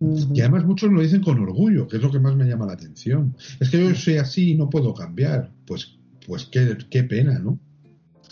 Y 0.00 0.40
además 0.40 0.64
muchos 0.64 0.90
lo 0.90 1.02
dicen 1.02 1.22
con 1.22 1.38
orgullo, 1.40 1.86
que 1.86 1.96
es 1.96 2.02
lo 2.02 2.10
que 2.10 2.20
más 2.20 2.34
me 2.34 2.46
llama 2.46 2.66
la 2.66 2.72
atención. 2.72 3.36
Es 3.58 3.68
que 3.68 3.78
yo 3.78 3.94
soy 3.94 4.16
así 4.16 4.52
y 4.52 4.54
no 4.54 4.70
puedo 4.70 4.94
cambiar. 4.94 5.52
Pues, 5.66 5.98
pues 6.26 6.46
qué, 6.46 6.76
qué 6.88 7.04
pena, 7.04 7.38
¿no? 7.38 7.58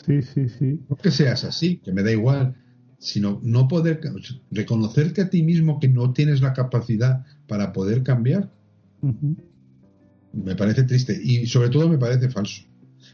Sí, 0.09 0.23
sí, 0.23 0.49
sí. 0.49 0.81
No 0.89 0.97
que 0.97 1.11
seas 1.11 1.45
así, 1.45 1.79
que 1.79 1.93
me 1.93 2.03
da 2.03 2.11
igual, 2.11 2.57
sino 2.99 3.41
no 3.45 3.69
poder 3.69 4.01
reconocerte 4.51 5.21
a 5.21 5.29
ti 5.29 5.43
mismo 5.43 5.79
que 5.79 5.89
no 5.89 6.15
tienes 6.15 6.41
la 6.41 6.55
capacidad 6.55 7.27
para 7.47 7.73
poder 7.75 8.03
cambiar. 8.03 8.51
Me 10.33 10.57
parece 10.57 10.85
triste 10.85 11.19
y 11.23 11.47
sobre 11.47 11.69
todo 11.69 11.91
me 11.91 11.99
parece 11.99 12.31
falso. 12.31 12.63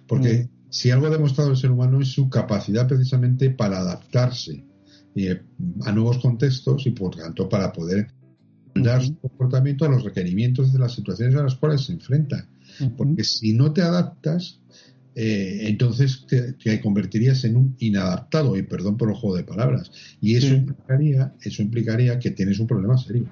Porque 0.06 0.48
si 0.70 0.92
algo 0.92 1.06
ha 1.06 1.10
demostrado 1.10 1.50
el 1.50 1.56
ser 1.56 1.72
humano 1.72 2.00
es 2.00 2.08
su 2.08 2.30
capacidad 2.30 2.86
precisamente 2.86 3.50
para 3.50 3.80
adaptarse 3.80 4.64
eh, 5.16 5.42
a 5.84 5.92
nuevos 5.92 6.18
contextos 6.18 6.86
y 6.86 6.90
por 6.90 7.16
tanto 7.16 7.48
para 7.48 7.72
poder 7.72 8.06
dar 8.74 9.04
su 9.04 9.16
comportamiento 9.18 9.84
a 9.84 9.88
los 9.88 10.04
requerimientos 10.04 10.72
de 10.72 10.78
las 10.78 10.94
situaciones 10.94 11.34
a 11.34 11.42
las 11.42 11.56
cuales 11.56 11.82
se 11.82 11.92
enfrenta. 11.92 12.48
Porque 12.96 13.22
si 13.24 13.52
no 13.52 13.72
te 13.72 13.82
adaptas, 13.82 14.60
eh, 15.14 15.68
entonces 15.68 16.26
te, 16.26 16.80
convertirías 16.80 17.44
en 17.44 17.56
un 17.56 17.76
inadaptado, 17.78 18.56
y 18.56 18.62
perdón 18.62 18.96
por 18.96 19.10
el 19.10 19.14
juego 19.14 19.36
de 19.36 19.44
palabras. 19.44 19.90
Y 20.20 20.36
eso, 20.36 20.54
implicaría, 20.54 21.32
eso 21.42 21.62
implicaría 21.62 22.18
que 22.18 22.30
tienes 22.30 22.58
un 22.58 22.66
problema 22.66 22.96
serio. 22.96 23.26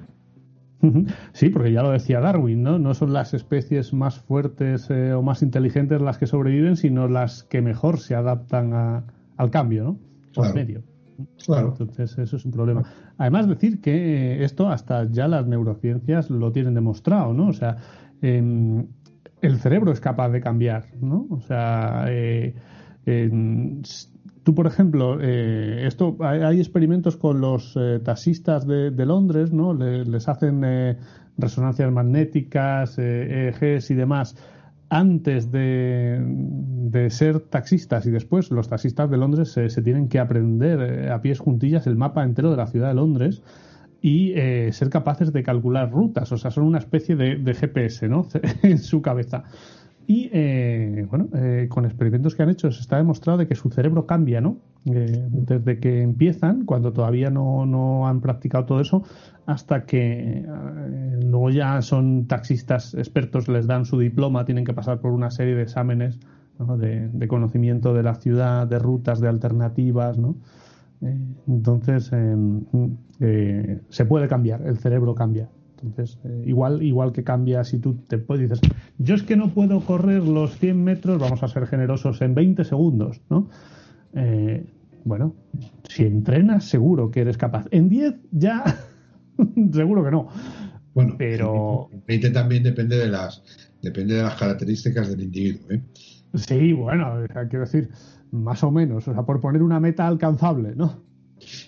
Sí, 1.32 1.48
porque 1.48 1.72
ya 1.72 1.82
lo 1.82 1.92
decía 1.92 2.18
Darwin, 2.18 2.62
¿no? 2.62 2.76
No 2.78 2.92
son 2.94 3.12
las 3.12 3.34
especies 3.34 3.92
más 3.92 4.18
fuertes 4.18 4.88
eh, 4.90 5.12
o 5.12 5.22
más 5.22 5.42
inteligentes 5.42 6.00
las 6.00 6.18
que 6.18 6.26
sobreviven, 6.26 6.76
sino 6.76 7.06
las 7.06 7.44
que 7.44 7.62
mejor 7.62 8.00
se 8.00 8.16
adaptan 8.16 8.72
al 9.36 9.50
cambio, 9.50 9.84
¿no? 9.84 10.42
Al 10.42 10.54
medio. 10.54 10.82
Claro. 11.44 11.68
Entonces, 11.78 12.18
eso 12.18 12.36
es 12.36 12.44
un 12.44 12.50
problema. 12.50 12.82
Además, 13.16 13.48
decir 13.48 13.80
que 13.80 14.42
esto 14.42 14.70
hasta 14.70 15.08
ya 15.08 15.28
las 15.28 15.46
neurociencias 15.46 16.30
lo 16.30 16.50
tienen 16.50 16.74
demostrado, 16.74 17.32
¿no? 17.32 17.48
O 17.48 17.52
sea, 17.52 17.76
eh, 18.20 18.84
el 19.42 19.58
cerebro 19.58 19.92
es 19.92 20.00
capaz 20.00 20.30
de 20.30 20.40
cambiar, 20.40 20.86
¿no? 21.00 21.26
O 21.30 21.40
sea, 21.40 22.06
eh, 22.08 22.54
tú, 24.44 24.54
por 24.54 24.66
ejemplo, 24.66 25.18
eh, 25.20 25.84
esto 25.86 26.16
hay, 26.20 26.60
experimentos 26.60 27.16
con 27.16 27.40
los 27.40 27.76
eh, 27.76 28.00
taxistas 28.02 28.66
de, 28.66 28.90
Londres, 29.04 29.52
¿no? 29.52 29.74
les 29.74 30.28
hacen 30.28 30.96
resonancias 31.36 31.90
magnéticas, 31.92 32.98
EEGs 32.98 33.90
y 33.90 33.94
demás 33.94 34.36
antes 34.88 35.50
de, 35.50 37.08
ser 37.10 37.40
taxistas 37.40 38.06
y 38.06 38.10
después 38.10 38.50
los 38.50 38.68
taxistas 38.68 39.10
de 39.10 39.16
Londres 39.16 39.52
se 39.52 39.82
tienen 39.82 40.08
que 40.08 40.18
aprender 40.18 41.10
a 41.10 41.22
pies 41.22 41.38
juntillas 41.40 41.86
el 41.86 41.96
mapa 41.96 42.22
entero 42.24 42.50
de 42.50 42.58
la 42.58 42.66
ciudad 42.66 42.88
de 42.88 42.94
Londres 42.94 43.42
y 44.02 44.32
eh, 44.32 44.72
ser 44.72 44.90
capaces 44.90 45.32
de 45.32 45.44
calcular 45.44 45.90
rutas, 45.90 46.32
o 46.32 46.36
sea, 46.36 46.50
son 46.50 46.64
una 46.64 46.78
especie 46.78 47.14
de, 47.14 47.54
GPS, 47.54 48.08
¿no? 48.08 48.26
en 48.62 48.78
su 48.78 49.00
cabeza. 49.00 49.44
Y 50.08 50.28
eh, 50.32 51.06
bueno, 51.08 51.28
eh, 51.32 51.68
con 51.70 51.84
experimentos 51.84 52.34
que 52.34 52.42
han 52.42 52.50
hecho 52.50 52.72
se 52.72 52.80
está 52.80 52.96
demostrado 52.96 53.38
de 53.38 53.46
que 53.46 53.54
su 53.54 53.70
cerebro 53.70 54.04
cambia, 54.04 54.40
¿no? 54.40 54.58
desde 54.84 55.78
que 55.78 56.02
empiezan, 56.02 56.64
cuando 56.64 56.92
todavía 56.92 57.30
no, 57.30 57.64
no, 57.66 58.08
han 58.08 58.20
practicado 58.20 58.64
todo 58.64 58.80
eso, 58.80 59.04
hasta 59.46 59.84
que 59.84 60.44
luego 61.22 61.50
ya 61.50 61.80
son 61.82 62.26
taxistas 62.26 62.92
expertos, 62.94 63.46
les 63.46 63.68
dan 63.68 63.84
su 63.84 63.96
diploma, 64.00 64.44
tienen 64.44 64.64
que 64.64 64.74
pasar 64.74 64.98
por 64.98 65.12
una 65.12 65.30
serie 65.30 65.54
de 65.54 65.62
exámenes 65.62 66.18
de, 66.78 67.08
de, 67.12 67.28
conocimiento 67.28 67.94
de 67.94 68.02
la 68.02 68.16
ciudad, 68.16 68.66
de 68.66 68.80
rutas, 68.80 69.20
de 69.20 69.28
alternativas, 69.28 70.18
¿no? 70.18 70.34
Entonces, 71.48 72.12
em, 72.12 72.64
eh, 73.20 73.80
se 73.88 74.04
puede 74.04 74.28
cambiar, 74.28 74.66
el 74.66 74.78
cerebro 74.78 75.14
cambia. 75.14 75.48
Entonces, 75.82 76.18
eh, 76.24 76.44
igual, 76.46 76.82
igual 76.82 77.12
que 77.12 77.24
cambia 77.24 77.64
si 77.64 77.78
tú 77.78 77.96
te 78.06 78.18
puedes, 78.18 78.48
dices, 78.48 78.60
yo 78.98 79.16
es 79.16 79.24
que 79.24 79.36
no 79.36 79.52
puedo 79.52 79.80
correr 79.80 80.22
los 80.22 80.56
100 80.58 80.82
metros, 80.82 81.18
vamos 81.18 81.42
a 81.42 81.48
ser 81.48 81.66
generosos, 81.66 82.22
en 82.22 82.34
20 82.34 82.64
segundos, 82.64 83.20
¿no? 83.28 83.48
Eh, 84.14 84.64
bueno, 85.04 85.34
si 85.88 86.04
entrenas, 86.04 86.64
seguro 86.64 87.10
que 87.10 87.22
eres 87.22 87.36
capaz. 87.36 87.66
En 87.72 87.88
10 87.88 88.14
ya, 88.30 88.62
seguro 89.72 90.04
que 90.04 90.10
no. 90.12 90.28
Bueno, 90.94 91.16
pero 91.18 91.88
20 92.06 92.30
también 92.30 92.62
depende 92.62 92.96
de 92.96 93.08
las 93.08 93.42
depende 93.80 94.14
de 94.14 94.22
las 94.22 94.36
características 94.36 95.08
del 95.08 95.22
individuo, 95.22 95.72
¿eh? 95.72 95.82
Sí, 96.34 96.72
bueno, 96.72 97.24
quiero 97.50 97.60
decir, 97.60 97.90
más 98.30 98.64
o 98.64 98.70
menos, 98.70 99.06
o 99.08 99.12
sea, 99.12 99.22
por 99.22 99.40
poner 99.40 99.62
una 99.62 99.80
meta 99.80 100.06
alcanzable, 100.06 100.74
¿no? 100.74 101.02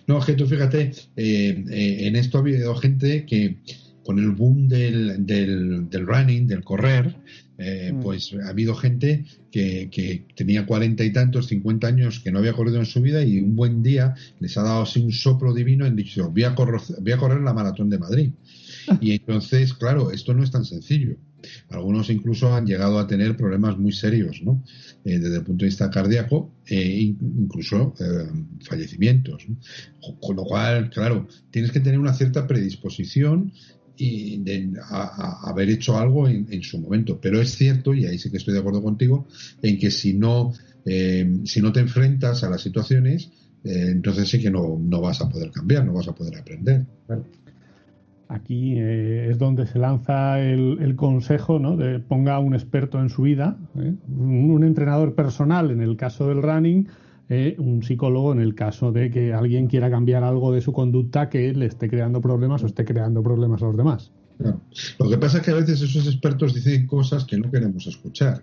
No, 0.06 0.18
es 0.18 0.24
que 0.24 0.34
tú 0.34 0.46
fíjate, 0.46 0.92
eh, 1.16 1.64
eh, 1.70 2.06
en 2.06 2.16
esto 2.16 2.38
ha 2.38 2.40
habido 2.40 2.74
gente 2.76 3.26
que 3.26 3.58
con 4.04 4.18
el 4.18 4.30
boom 4.30 4.68
del, 4.68 5.26
del, 5.26 6.06
running, 6.06 6.46
del 6.46 6.62
correr, 6.62 7.16
eh, 7.56 7.92
mm. 7.92 8.00
pues 8.00 8.34
ha 8.44 8.50
habido 8.50 8.74
gente 8.74 9.24
que, 9.50 9.88
que, 9.90 10.26
tenía 10.36 10.66
cuarenta 10.66 11.04
y 11.04 11.12
tantos, 11.12 11.46
cincuenta 11.46 11.86
años, 11.86 12.20
que 12.20 12.30
no 12.30 12.38
había 12.38 12.52
corrido 12.52 12.78
en 12.78 12.86
su 12.86 13.00
vida 13.00 13.24
y 13.24 13.40
un 13.40 13.56
buen 13.56 13.82
día 13.82 14.14
les 14.40 14.56
ha 14.58 14.62
dado 14.62 14.82
así 14.82 15.00
un 15.00 15.12
soplo 15.12 15.54
divino 15.54 15.84
y 15.84 15.88
han 15.88 15.96
dicho, 15.96 16.30
voy 16.30 16.44
a, 16.44 16.54
correr, 16.54 16.80
voy 17.00 17.12
a 17.12 17.16
correr 17.16 17.40
la 17.40 17.54
maratón 17.54 17.90
de 17.90 17.98
Madrid. 17.98 18.32
Y 19.00 19.12
entonces, 19.12 19.72
claro, 19.72 20.10
esto 20.10 20.34
no 20.34 20.42
es 20.42 20.50
tan 20.50 20.66
sencillo. 20.66 21.16
Algunos 21.68 22.10
incluso 22.10 22.54
han 22.54 22.66
llegado 22.66 22.98
a 22.98 23.06
tener 23.06 23.36
problemas 23.36 23.78
muy 23.78 23.92
serios, 23.92 24.42
¿no? 24.42 24.62
Eh, 25.04 25.18
desde 25.18 25.36
el 25.36 25.44
punto 25.44 25.64
de 25.64 25.68
vista 25.68 25.90
cardíaco 25.90 26.52
e 26.66 27.00
incluso 27.00 27.94
eh, 28.00 28.28
fallecimientos. 28.62 29.46
Con 30.20 30.36
lo 30.36 30.44
cual, 30.44 30.90
claro, 30.90 31.28
tienes 31.50 31.72
que 31.72 31.80
tener 31.80 31.98
una 31.98 32.14
cierta 32.14 32.46
predisposición 32.46 33.52
y 33.96 34.38
de 34.38 34.72
haber 35.44 35.70
hecho 35.70 35.96
algo 35.96 36.28
en, 36.28 36.62
su 36.62 36.78
momento. 36.80 37.20
Pero 37.20 37.40
es 37.40 37.54
cierto, 37.54 37.94
y 37.94 38.06
ahí 38.06 38.18
sí 38.18 38.30
que 38.30 38.38
estoy 38.38 38.54
de 38.54 38.60
acuerdo 38.60 38.82
contigo, 38.82 39.26
en 39.62 39.78
que 39.78 39.90
si 39.90 40.14
no, 40.14 40.52
eh, 40.84 41.40
si 41.44 41.60
no 41.60 41.72
te 41.72 41.80
enfrentas 41.80 42.42
a 42.42 42.50
las 42.50 42.62
situaciones, 42.62 43.30
entonces 43.62 44.28
sí 44.28 44.40
que 44.40 44.50
no, 44.50 44.78
no 44.78 45.00
vas 45.00 45.22
a 45.22 45.28
poder 45.28 45.50
cambiar, 45.50 45.86
no 45.86 45.94
vas 45.94 46.08
a 46.08 46.14
poder 46.14 46.36
aprender. 46.36 46.84
Aquí 48.28 48.74
eh, 48.78 49.28
es 49.30 49.38
donde 49.38 49.66
se 49.66 49.78
lanza 49.78 50.40
el, 50.40 50.94
consejo 50.96 51.58
¿no? 51.58 51.76
de 51.76 51.98
ponga 51.98 52.38
un 52.38 52.54
experto 52.54 53.00
en 53.00 53.10
su 53.10 53.22
vida, 53.22 53.58
¿eh? 53.76 53.94
un, 54.08 54.64
entrenador 54.64 55.14
personal 55.14 55.70
en 55.70 55.82
el 55.82 55.96
caso 55.96 56.28
del 56.28 56.42
running, 56.42 56.88
eh, 57.28 57.54
un 57.58 57.82
psicólogo 57.82 58.32
en 58.32 58.40
el 58.40 58.54
caso 58.54 58.92
de 58.92 59.10
que 59.10 59.32
alguien 59.32 59.66
quiera 59.66 59.90
cambiar 59.90 60.24
algo 60.24 60.52
de 60.52 60.60
su 60.60 60.72
conducta 60.72 61.28
que 61.28 61.52
le 61.52 61.66
esté 61.66 61.88
creando 61.88 62.20
problemas 62.20 62.62
o 62.62 62.66
esté 62.66 62.84
creando 62.84 63.22
problemas 63.22 63.62
a 63.62 63.66
los 63.66 63.76
demás. 63.76 64.10
Lo 64.98 65.08
que 65.08 65.18
pasa 65.18 65.38
es 65.38 65.44
que 65.44 65.50
a 65.50 65.54
veces 65.54 65.80
esos 65.80 66.06
expertos 66.06 66.54
dicen 66.54 66.86
cosas 66.86 67.24
que 67.24 67.38
no 67.38 67.50
queremos 67.50 67.86
escuchar, 67.86 68.42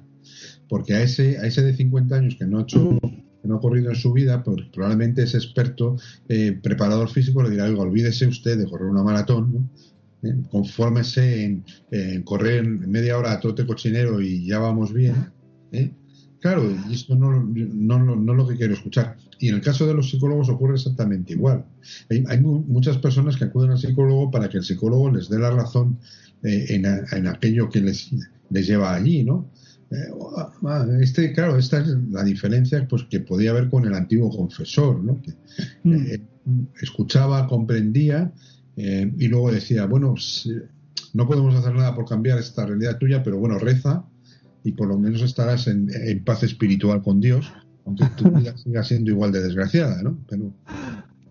porque 0.70 0.94
a 0.94 1.02
ese, 1.02 1.38
a 1.40 1.48
ese 1.48 1.64
de 1.64 1.74
50 1.74 2.16
años 2.16 2.36
que 2.36 2.46
no 2.46 2.60
ha 2.60 2.62
hecho 2.62 2.98
no 3.44 3.56
ha 3.56 3.60
corrido 3.60 3.90
en 3.90 3.96
su 3.96 4.14
vida, 4.14 4.44
pues 4.44 4.66
probablemente 4.74 5.24
ese 5.24 5.38
experto 5.38 5.98
eh, 6.28 6.58
preparador 6.62 7.10
físico 7.10 7.42
le 7.42 7.50
dirá, 7.50 7.66
oiga, 7.66 7.82
olvídese 7.82 8.28
usted 8.28 8.58
de 8.58 8.66
correr 8.66 8.88
una 8.88 9.04
maratón, 9.04 9.54
¿no? 9.54 9.70
¿Eh? 10.24 10.36
confórmese 10.52 11.44
en, 11.90 12.22
correr 12.24 12.64
media 12.64 13.18
hora 13.18 13.32
a 13.32 13.40
trote 13.40 13.66
cochinero 13.66 14.22
y 14.22 14.46
ya 14.46 14.60
vamos 14.60 14.94
bien. 14.94 15.16
¿eh? 15.72 15.92
Claro, 16.40 16.64
y 16.90 16.94
esto 16.94 17.16
no, 17.16 17.44
no, 17.44 18.00
no, 18.16 18.32
es 18.32 18.38
lo 18.38 18.48
que 18.48 18.56
quiero 18.56 18.76
escuchar. 18.76 19.18
Y 19.40 19.50
en 19.50 19.56
el 19.56 19.62
caso 19.62 19.88
de 19.88 19.96
los 19.96 20.12
psicólogos 20.12 20.50
ocurre 20.50 20.76
exactamente 20.76 21.34
igual. 21.34 21.66
Hay, 22.10 22.24
hay 22.28 22.40
muchas 22.40 22.98
personas 22.98 23.36
que 23.36 23.46
acuden 23.46 23.72
al 23.72 23.80
psicólogo 23.80 24.30
para 24.30 24.48
que 24.48 24.58
el 24.58 24.64
psicólogo 24.64 25.10
les 25.10 25.28
dé 25.28 25.40
la 25.40 25.50
razón 25.50 25.98
en, 26.44 26.86
aquello 27.28 27.70
que 27.70 27.82
les 27.82 28.12
lleva 28.52 28.94
allí, 28.94 29.24
¿no? 29.24 29.50
Eh, 29.92 30.10
ah, 30.38 30.88
este, 31.02 31.34
claro, 31.34 31.58
esta 31.58 31.80
es 31.80 31.88
la 32.10 32.24
diferencia 32.24 32.88
pues, 32.88 33.04
que 33.10 33.20
podía 33.20 33.52
haber 33.52 33.70
con 33.70 33.86
el 33.86 33.94
antiguo 33.94 34.30
confesor, 34.30 35.04
¿no? 35.04 35.22
que 35.22 35.34
mm. 35.84 36.06
eh, 36.06 36.22
escuchaba, 36.82 37.46
comprendía 37.48 38.32
eh, 38.78 39.12
y 39.18 39.28
luego 39.28 39.52
decía, 39.52 39.86
bueno, 39.86 40.16
no 41.14 41.28
podemos 41.28 41.56
hacer 41.56 41.74
nada 41.74 41.94
por 41.94 42.06
cambiar 42.06 42.40
esta 42.40 42.66
realidad 42.66 42.98
tuya, 42.98 43.22
pero 43.22 43.38
bueno, 43.38 43.60
reza 43.60 44.06
y 44.64 44.72
por 44.72 44.88
lo 44.88 44.98
menos 44.98 45.22
estarás 45.24 45.68
en, 45.68 45.90
paz 46.24 46.44
espiritual 46.44 47.02
con 47.02 47.20
Dios, 47.20 47.52
aunque 47.86 48.06
tu 48.16 48.32
vida 48.32 48.56
siga 48.58 48.84
siendo 48.84 49.12
igual 49.12 49.34
de 49.34 49.42
desgraciada, 49.42 50.02
¿no? 50.02 50.18
Pero 50.30 50.54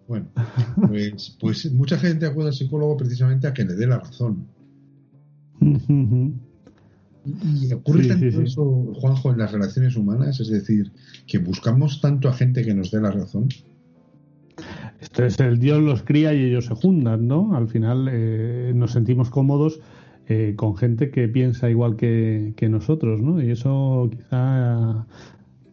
bueno, 0.06 0.26
pues, 0.86 1.36
pues 1.40 1.72
mucha 1.72 1.96
gente 1.96 2.26
acude 2.26 2.48
al 2.48 2.52
psicólogo 2.52 2.98
precisamente 2.98 3.46
a 3.46 3.54
que 3.54 3.64
le 3.64 3.74
dé 3.74 3.86
la 3.86 4.00
razón. 4.00 4.46
Y 7.24 7.72
ocurre 7.72 8.06
tanto 8.06 8.40
eso, 8.40 8.92
Juanjo, 8.94 9.32
en 9.32 9.38
las 9.38 9.52
relaciones 9.52 9.96
humanas, 9.96 10.40
es 10.40 10.48
decir, 10.48 10.90
que 11.26 11.38
buscamos 11.38 12.00
tanto 12.00 12.28
a 12.28 12.32
gente 12.32 12.64
que 12.64 12.74
nos 12.74 12.90
dé 12.90 13.00
la 13.00 13.10
razón. 13.10 13.48
Esto 15.00 15.24
es 15.24 15.38
el 15.40 15.58
Dios 15.58 15.82
los 15.82 16.02
cría 16.02 16.34
y 16.34 16.44
ellos 16.44 16.66
se 16.66 16.74
juntan, 16.74 17.26
¿no? 17.26 17.56
Al 17.56 17.68
final 17.68 18.08
eh, 18.10 18.72
nos 18.74 18.92
sentimos 18.92 19.30
cómodos 19.30 19.80
eh, 20.28 20.54
con 20.56 20.76
gente 20.76 21.10
que 21.10 21.28
piensa 21.28 21.70
igual 21.70 21.96
que, 21.96 22.54
nosotros, 22.70 23.20
¿no? 23.20 23.42
Y 23.42 23.50
eso 23.50 24.08
quizá 24.10 25.06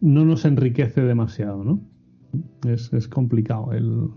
no 0.00 0.24
nos 0.24 0.44
enriquece 0.44 1.02
demasiado, 1.02 1.64
¿no? 1.64 1.80
Es, 2.66 2.92
es 2.92 3.08
complicado 3.08 3.72
el, 3.72 4.10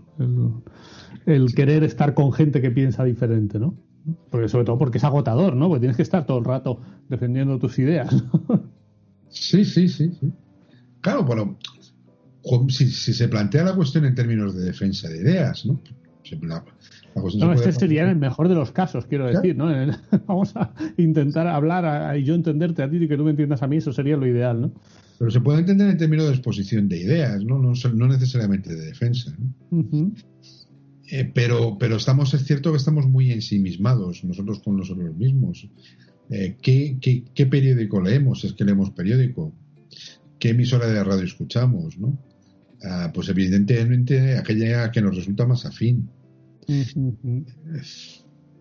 el 1.26 1.54
querer 1.54 1.84
estar 1.84 2.14
con 2.14 2.32
gente 2.32 2.60
que 2.60 2.70
piensa 2.70 3.04
diferente, 3.04 3.58
¿no? 3.58 3.74
Porque 4.30 4.48
sobre 4.48 4.64
todo 4.64 4.78
porque 4.78 4.98
es 4.98 5.04
agotador, 5.04 5.54
¿no? 5.54 5.68
Porque 5.68 5.80
tienes 5.80 5.96
que 5.96 6.02
estar 6.02 6.26
todo 6.26 6.38
el 6.38 6.44
rato 6.44 6.80
defendiendo 7.08 7.58
tus 7.58 7.78
ideas. 7.78 8.12
Sí, 9.28 9.64
sí, 9.64 9.88
sí, 9.88 10.10
sí. 10.20 10.30
Claro, 11.00 11.24
bueno, 11.24 11.56
si, 12.68 12.86
se 12.90 13.28
plantea 13.28 13.64
la 13.64 13.74
cuestión 13.74 14.04
en 14.04 14.14
términos 14.14 14.54
de 14.54 14.64
defensa 14.64 15.08
de 15.08 15.18
ideas, 15.18 15.64
¿no? 15.64 15.80
no, 17.34 17.52
este 17.52 17.72
sería 17.72 18.08
el 18.08 18.16
mejor 18.16 18.48
de 18.48 18.54
los 18.54 18.72
casos, 18.72 19.06
quiero 19.06 19.26
decir, 19.26 19.56
¿no? 19.56 19.66
Vamos 20.26 20.54
a 20.56 20.72
intentar 20.96 21.46
hablar 21.46 22.16
y 22.16 22.24
yo 22.24 22.34
entenderte 22.34 22.82
a 22.82 22.90
ti 22.90 22.96
y 22.96 23.08
que 23.08 23.16
tú 23.16 23.24
me 23.24 23.30
entiendas 23.30 23.62
a 23.62 23.66
mí, 23.66 23.78
eso 23.78 23.92
sería 23.92 24.16
lo 24.16 24.26
ideal, 24.26 24.60
¿no? 24.60 24.72
Pero 25.18 25.30
se 25.30 25.40
puede 25.40 25.60
entender 25.60 25.88
en 25.88 25.98
términos 25.98 26.26
de 26.26 26.32
exposición 26.32 26.88
de 26.88 27.00
ideas, 27.00 27.44
¿no? 27.44 27.58
No, 27.58 28.08
necesariamente 28.08 28.74
de 28.74 28.86
defensa. 28.86 29.32
¿no? 29.70 30.12
Eh, 31.14 31.30
pero, 31.34 31.76
pero 31.78 31.96
estamos, 31.96 32.32
es 32.32 32.46
cierto 32.46 32.70
que 32.70 32.78
estamos 32.78 33.06
muy 33.06 33.32
ensimismados 33.32 34.24
nosotros 34.24 34.60
con 34.60 34.78
nosotros 34.78 35.14
mismos. 35.14 35.68
Eh, 36.30 36.56
¿qué, 36.62 36.96
qué, 37.34 37.46
periódico 37.46 38.00
leemos? 38.00 38.44
Es 38.44 38.54
que 38.54 38.64
leemos 38.64 38.92
periódico. 38.92 39.52
¿Qué 40.38 40.48
emisora 40.48 40.86
de 40.86 41.04
radio 41.04 41.24
escuchamos? 41.24 41.98
¿no? 41.98 42.18
Ah, 42.82 43.10
pues 43.12 43.28
evidentemente 43.28 44.38
aquella 44.38 44.90
que 44.90 45.02
nos 45.02 45.14
resulta 45.14 45.44
más 45.44 45.66
afín. 45.66 46.08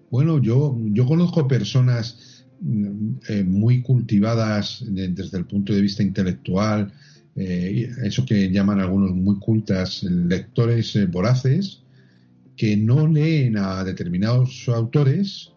Bueno, 0.09 0.41
yo, 0.41 0.77
yo 0.87 1.05
conozco 1.05 1.47
personas 1.47 2.45
mm, 2.59 3.11
eh, 3.29 3.43
muy 3.45 3.81
cultivadas 3.81 4.83
desde 4.85 5.37
el 5.37 5.45
punto 5.45 5.71
de 5.71 5.79
vista 5.79 6.03
intelectual, 6.03 6.91
eso 7.33 8.25
que 8.25 8.51
llaman 8.51 8.81
algunos 8.81 9.11
muy 9.13 9.39
cultas, 9.39 10.03
lectores 10.03 10.97
voraces, 11.09 11.80
que 12.55 12.77
no 12.77 13.07
leen 13.07 13.57
a 13.57 13.83
determinados 13.83 14.67
autores 14.69 15.51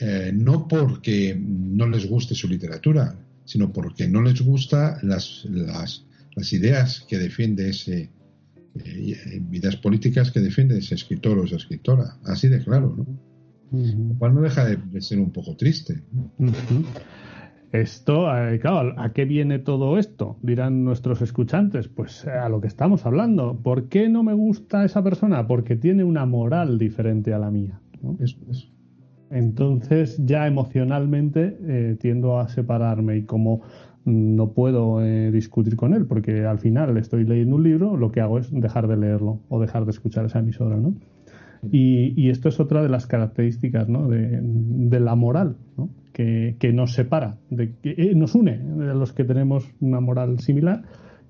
eh, 0.00 0.30
no 0.34 0.68
porque 0.68 1.34
no 1.38 1.88
les 1.88 2.06
guste 2.06 2.34
su 2.34 2.48
literatura, 2.48 3.18
sino 3.44 3.72
porque 3.72 4.06
no 4.06 4.20
les 4.20 4.42
gusta 4.42 4.98
las, 5.02 5.46
las, 5.46 6.04
las 6.34 6.52
ideas 6.52 7.06
que 7.08 7.18
defiende 7.18 7.70
ese, 7.70 8.10
eh, 8.84 9.42
ideas 9.52 9.76
políticas 9.76 10.30
que 10.30 10.40
defiende 10.40 10.78
ese 10.78 10.94
escritor 10.94 11.38
o 11.38 11.44
esa 11.44 11.56
escritora. 11.56 12.18
Así 12.24 12.48
de 12.48 12.62
claro, 12.62 12.94
¿no? 12.96 13.06
Lo 13.72 14.18
cual 14.18 14.34
no 14.34 14.42
deja 14.42 14.64
de, 14.64 15.00
ser 15.00 15.18
un 15.18 15.32
poco 15.32 15.56
triste. 15.56 16.02
Esto, 17.72 18.34
eh, 18.36 18.58
claro, 18.60 18.94
¿a 18.96 19.12
qué 19.12 19.24
viene 19.24 19.58
todo 19.58 19.98
esto? 19.98 20.36
Dirán 20.42 20.84
nuestros 20.84 21.20
escuchantes. 21.20 21.88
Pues 21.88 22.24
eh, 22.24 22.30
a 22.30 22.48
lo 22.48 22.60
que 22.60 22.68
estamos 22.68 23.06
hablando. 23.06 23.58
¿Por 23.62 23.88
qué 23.88 24.08
no 24.08 24.22
me 24.22 24.32
gusta 24.32 24.84
esa 24.84 25.02
persona? 25.02 25.46
Porque 25.46 25.76
tiene 25.76 26.04
una 26.04 26.26
moral 26.26 26.78
diferente 26.78 27.34
a 27.34 27.38
la 27.38 27.50
mía. 27.50 27.80
Entonces 29.30 30.24
ya 30.24 30.46
emocionalmente 30.46 31.58
eh, 31.66 31.96
tiendo 32.00 32.38
a 32.38 32.48
separarme 32.48 33.16
y 33.16 33.22
como 33.22 33.62
no 34.04 34.52
puedo 34.52 35.00
discutir 35.32 35.74
con 35.74 35.92
él 35.92 36.06
porque 36.06 36.44
al 36.44 36.60
final 36.60 36.96
estoy 36.96 37.24
leyendo 37.24 37.56
un 37.56 37.64
libro, 37.64 37.96
lo 37.96 38.12
que 38.12 38.20
hago 38.20 38.38
es 38.38 38.52
dejar 38.52 38.86
de 38.86 38.96
leerlo 38.96 39.40
o 39.48 39.60
dejar 39.60 39.84
de 39.84 39.90
escuchar 39.90 40.26
esa 40.26 40.38
emisora, 40.38 40.76
¿no? 40.76 40.94
Y, 41.70 42.30
esto 42.30 42.48
es 42.48 42.60
otra 42.60 42.82
de 42.82 42.88
las 42.88 43.06
características 43.06 43.88
¿no? 43.88 44.08
de, 44.08 45.00
la 45.00 45.14
moral, 45.14 45.56
¿no? 45.76 45.90
que, 46.12 46.56
nos 46.72 46.94
separa, 46.94 47.38
de, 47.50 47.74
que 47.82 47.94
eh, 47.96 48.14
nos 48.14 48.34
une 48.34 48.58
de 48.58 48.94
los 48.94 49.12
que 49.12 49.24
tenemos 49.24 49.68
una 49.80 50.00
moral 50.00 50.38
similar 50.40 50.82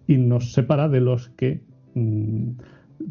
y 0.07 0.17
nos 0.19 0.53
separa 0.53 0.89
de 0.89 1.01
los 1.01 1.29
que 1.31 1.63
mm, 1.95 2.51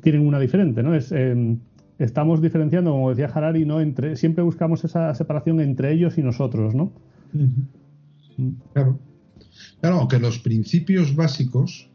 tienen 0.01 0.26
una 0.26 0.39
diferente. 0.39 0.84
¿no? 0.84 0.93
Es, 0.95 1.11
em, 1.11 1.59
estamos 1.99 2.41
diferenciando, 2.41 2.91
como 2.91 3.09
decía 3.09 3.32
Harari, 3.34 3.66
¿no? 3.66 3.82
entre, 3.82 4.16
siempre 4.16 4.43
buscamos 4.43 4.84
esa 4.84 5.13
separación 5.16 5.59
entre 5.59 5.91
ellos 5.91 6.18
y 6.18 6.24
nosotros. 6.24 6.76
¿no? 6.76 6.91
Claro. 8.74 8.99
Claro, 9.80 9.99
aunque 9.99 10.20
los 10.20 10.39
principios 10.39 11.16
básicos 11.16 11.89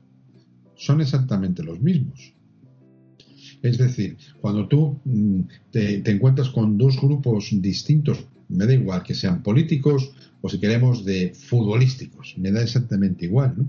son 0.77 1.01
exactamente 1.01 1.62
los 1.62 1.81
mismos. 1.81 2.35
Es 3.63 3.79
decir, 3.79 4.17
cuando 4.41 4.69
tú 4.69 5.01
mm, 5.05 5.41
te, 5.71 6.11
encuentras 6.11 6.49
con 6.49 6.79
dos 6.79 7.01
grupos 7.01 7.51
distintos, 7.53 8.25
me 8.49 8.67
da 8.67 8.75
igual 8.75 9.03
que 9.03 9.15
sean 9.15 9.43
políticos 9.43 10.13
o 10.41 10.49
si 10.49 10.59
queremos 10.59 11.05
de 11.05 11.33
futbolísticos, 11.35 12.37
me 12.39 12.51
da 12.51 12.63
exactamente 12.63 13.27
igual, 13.27 13.55
¿no? 13.57 13.69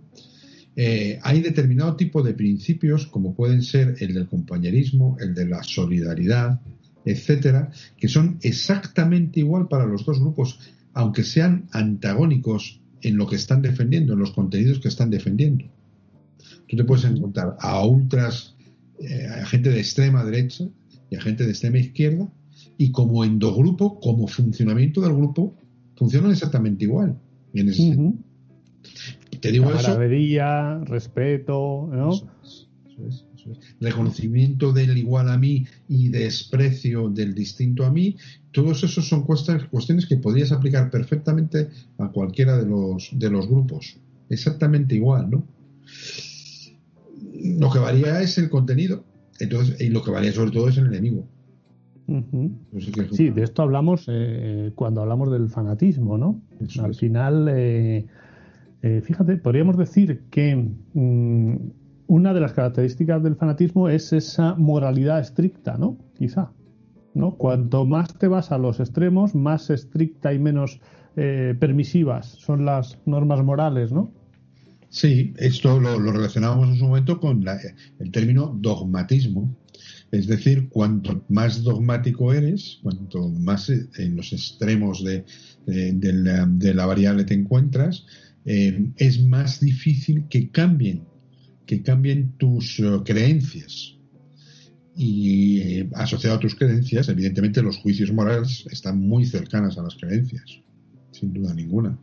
Eh, 0.77 1.19
hay 1.21 1.41
determinado 1.41 1.97
tipo 1.97 2.23
de 2.23 2.33
principios, 2.33 3.05
como 3.05 3.35
pueden 3.35 3.61
ser 3.61 3.95
el 3.99 4.13
del 4.13 4.27
compañerismo, 4.27 5.17
el 5.19 5.35
de 5.35 5.45
la 5.45 5.63
solidaridad, 5.63 6.61
etcétera, 7.03 7.71
que 7.97 8.07
son 8.07 8.37
exactamente 8.41 9.41
igual 9.41 9.67
para 9.67 9.85
los 9.85 10.05
dos 10.05 10.21
grupos, 10.21 10.59
aunque 10.93 11.23
sean 11.23 11.67
antagónicos 11.73 12.79
en 13.01 13.17
lo 13.17 13.27
que 13.27 13.35
están 13.35 13.61
defendiendo, 13.61 14.13
en 14.13 14.19
los 14.19 14.31
contenidos 14.31 14.79
que 14.79 14.87
están 14.87 15.09
defendiendo. 15.09 15.65
Tú 16.67 16.77
te 16.77 16.85
puedes 16.85 17.03
encontrar 17.03 17.57
a 17.59 17.85
ultras 17.85 18.55
eh, 19.01 19.27
a 19.27 19.45
gente 19.45 19.69
de 19.69 19.79
extrema 19.79 20.23
derecha 20.23 20.65
y 21.09 21.15
a 21.15 21.21
gente 21.21 21.43
de 21.43 21.51
extrema 21.51 21.79
izquierda, 21.79 22.27
y 22.77 22.91
como 22.91 23.23
endogrupo, 23.23 23.99
como 23.99 24.27
funcionamiento 24.27 25.01
del 25.01 25.13
grupo, 25.13 25.55
funcionan 25.95 26.31
exactamente 26.31 26.85
igual. 26.85 27.17
Te 29.39 29.51
digo 29.51 29.71
eso. 29.73 29.99
respeto, 30.85 31.89
¿no? 31.91 32.11
Reconocimiento 33.79 34.71
del 34.71 34.97
igual 34.97 35.29
a 35.29 35.37
mí 35.37 35.65
y 35.87 36.09
desprecio 36.09 37.09
del 37.09 37.33
distinto 37.33 37.85
a 37.85 37.91
mí, 37.91 38.15
todos 38.51 38.83
esos 38.83 39.07
son 39.07 39.23
cuestiones 39.23 40.05
que 40.05 40.17
podrías 40.17 40.51
aplicar 40.51 40.91
perfectamente 40.91 41.69
a 41.97 42.09
cualquiera 42.09 42.57
de 42.57 42.67
los, 42.67 43.09
de 43.13 43.29
los 43.29 43.47
grupos. 43.47 43.97
Exactamente 44.29 44.95
igual, 44.95 45.29
¿no? 45.31 45.43
Lo 47.59 47.71
que 47.71 47.79
varía 47.79 48.21
es 48.21 48.37
el 48.37 48.49
contenido. 48.49 49.03
Entonces, 49.39 49.79
y 49.81 49.89
lo 49.89 50.03
que 50.03 50.11
varía 50.11 50.31
sobre 50.31 50.51
todo 50.51 50.69
es 50.69 50.77
el 50.77 50.87
enemigo. 50.87 51.27
Sí, 53.11 53.29
de 53.29 53.43
esto 53.43 53.61
hablamos 53.61 54.05
eh, 54.07 54.71
cuando 54.75 55.01
hablamos 55.01 55.31
del 55.31 55.49
fanatismo, 55.49 56.17
¿no? 56.17 56.41
Al 56.83 56.95
final, 56.95 57.47
eh, 57.49 58.05
eh, 58.81 59.01
fíjate, 59.01 59.37
podríamos 59.37 59.77
decir 59.77 60.23
que 60.29 60.55
mm, 60.93 61.55
una 62.07 62.33
de 62.33 62.39
las 62.39 62.53
características 62.53 63.23
del 63.23 63.35
fanatismo 63.35 63.87
es 63.87 64.11
esa 64.11 64.55
moralidad 64.55 65.19
estricta, 65.19 65.77
¿no? 65.77 65.97
Quizá. 66.17 66.51
¿no? 67.13 67.35
Cuanto 67.35 67.85
más 67.85 68.17
te 68.17 68.27
vas 68.27 68.51
a 68.51 68.57
los 68.57 68.79
extremos, 68.79 69.35
más 69.35 69.69
estricta 69.69 70.33
y 70.33 70.39
menos 70.39 70.79
permisivas 71.13 72.25
son 72.25 72.63
las 72.63 72.97
normas 73.05 73.43
morales, 73.43 73.91
¿no? 73.91 74.11
Sí, 74.91 75.33
esto 75.37 75.79
lo, 75.79 75.97
relacionábamos 76.11 76.67
en 76.67 76.75
su 76.75 76.85
momento 76.85 77.17
con 77.17 77.45
el 77.99 78.11
término 78.11 78.57
dogmatismo. 78.59 79.57
Es 80.11 80.27
decir, 80.27 80.67
cuanto 80.67 81.23
más 81.29 81.63
dogmático 81.63 82.33
eres, 82.33 82.79
cuanto 82.83 83.29
más 83.29 83.69
en 83.69 84.17
los 84.17 84.33
extremos 84.33 85.01
de, 85.01 85.23
la, 86.73 86.85
variable 86.85 87.23
te 87.23 87.33
encuentras, 87.33 88.05
eh, 88.43 88.91
es 88.97 89.23
más 89.23 89.61
difícil 89.61 90.25
que 90.29 90.49
cambien, 90.49 91.05
que 91.65 91.81
cambien 91.81 92.33
tus 92.37 92.77
eh, 92.81 92.99
creencias. 93.05 93.95
Y 94.93 95.61
eh, 95.61 95.89
asociado 95.93 96.35
a 96.35 96.39
tus 96.41 96.53
creencias, 96.53 97.07
evidentemente 97.07 97.61
los 97.61 97.77
juicios 97.77 98.11
morales 98.11 98.65
están 98.69 98.99
muy 98.99 99.25
cercanas 99.25 99.77
a 99.77 99.83
las 99.83 99.95
creencias, 99.95 100.59
sin 101.11 101.31
duda 101.31 101.53
ninguna. 101.53 101.97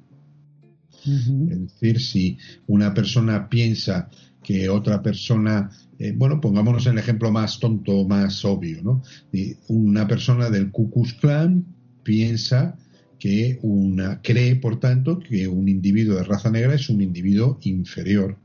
Es 1.04 1.72
decir, 1.72 2.00
si 2.00 2.38
una 2.66 2.92
persona 2.92 3.48
piensa 3.48 4.08
que 4.42 4.68
otra 4.68 5.02
persona, 5.02 5.70
eh, 5.98 6.12
bueno, 6.16 6.40
pongámonos 6.40 6.86
el 6.86 6.98
ejemplo 6.98 7.30
más 7.30 7.58
tonto, 7.60 8.06
más 8.06 8.44
obvio, 8.44 8.82
¿no? 8.82 9.02
una 9.68 10.06
persona 10.06 10.50
del 10.50 10.70
Ku 10.70 10.90
Klux 10.90 11.14
Klan 11.14 11.64
piensa 12.02 12.76
que 13.18 13.58
una 13.62 14.22
cree, 14.22 14.56
por 14.56 14.78
tanto, 14.78 15.18
que 15.18 15.48
un 15.48 15.68
individuo 15.68 16.16
de 16.16 16.24
raza 16.24 16.50
negra 16.50 16.74
es 16.74 16.88
un 16.88 17.00
individuo 17.00 17.58
inferior. 17.62 18.36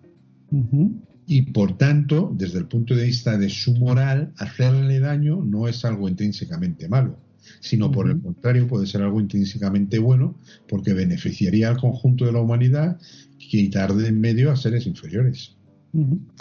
Y 1.26 1.44
por 1.44 1.78
tanto, 1.78 2.34
desde 2.36 2.60
el 2.60 2.66
punto 2.66 2.96
de 2.96 3.06
vista 3.06 3.38
de 3.38 3.50
su 3.50 3.76
moral, 3.76 4.34
hacerle 4.38 5.00
daño 5.00 5.42
no 5.44 5.68
es 5.68 5.86
algo 5.86 6.10
intrínsecamente 6.10 6.90
malo, 6.90 7.18
sino 7.60 7.92
por 7.92 8.10
el 8.10 8.22
contrario 8.22 8.68
puede 8.68 8.86
ser 8.86 9.02
algo 9.02 9.20
intrínsecamente 9.20 10.00
bueno 10.00 10.36
porque 10.68 10.94
beneficiaría 10.94 11.70
al 11.70 11.78
conjunto 11.78 12.26
de 12.26 12.32
la 12.32 12.42
humanidad 12.42 13.00
quitar 13.38 13.94
de 13.94 14.08
en 14.08 14.20
medio 14.20 14.52
a 14.52 14.56
seres 14.56 14.88
inferiores. 14.88 15.56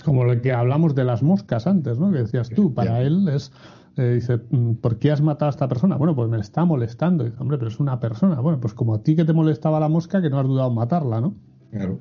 Como 0.04 0.24
lo 0.24 0.40
que 0.40 0.52
hablamos 0.52 0.94
de 0.94 1.04
las 1.04 1.22
moscas 1.22 1.66
antes, 1.66 1.98
¿no? 1.98 2.10
Que 2.10 2.20
decías 2.20 2.48
tú, 2.48 2.72
para 2.72 3.02
él 3.02 3.28
es 3.28 3.52
eh, 3.96 4.14
dice, 4.14 4.40
mm, 4.50 4.74
¿por 4.74 4.98
qué 4.98 5.10
has 5.10 5.20
matado 5.20 5.48
a 5.48 5.50
esta 5.50 5.68
persona? 5.68 5.96
Bueno, 5.96 6.14
pues 6.14 6.28
me 6.28 6.40
está 6.40 6.64
molestando. 6.64 7.24
dice, 7.24 7.36
hombre, 7.38 7.58
pero 7.58 7.68
es 7.68 7.78
una 7.78 8.00
persona. 8.00 8.40
Bueno, 8.40 8.60
pues 8.60 8.74
como 8.74 8.94
a 8.94 9.02
ti 9.02 9.16
que 9.16 9.24
te 9.24 9.32
molestaba 9.32 9.80
la 9.80 9.88
mosca, 9.88 10.22
que 10.22 10.30
no 10.30 10.38
has 10.38 10.46
dudado 10.46 10.68
en 10.68 10.74
matarla, 10.74 11.20
¿no? 11.20 11.34
Claro. 11.70 12.00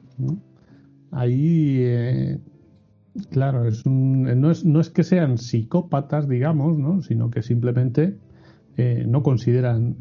Ahí, 1.11 1.77
eh, 1.79 2.39
claro, 3.29 3.65
es 3.65 3.85
un, 3.85 4.23
no, 4.39 4.51
es, 4.51 4.63
no 4.63 4.79
es 4.79 4.89
que 4.89 5.03
sean 5.03 5.37
psicópatas, 5.37 6.29
digamos, 6.29 6.77
¿no? 6.77 7.01
Sino 7.01 7.29
que 7.29 7.41
simplemente 7.41 8.17
eh, 8.77 9.03
no 9.07 9.23
consideran 9.23 9.97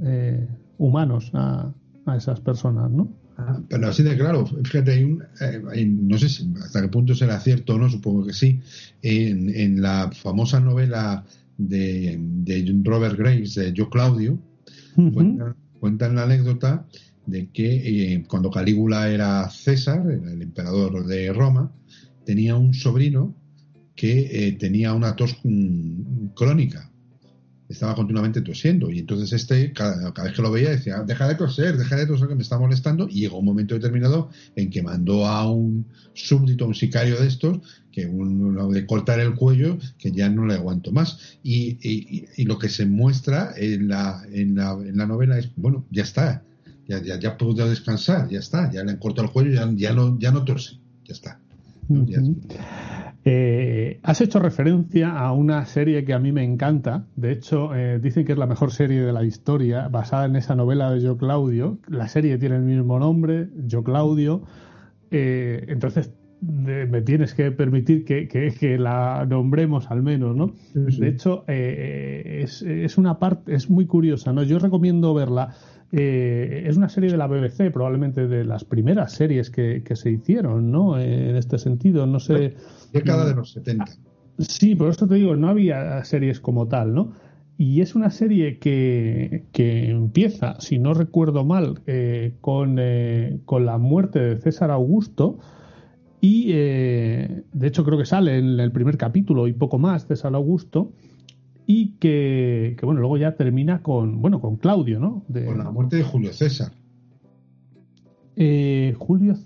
humanos 0.79 1.31
a, 1.35 1.73
a 2.07 2.17
esas 2.17 2.41
personas, 2.41 2.91
¿no? 2.91 3.13
Ah, 3.37 3.59
pero 3.69 3.89
así 3.89 4.03
de 4.03 4.17
claro, 4.17 4.47
fíjate, 4.47 4.93
hay 4.93 5.05
un, 5.05 6.09
no 6.09 6.19
sé 6.19 6.27
hasta 6.63 6.83
qué 6.83 6.89
punto 6.89 7.15
será 7.15 7.41
cierto 7.41 7.75
o 7.75 7.79
no, 7.79 7.89
supongo 7.89 8.27
que 8.27 8.35
sí, 8.35 8.61
en, 9.03 9.49
en 9.55 9.81
la 9.81 10.11
famosa 10.13 10.61
novela 10.61 11.25
de, 11.57 12.83
Robert 12.85 13.19
Graves, 13.19 13.55
de 13.55 13.73
Yo 13.73 13.89
Claudio, 13.89 14.39
cuentan, 15.79 16.15
la 16.15 16.25
anécdota 16.25 16.87
de 17.27 17.49
que 17.51 18.15
eh, 18.15 18.25
cuando 18.29 18.51
Calígula 18.51 19.11
era 19.11 19.49
César, 19.49 20.05
el 20.11 20.43
emperador 20.43 21.07
de 21.07 21.33
Roma, 21.33 21.73
tenía 22.27 22.57
un 22.57 22.75
sobrino 22.75 23.35
que 23.95 24.49
eh, 24.49 24.53
tenía 24.53 24.93
una 24.93 25.17
tos 25.17 25.39
mm, 25.45 26.29
crónica 26.35 26.90
estaba 27.71 27.95
continuamente 27.95 28.41
tosiendo. 28.41 28.91
Y 28.91 28.99
entonces 28.99 29.33
este, 29.33 29.73
cada, 29.73 30.11
vez 30.11 30.33
que 30.35 30.43
lo 30.43 30.51
veía, 30.51 30.71
decía, 30.71 31.03
deja 31.07 31.29
de 31.29 31.37
toser, 31.37 31.77
deja 31.77 31.97
de 31.97 32.07
toser, 32.07 32.29
que 32.29 32.35
me 32.35 32.43
está 32.43 32.59
molestando. 32.59 33.09
Y 33.09 33.21
llegó 33.21 33.39
un 33.39 33.45
momento 33.45 33.75
determinado 33.75 34.31
en 34.57 34.71
que 34.71 34.83
mandó 34.83 35.27
a 35.27 35.51
un 35.51 35.87
súbdito, 36.13 36.65
a 36.65 36.69
un 36.69 36.75
sicario 36.75 37.19
de 37.21 37.29
estos, 37.29 37.59
que 37.93 38.07
uno 38.07 38.69
de 38.69 38.87
cortar 38.87 39.21
el 39.21 39.35
cuello, 39.35 39.79
que 39.99 40.11
ya 40.11 40.29
no 40.29 40.47
le 40.47 40.55
aguanto 40.55 40.91
más. 40.91 41.39
Y, 41.45 41.79
y, 41.81 42.45
lo 42.45 42.59
que 42.59 42.69
se 42.69 42.87
muestra 42.87 43.53
en 43.57 43.89
la, 43.89 44.25
en 44.33 44.57
la, 44.57 44.73
en 44.73 44.97
la 44.97 45.07
novela 45.07 45.39
es, 45.39 45.51
bueno, 45.55 45.87
ya 45.91 46.03
está, 46.03 46.43
ya, 46.89 47.01
ya, 47.01 47.21
ya 47.21 47.39
puedo 47.39 47.69
descansar, 47.69 48.29
ya 48.29 48.41
está, 48.41 48.71
ya 48.73 48.83
le 48.83 48.91
han 48.91 48.97
cortado 48.97 49.29
el 49.29 49.33
cuello, 49.33 49.53
ya, 49.53 49.71
ya, 49.77 49.93
no, 49.93 50.19
ya 50.19 50.33
no 50.33 50.45
torce, 50.45 50.73
ya 51.05 51.15
está. 51.15 51.39
Eh, 53.25 54.01
has 54.03 54.21
hecho 54.23 54.39
referencia 54.39 55.19
a 55.19 55.33
una 55.33 55.67
serie 55.67 56.05
que 56.05 56.15
a 56.15 56.19
mí 56.19 56.33
me 56.33 56.43
encanta. 56.43 57.05
De 57.17 57.33
hecho, 57.33 57.75
eh, 57.75 57.99
dicen 57.99 58.25
que 58.25 58.33
es 58.33 58.39
la 58.39 58.47
mejor 58.47 58.73
serie 58.73 59.03
de 59.03 59.13
la 59.13 59.25
historia, 59.25 59.89
basada 59.89 60.25
en 60.25 60.37
esa 60.37 60.55
novela 60.55 60.91
de 60.91 61.01
Yo 61.01 61.17
Claudio. 61.17 61.79
La 61.89 62.09
serie 62.09 62.39
tiene 62.39 62.57
el 62.57 62.63
mismo 62.63 62.99
nombre, 62.99 63.49
Yo 63.67 63.83
Claudio. 63.83 64.43
Eh, 65.11 65.67
entonces, 65.69 66.13
me 66.41 67.03
tienes 67.03 67.35
que 67.35 67.51
permitir 67.51 68.07
que, 68.07 68.79
la 68.79 69.27
nombremos 69.29 69.91
al 69.91 70.03
menos, 70.03 70.35
¿no? 70.35 70.55
De 70.73 71.09
hecho, 71.09 71.45
es, 71.47 72.63
es, 72.63 72.97
una 72.97 73.19
parte, 73.19 73.55
es 73.55 73.69
muy 73.69 73.85
curiosa, 73.85 74.33
¿no? 74.33 74.43
Yo 74.43 74.59
recomiendo 74.59 75.13
verla 75.13 75.51
eh, 75.93 76.65
es 76.67 76.77
una 76.77 76.89
serie 76.89 77.11
de 77.11 77.17
la 77.17 77.27
BBC, 77.27 77.73
probablemente 77.73 78.29
de 78.29 78.45
las 78.45 78.65
primeras 78.65 79.13
series 79.13 79.51
que, 79.51 79.83
se 79.95 80.11
hicieron, 80.11 80.71
¿no? 80.71 80.99
en 80.99 81.37
este 81.37 81.59
sentido, 81.59 82.07
no 82.07 82.21
sé. 82.21 82.55
Década 82.93 83.27
de 83.27 83.35
los 83.35 83.53
70. 83.53 83.87
Sí, 84.39 84.75
por 84.75 84.89
eso 84.91 85.07
te 85.07 85.17
digo, 85.17 85.37
no 85.37 85.49
había 85.49 86.03
series 86.05 86.41
como 86.41 86.69
tal, 86.69 86.95
¿no? 86.95 87.13
Y 87.59 87.83
es 87.83 87.95
una 87.95 88.11
serie 88.11 88.59
que, 88.59 89.45
empieza, 89.55 90.59
si 90.61 90.79
no 90.79 90.95
recuerdo 90.95 91.45
mal, 91.45 91.81
eh, 91.87 92.35
con, 92.41 92.77
eh, 92.79 93.41
con 93.45 93.67
la 93.67 93.77
muerte 93.77 94.19
de 94.19 94.37
César 94.39 94.71
Augusto. 94.71 95.39
Y 96.23 96.53
de 96.53 97.45
hecho 97.63 97.83
creo 97.83 97.97
que 97.97 98.05
sale 98.05 98.37
en 98.37 98.61
el 98.61 98.73
primer 98.73 98.99
capítulo 98.99 99.49
y 99.49 99.55
poco 99.55 99.79
más 99.79 100.07
César 100.07 100.35
Augusto 100.35 100.93
y 101.73 101.93
que, 102.01 102.77
bueno, 102.83 102.99
luego 102.99 103.17
ya 103.17 103.37
termina 103.37 103.81
con, 103.81 104.21
bueno, 104.21 104.41
con 104.41 104.57
Claudio, 104.57 104.99
¿no? 104.99 105.25
con 105.33 105.57
la 105.57 105.71
muerte 105.71 105.95
de 105.99 106.03
Julio 106.03 106.33
César. 106.33 106.73
Eh, 108.35 108.97
Julio 108.99 109.37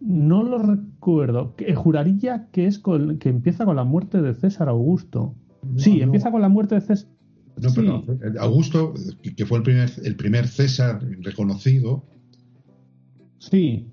no 0.00 0.42
lo 0.42 0.58
recuerdo. 0.58 1.54
Eh, 1.58 1.76
juraría 1.76 2.48
que 2.50 2.66
es 2.66 2.80
con, 2.80 3.18
que 3.18 3.28
empieza 3.28 3.64
con 3.64 3.76
la 3.76 3.84
muerte 3.84 4.22
de 4.22 4.34
César 4.34 4.68
Augusto. 4.68 5.36
sí, 5.76 6.00
empieza 6.00 6.32
con 6.32 6.40
la 6.40 6.48
muerte 6.48 6.74
de 6.74 6.80
César. 6.80 7.08
No, 7.62 7.72
pero 7.72 8.02
Augusto, 8.40 8.92
que 9.36 9.46
fue 9.46 9.58
el 9.58 9.62
primer, 9.62 9.92
el 10.02 10.16
primer 10.16 10.48
César 10.48 11.00
reconocido. 11.20 12.02
Sí. 13.38 13.86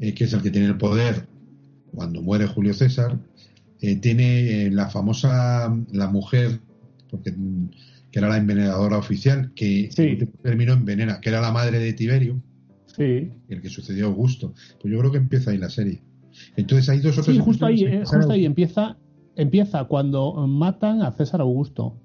Eh, 0.00 0.14
que 0.14 0.24
es 0.24 0.32
el 0.32 0.42
que 0.42 0.50
tiene 0.50 0.66
el 0.66 0.78
poder 0.78 1.28
cuando 1.94 2.20
muere 2.22 2.48
Julio 2.48 2.74
César, 2.74 3.20
eh, 3.80 3.96
tiene 3.96 4.66
eh, 4.66 4.70
la 4.70 4.88
famosa, 4.88 5.74
la 5.92 6.08
mujer, 6.08 6.60
porque 7.10 7.34
que 8.14 8.20
era 8.20 8.28
la 8.28 8.36
envenenadora 8.36 8.96
oficial, 8.96 9.52
que 9.56 9.90
terminó 10.40 10.72
envenena, 10.72 11.20
que 11.20 11.30
era 11.30 11.40
la 11.40 11.50
madre 11.50 11.80
de 11.80 11.92
Tiberio, 11.94 12.40
sí. 12.86 13.32
el 13.48 13.60
que 13.60 13.68
sucedió 13.68 14.06
a 14.06 14.08
Augusto. 14.08 14.54
Pues 14.80 14.92
yo 14.92 15.00
creo 15.00 15.10
que 15.10 15.18
empieza 15.18 15.50
ahí 15.50 15.58
la 15.58 15.68
serie. 15.68 16.00
Entonces 16.56 16.88
hay 16.88 17.00
dos 17.00 17.18
o 17.18 17.24
Sí, 17.24 17.40
justo 17.40 17.66
ahí, 17.66 17.82
eh, 17.82 18.04
justo 18.04 18.30
ahí 18.30 18.44
empieza, 18.44 18.96
empieza 19.34 19.82
cuando 19.84 20.46
matan 20.46 21.02
a 21.02 21.10
César 21.10 21.40
Augusto. 21.40 21.96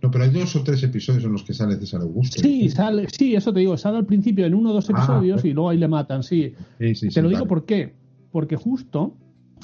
No, 0.00 0.10
pero 0.10 0.24
hay 0.24 0.30
dos 0.30 0.56
o 0.56 0.64
tres 0.64 0.82
episodios 0.82 1.24
en 1.24 1.32
los 1.32 1.44
que 1.44 1.52
sale 1.52 1.76
César 1.76 2.00
Augusto. 2.00 2.40
Sí, 2.40 2.70
sale, 2.70 3.06
sí, 3.10 3.34
eso 3.34 3.52
te 3.52 3.60
digo, 3.60 3.76
sale 3.76 3.98
al 3.98 4.06
principio 4.06 4.46
en 4.46 4.54
uno 4.54 4.70
o 4.70 4.72
dos 4.72 4.88
ah, 4.88 4.94
episodios 4.96 5.44
y 5.44 5.52
luego 5.52 5.68
ahí 5.68 5.76
le 5.78 5.88
matan, 5.88 6.22
sí. 6.22 6.54
te 6.78 7.20
lo 7.20 7.28
digo 7.28 7.46
por 7.46 7.66
qué. 7.66 7.94
Porque 8.30 8.56
justo 8.56 9.14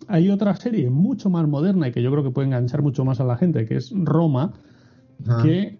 hay 0.08 0.30
otra 0.30 0.56
serie 0.56 0.90
mucho 0.90 1.30
más 1.30 1.46
moderna 1.46 1.88
y 1.88 1.92
que 1.92 2.02
yo 2.02 2.10
creo 2.10 2.24
que 2.24 2.30
puede 2.30 2.46
enganchar 2.48 2.82
mucho 2.82 3.04
más 3.04 3.20
a 3.20 3.24
la 3.24 3.36
gente, 3.36 3.66
que 3.66 3.76
es 3.76 3.92
Roma, 3.94 4.54
que 5.42 5.78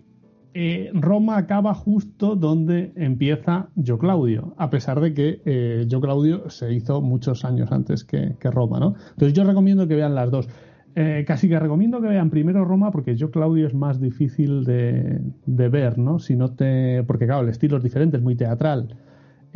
eh, 0.55 0.91
Roma 0.93 1.37
acaba 1.37 1.75
justo 1.75 2.35
donde 2.37 2.93
empieza 2.97 3.69
Yo 3.75 3.99
Claudio, 3.99 4.55
a 4.59 4.71
pesar 4.71 5.01
de 5.01 5.15
que 5.15 5.41
eh, 5.45 5.85
Yo 5.89 6.01
Claudio 6.01 6.51
se 6.51 6.73
hizo 6.73 7.01
muchos 7.01 7.45
años 7.45 7.71
antes 7.73 8.05
que, 8.05 8.35
Roma, 8.43 8.79
¿no? 8.81 8.95
Entonces 9.11 9.33
yo 9.35 9.45
recomiendo 9.45 9.87
que 9.87 9.95
vean 9.95 10.15
las 10.15 10.31
dos. 10.31 10.49
Eh, 10.95 11.25
casi 11.27 11.49
que 11.49 11.59
recomiendo 11.61 12.01
que 12.01 12.09
vean 12.09 12.29
primero 12.29 12.65
Roma 12.65 12.91
porque 12.91 13.15
Yo 13.15 13.31
Claudio 13.31 13.67
es 13.67 13.75
más 13.75 14.01
difícil 14.01 14.65
de, 14.65 15.21
de 15.47 15.69
ver, 15.69 15.99
¿no? 15.99 16.19
Si 16.19 16.35
no 16.35 16.55
te, 16.55 17.05
porque 17.05 17.27
claro, 17.27 17.43
el 17.43 17.51
estilo 17.51 17.77
es 17.77 17.83
diferente, 17.83 18.17
es 18.17 18.23
muy 18.23 18.35
teatral. 18.35 18.97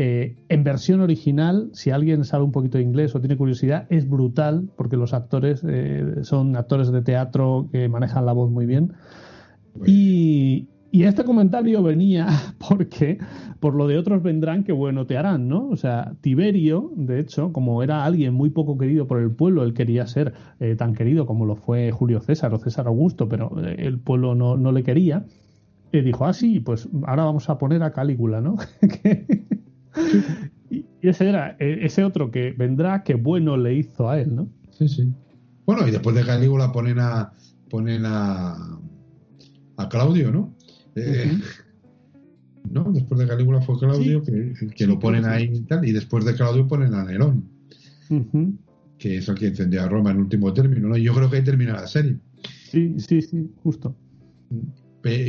Eh, 0.04 0.34
en 0.48 0.64
versión 0.64 1.00
original, 1.00 1.70
si 1.74 1.90
alguien 1.90 2.24
sabe 2.24 2.42
un 2.42 2.50
poquito 2.50 2.76
de 2.76 2.82
inglés 2.82 3.14
o 3.14 3.20
tiene 3.20 3.36
curiosidad, 3.36 3.86
es 3.88 4.08
brutal 4.08 4.68
porque 4.76 4.96
los 4.96 5.14
actores 5.14 5.62
eh, 5.64 6.24
son 6.24 6.56
actores 6.56 6.90
de 6.90 7.02
teatro 7.02 7.68
que 7.70 7.88
manejan 7.88 8.26
la 8.26 8.32
voz 8.32 8.50
muy 8.50 8.66
bien. 8.66 8.94
Y, 9.86 10.66
este 10.90 11.22
comentario 11.22 11.84
venía 11.84 12.26
porque 12.68 13.18
por 13.60 13.76
lo 13.76 13.86
de 13.86 13.96
otros 13.96 14.24
vendrán 14.24 14.64
que 14.64 14.72
bueno 14.72 15.06
te 15.06 15.16
harán, 15.16 15.46
¿no? 15.46 15.68
O 15.68 15.76
sea, 15.76 16.14
Tiberio, 16.20 16.90
de 16.96 17.20
hecho, 17.20 17.52
como 17.52 17.80
era 17.84 18.04
alguien 18.04 18.34
muy 18.34 18.50
poco 18.50 18.76
querido 18.76 19.06
por 19.06 19.20
el 19.20 19.30
pueblo, 19.30 19.62
él 19.62 19.72
quería 19.72 20.08
ser 20.08 20.32
eh, 20.58 20.74
tan 20.74 20.94
querido 20.94 21.26
como 21.26 21.46
lo 21.46 21.54
fue 21.54 21.92
Julio 21.92 22.20
César 22.20 22.52
o 22.54 22.58
César 22.58 22.88
Augusto, 22.88 23.28
pero 23.28 23.52
el 23.64 24.00
pueblo 24.00 24.34
no, 24.34 24.56
no 24.56 24.72
le 24.72 24.82
quería. 24.82 25.26
Y 25.92 26.00
dijo, 26.00 26.24
ah, 26.24 26.32
sí, 26.32 26.58
pues 26.58 26.88
ahora 27.06 27.22
vamos 27.22 27.48
a 27.48 27.58
poner 27.58 27.84
a 27.84 27.92
Calígula, 27.92 28.40
¿no? 28.40 28.56
y 30.70 30.84
ese 31.02 31.28
era 31.28 31.56
e, 31.58 31.84
ese 31.84 32.04
otro 32.04 32.30
que 32.30 32.52
vendrá, 32.52 33.02
que 33.02 33.14
bueno 33.14 33.56
le 33.56 33.74
hizo 33.74 34.08
a 34.08 34.20
él, 34.20 34.34
¿no? 34.34 34.48
Sí, 34.70 34.88
sí. 34.88 35.12
Bueno, 35.66 35.86
y 35.86 35.90
después 35.90 36.16
de 36.16 36.24
Calígula 36.24 36.72
ponen 36.72 36.98
a 36.98 37.32
ponen 37.70 38.02
a, 38.04 38.78
a 39.78 39.88
Claudio, 39.88 40.30
¿no? 40.30 40.54
Eh, 40.94 41.38
¿No? 42.70 42.92
Después 42.92 43.18
de 43.20 43.26
Calígula 43.26 43.60
fue 43.62 43.78
Claudio, 43.78 44.22
que, 44.22 44.86
lo 44.86 44.98
ponen 44.98 45.24
ahí 45.24 45.50
y 45.52 45.60
tal, 45.62 45.86
y 45.86 45.92
después 45.92 46.24
de 46.24 46.34
Claudio 46.34 46.68
ponen 46.68 46.94
a 46.94 47.04
Nerón, 47.04 47.44
que 48.98 49.16
es 49.16 49.28
el 49.28 49.34
que 49.34 49.48
encendió 49.48 49.82
a 49.82 49.88
Roma 49.88 50.10
en 50.10 50.18
último 50.18 50.52
término, 50.52 50.88
¿no? 50.88 50.96
Y 50.96 51.02
yo 51.02 51.14
creo 51.14 51.30
que 51.30 51.36
ahí 51.36 51.44
termina 51.44 51.72
la 51.72 51.86
serie. 51.86 52.18
Sí, 52.70 52.94
sí, 52.98 53.22
sí, 53.22 53.50
justo. 53.62 53.96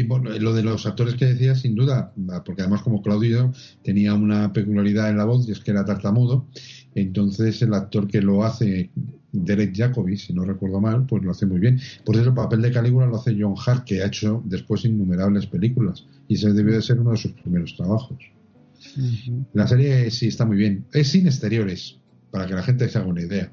Bueno, 0.08 0.30
lo 0.40 0.54
de 0.54 0.62
los 0.62 0.86
actores 0.86 1.16
que 1.16 1.26
decía, 1.26 1.56
sin 1.56 1.74
duda, 1.74 2.14
porque 2.46 2.62
además 2.62 2.84
como 2.84 3.02
Claudio 3.02 3.52
tenía 3.84 4.14
una 4.14 4.54
peculiaridad 4.54 5.10
en 5.10 5.18
la 5.18 5.26
voz 5.26 5.48
y 5.48 5.52
es 5.52 5.60
que 5.60 5.72
era 5.72 5.84
tartamudo, 5.84 6.46
entonces 6.94 7.62
el 7.64 7.74
actor 7.74 8.08
que 8.08 8.22
lo 8.22 8.44
hace 8.44 8.92
Derek 9.32 9.76
Jacobi, 9.76 10.16
si 10.16 10.32
no 10.32 10.46
recuerdo 10.46 10.80
mal, 10.80 11.08
pues 11.08 11.24
lo 11.24 11.32
hace 11.32 11.48
muy 11.48 11.60
bien. 11.60 11.80
Por 12.06 12.16
eso 12.16 12.30
el 12.30 12.36
papel 12.36 12.62
de 12.62 12.72
Calígula 12.72 13.08
lo 13.08 13.16
hace 13.16 13.36
John 13.38 13.56
Hart, 13.66 13.84
que 13.86 14.04
ha 14.04 14.08
hecho 14.08 14.44
después 14.46 14.86
innumerables 14.86 15.48
películas 15.48 16.06
y 16.28 16.36
ese 16.36 16.54
debió 16.54 16.76
de 16.76 16.82
ser 16.84 17.00
uno 17.00 17.12
de 17.12 17.18
sus 17.18 17.32
primeros 17.32 17.76
trabajos. 17.76 18.18
La 19.54 19.68
serie 19.68 20.12
sí 20.12 20.28
está 20.28 20.46
muy 20.46 20.58
bien. 20.58 20.86
Es 20.94 21.08
sin 21.08 21.26
exteriores, 21.26 22.00
para 22.30 22.46
que 22.46 22.54
la 22.54 22.62
gente 22.62 22.88
se 22.88 23.00
haga 23.00 23.08
una 23.08 23.22
idea. 23.22 23.52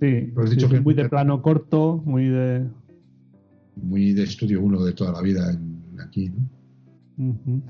Sí, 0.00 0.32
dicho 0.50 0.68
que 0.68 0.80
muy 0.80 0.94
de 0.94 1.08
plano 1.08 1.42
corto, 1.42 2.02
muy 2.06 2.28
de... 2.28 2.66
Muy 3.82 4.12
de 4.12 4.24
estudio 4.24 4.60
uno 4.62 4.84
de 4.84 4.92
toda 4.92 5.12
la 5.12 5.22
vida 5.22 5.58
aquí, 6.02 6.30
¿no? 6.30 7.62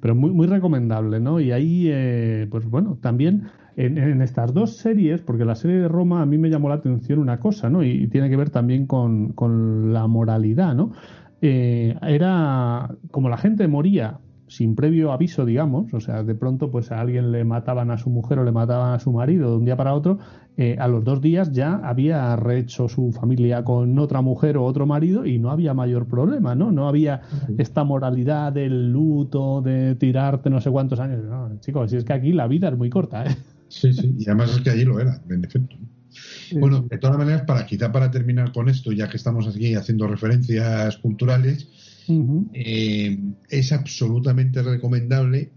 Pero 0.00 0.14
muy, 0.14 0.30
muy 0.30 0.46
recomendable, 0.46 1.18
¿no? 1.20 1.40
Y 1.40 1.52
ahí, 1.52 1.88
eh, 1.88 2.46
pues 2.50 2.66
bueno, 2.66 2.98
también 3.00 3.48
en, 3.76 4.22
estas 4.22 4.52
dos 4.52 4.76
series, 4.76 5.22
porque 5.22 5.44
la 5.44 5.54
serie 5.54 5.78
de 5.78 5.88
Roma 5.88 6.22
a 6.22 6.26
mí 6.26 6.38
me 6.38 6.50
llamó 6.50 6.68
la 6.68 6.76
atención 6.76 7.18
una 7.18 7.40
cosa, 7.40 7.70
¿no? 7.70 7.82
Y, 7.82 8.06
tiene 8.08 8.28
que 8.30 8.36
ver 8.36 8.50
también 8.50 8.86
con, 8.86 9.32
con 9.32 9.92
la 9.92 10.06
moralidad, 10.06 10.74
¿no? 10.74 10.92
Eh, 11.40 11.96
era 12.02 12.94
como 13.10 13.28
la 13.28 13.36
gente 13.36 13.66
moría 13.68 14.20
sin 14.48 14.74
previo 14.74 15.12
aviso, 15.12 15.44
digamos, 15.44 15.92
o 15.94 16.00
sea, 16.00 16.22
de 16.22 16.34
pronto 16.34 16.70
pues 16.70 16.92
a 16.92 17.00
alguien 17.00 17.32
le 17.32 17.44
mataban 17.44 17.90
a 17.90 17.98
su 17.98 18.10
mujer 18.10 18.38
o 18.38 18.44
le 18.44 18.52
mataban 18.52 18.94
a 18.94 18.98
su 18.98 19.12
marido 19.12 19.50
de 19.50 19.56
un 19.56 19.64
día 19.64 19.76
para 19.76 19.94
otro, 19.94 20.18
eh, 20.56 20.76
a 20.78 20.86
los 20.86 21.02
dos 21.02 21.20
días 21.20 21.50
ya 21.52 21.76
había 21.76 22.36
rehecho 22.36 22.88
su 22.88 23.10
familia 23.12 23.64
con 23.64 23.98
otra 23.98 24.20
mujer 24.20 24.56
o 24.56 24.64
otro 24.64 24.86
marido 24.86 25.26
y 25.26 25.38
no 25.38 25.50
había 25.50 25.74
mayor 25.74 26.06
problema, 26.06 26.54
¿no? 26.54 26.70
No 26.70 26.88
había 26.88 27.22
esta 27.58 27.84
moralidad 27.84 28.52
del 28.52 28.92
luto, 28.92 29.62
de 29.62 29.94
tirarte 29.96 30.50
no 30.50 30.60
sé 30.60 30.70
cuántos 30.70 31.00
años. 31.00 31.24
No, 31.24 31.58
chicos, 31.60 31.90
si 31.90 31.96
es 31.96 32.04
que 32.04 32.12
aquí 32.12 32.32
la 32.32 32.46
vida 32.46 32.68
es 32.68 32.76
muy 32.76 32.90
corta, 32.90 33.24
¿eh? 33.24 33.36
Sí, 33.68 33.92
sí, 33.92 34.14
y 34.18 34.24
además 34.26 34.54
es 34.54 34.60
que 34.60 34.70
allí 34.70 34.84
lo 34.84 35.00
era, 35.00 35.20
en 35.28 35.44
efecto. 35.44 35.76
Bueno, 36.52 36.82
de 36.82 36.98
todas 36.98 37.18
maneras, 37.18 37.42
para 37.42 37.66
quizá 37.66 37.90
para 37.90 38.10
terminar 38.10 38.52
con 38.52 38.68
esto, 38.68 38.92
ya 38.92 39.08
que 39.08 39.16
estamos 39.16 39.48
aquí 39.48 39.74
haciendo 39.74 40.06
referencias 40.06 40.96
culturales, 40.98 41.68
eh, 42.52 43.18
es 43.48 43.72
absolutamente 43.72 44.62
recomendable 44.62 45.52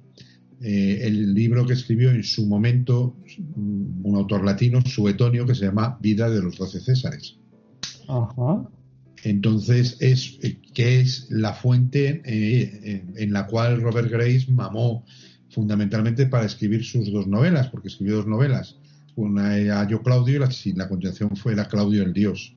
eh, 0.61 0.99
el 1.03 1.33
libro 1.33 1.65
que 1.65 1.73
escribió 1.73 2.09
en 2.11 2.23
su 2.23 2.47
momento 2.47 3.17
un 3.37 4.15
autor 4.15 4.43
latino, 4.43 4.81
Suetonio, 4.81 5.45
que 5.45 5.55
se 5.55 5.65
llama 5.65 5.97
Vida 6.01 6.29
de 6.29 6.41
los 6.41 6.57
Doce 6.57 6.79
Césares. 6.79 7.37
Entonces, 9.23 9.97
es 9.99 10.39
que 10.73 11.01
es 11.01 11.27
la 11.29 11.53
fuente 11.53 12.21
eh, 12.25 13.03
en 13.15 13.33
la 13.33 13.47
cual 13.47 13.81
Robert 13.81 14.09
Grace 14.09 14.45
mamó 14.49 15.05
fundamentalmente 15.49 16.27
para 16.27 16.45
escribir 16.45 16.85
sus 16.85 17.11
dos 17.11 17.27
novelas, 17.27 17.67
porque 17.69 17.89
escribió 17.89 18.17
dos 18.17 18.27
novelas. 18.27 18.77
Una 19.15 19.57
era 19.57 19.87
Yo 19.87 20.01
Claudio 20.03 20.35
y 20.35 20.39
la, 20.39 20.49
la 20.75 20.87
continuación 20.87 21.35
fue 21.35 21.55
la 21.55 21.67
Claudio 21.67 22.03
el 22.03 22.13
Dios 22.13 22.56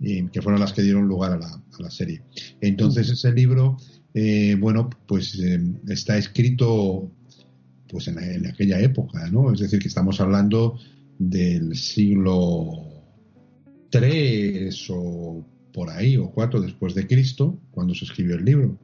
que 0.00 0.42
fueron 0.42 0.60
las 0.60 0.72
que 0.72 0.82
dieron 0.82 1.06
lugar 1.06 1.32
a 1.32 1.38
la, 1.78 1.90
serie. 1.90 2.22
Entonces 2.60 3.08
ese 3.10 3.32
libro, 3.32 3.76
eh, 4.12 4.56
bueno, 4.58 4.90
pues 5.06 5.38
eh, 5.38 5.60
está 5.88 6.18
escrito 6.18 7.10
pues 7.88 8.08
en, 8.08 8.46
aquella 8.46 8.80
época, 8.80 9.30
¿no? 9.30 9.52
Es 9.52 9.60
decir, 9.60 9.78
que 9.78 9.88
estamos 9.88 10.20
hablando 10.20 10.78
del 11.18 11.76
siglo 11.76 12.82
III 13.92 14.70
o 14.90 15.46
por 15.72 15.90
ahí, 15.90 16.16
o 16.16 16.30
cuatro 16.30 16.60
después 16.60 16.94
de 16.94 17.06
Cristo, 17.06 17.58
cuando 17.70 17.94
se 17.94 18.04
escribió 18.04 18.36
el 18.36 18.44
libro. 18.44 18.78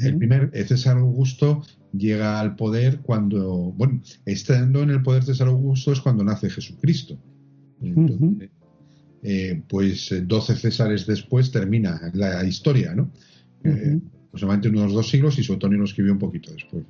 El 0.00 0.16
primer, 0.16 0.50
César 0.66 0.96
Augusto 0.96 1.62
llega 1.92 2.40
al 2.40 2.56
poder 2.56 3.00
cuando, 3.00 3.72
bueno, 3.76 4.00
estando 4.24 4.82
en 4.82 4.90
el 4.90 5.02
poder 5.02 5.24
César 5.24 5.48
Augusto 5.48 5.92
es 5.92 6.00
cuando 6.00 6.24
nace 6.24 6.48
Jesucristo. 6.48 7.18
Entonces, 7.82 8.50
eh, 9.28 9.60
pues 9.68 10.14
12 10.22 10.52
eh, 10.52 10.56
Césares 10.56 11.04
después 11.04 11.50
termina 11.50 12.00
la 12.14 12.44
historia, 12.44 12.94
¿no? 12.94 13.10
Uh 13.64 14.00
unos 14.68 14.92
dos 14.92 15.08
siglos 15.08 15.38
y 15.38 15.42
Suetonio 15.42 15.78
lo 15.78 15.86
escribió 15.86 16.12
un 16.12 16.18
poquito 16.18 16.52
después. 16.52 16.84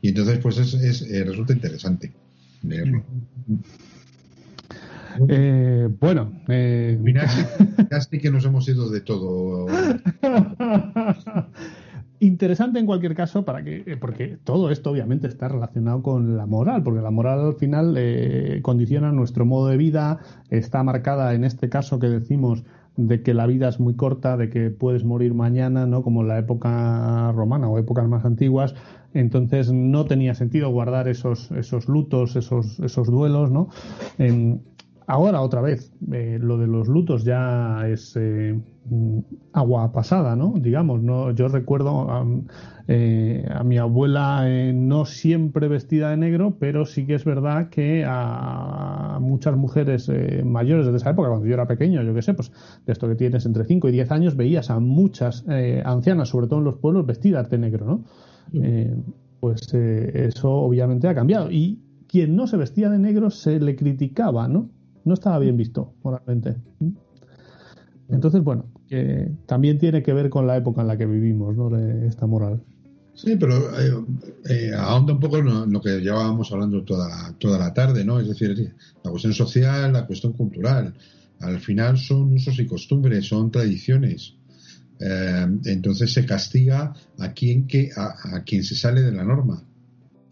Y 0.00 0.10
entonces, 0.10 0.38
pues 0.38 0.56
es, 0.56 1.26
resulta 1.26 1.52
interesante 1.52 2.12
leerlo. 2.62 3.04
bueno, 5.98 6.32
Mira, 6.46 7.28
sí 8.08 8.18
que 8.18 8.30
nos 8.30 8.44
hemos 8.44 8.68
ido 8.68 8.88
de 8.88 9.00
todo. 9.00 9.66
interesante 12.20 12.78
en 12.78 12.86
cualquier 12.86 13.14
caso 13.14 13.44
para 13.44 13.64
que 13.64 13.82
eh, 13.86 13.96
porque 13.98 14.38
todo 14.44 14.70
esto 14.70 14.90
obviamente 14.90 15.26
está 15.26 15.48
relacionado 15.48 16.02
con 16.02 16.36
la 16.36 16.46
moral 16.46 16.82
porque 16.82 17.00
la 17.00 17.10
moral 17.10 17.40
al 17.40 17.54
final 17.54 17.94
eh, 17.98 18.60
condiciona 18.62 19.10
nuestro 19.10 19.46
modo 19.46 19.68
de 19.68 19.78
vida 19.78 20.20
está 20.50 20.82
marcada 20.82 21.34
en 21.34 21.44
este 21.44 21.70
caso 21.70 21.98
que 21.98 22.08
decimos 22.08 22.62
de 22.96 23.22
que 23.22 23.32
la 23.32 23.46
vida 23.46 23.68
es 23.68 23.80
muy 23.80 23.94
corta 23.94 24.36
de 24.36 24.50
que 24.50 24.70
puedes 24.70 25.04
morir 25.04 25.32
mañana 25.32 25.86
no 25.86 26.02
como 26.02 26.20
en 26.20 26.28
la 26.28 26.38
época 26.38 27.32
romana 27.32 27.68
o 27.68 27.78
épocas 27.78 28.06
más 28.08 28.24
antiguas. 28.24 28.74
Entonces 29.14 29.72
no 29.72 30.04
tenía 30.04 30.34
sentido 30.34 30.70
guardar 30.70 31.08
esos 31.08 31.50
esos 31.52 31.88
lutos 31.88 32.36
esos 32.36 32.78
esos 32.80 33.08
duelos 33.08 33.50
no 33.50 33.68
ahora 35.10 35.40
otra 35.42 35.60
vez 35.60 35.92
eh, 36.12 36.38
lo 36.40 36.58
de 36.58 36.66
los 36.66 36.88
lutos 36.88 37.24
ya 37.24 37.86
es 37.88 38.16
Mm, 38.90 39.20
agua 39.52 39.92
pasada, 39.92 40.34
¿no? 40.34 40.54
Digamos, 40.58 41.02
no, 41.02 41.32
yo 41.32 41.48
recuerdo 41.48 42.08
eh, 42.88 43.46
a, 43.48 43.62
mi 43.62 43.78
abuela 43.78 44.44
eh, 44.48 44.72
no 44.72 45.04
siempre 45.04 45.68
vestida 45.68 46.10
de 46.10 46.16
negro, 46.16 46.56
pero 46.58 46.86
sí 46.86 47.06
que 47.06 47.14
es 47.14 47.24
verdad 47.24 47.68
que 47.68 48.04
a, 48.06 49.18
muchas 49.20 49.54
mujeres 49.56 50.08
eh, 50.08 50.42
mayores 50.44 50.86
de 50.86 50.96
esa 50.96 51.10
época, 51.10 51.28
cuando 51.28 51.46
yo 51.46 51.54
era 51.54 51.68
pequeño, 51.68 52.02
yo 52.02 52.14
qué 52.14 52.22
sé, 52.22 52.34
pues 52.34 52.50
de 52.86 52.92
esto 52.92 53.06
que 53.08 53.14
tienes 53.14 53.46
entre 53.46 53.64
5 53.64 53.88
y 53.88 53.92
10 53.92 54.10
años, 54.10 54.36
veías 54.36 54.70
a 54.70 54.80
muchas 54.80 55.44
ancianas, 55.84 56.30
sobre 56.30 56.46
todo 56.48 56.58
en 56.58 56.64
los 56.64 56.78
pueblos, 56.78 57.06
vestidas 57.06 57.50
de 57.50 57.58
negro, 57.58 57.86
¿no? 57.86 58.04
pues 59.40 59.72
eso 59.72 60.50
obviamente 60.50 61.06
ha 61.06 61.14
cambiado. 61.14 61.50
Y 61.50 61.80
quien 62.08 62.34
no 62.34 62.46
se 62.46 62.56
vestía 62.56 62.90
de 62.90 62.98
negro 62.98 63.30
se 63.30 63.60
le 63.60 63.76
criticaba, 63.76 64.48
¿no? 64.48 64.68
No 65.04 65.14
estaba 65.14 65.38
bien 65.38 65.56
visto 65.56 65.94
moralmente. 66.02 66.56
Entonces, 68.08 68.42
bueno, 68.42 68.66
que 68.88 69.30
también 69.46 69.78
tiene 69.78 70.02
que 70.02 70.12
ver 70.12 70.30
con 70.30 70.46
la 70.46 70.56
época 70.56 70.82
en 70.82 70.88
la 70.88 70.98
que 70.98 71.06
vivimos, 71.06 71.56
¿no? 71.56 71.76
esta 71.78 72.26
moral. 72.26 72.60
Sí, 73.14 73.36
pero 73.38 73.78
eh, 73.78 74.04
eh, 74.48 74.72
ahonda 74.74 75.12
un 75.12 75.20
poco 75.20 75.38
en 75.38 75.70
lo 75.70 75.80
que 75.80 76.00
llevábamos 76.00 76.50
hablando 76.52 76.82
toda 76.84 77.08
la, 77.08 77.34
toda 77.38 77.58
la 77.58 77.74
tarde, 77.74 78.04
¿no? 78.04 78.18
Es 78.18 78.28
decir, 78.28 78.74
la 79.04 79.10
cuestión 79.10 79.34
social, 79.34 79.92
la 79.92 80.06
cuestión 80.06 80.32
cultural. 80.32 80.94
Al 81.40 81.60
final 81.60 81.98
son 81.98 82.32
usos 82.32 82.58
y 82.58 82.66
costumbres, 82.66 83.26
son 83.26 83.50
tradiciones. 83.50 84.34
Eh, 84.98 85.46
entonces 85.66 86.12
se 86.12 86.24
castiga 86.24 86.94
a 87.18 87.32
quien, 87.32 87.66
que, 87.66 87.90
a, 87.94 88.42
quien 88.44 88.64
se 88.64 88.74
sale 88.74 89.02
de 89.02 89.12
la 89.12 89.24
norma. 89.24 89.62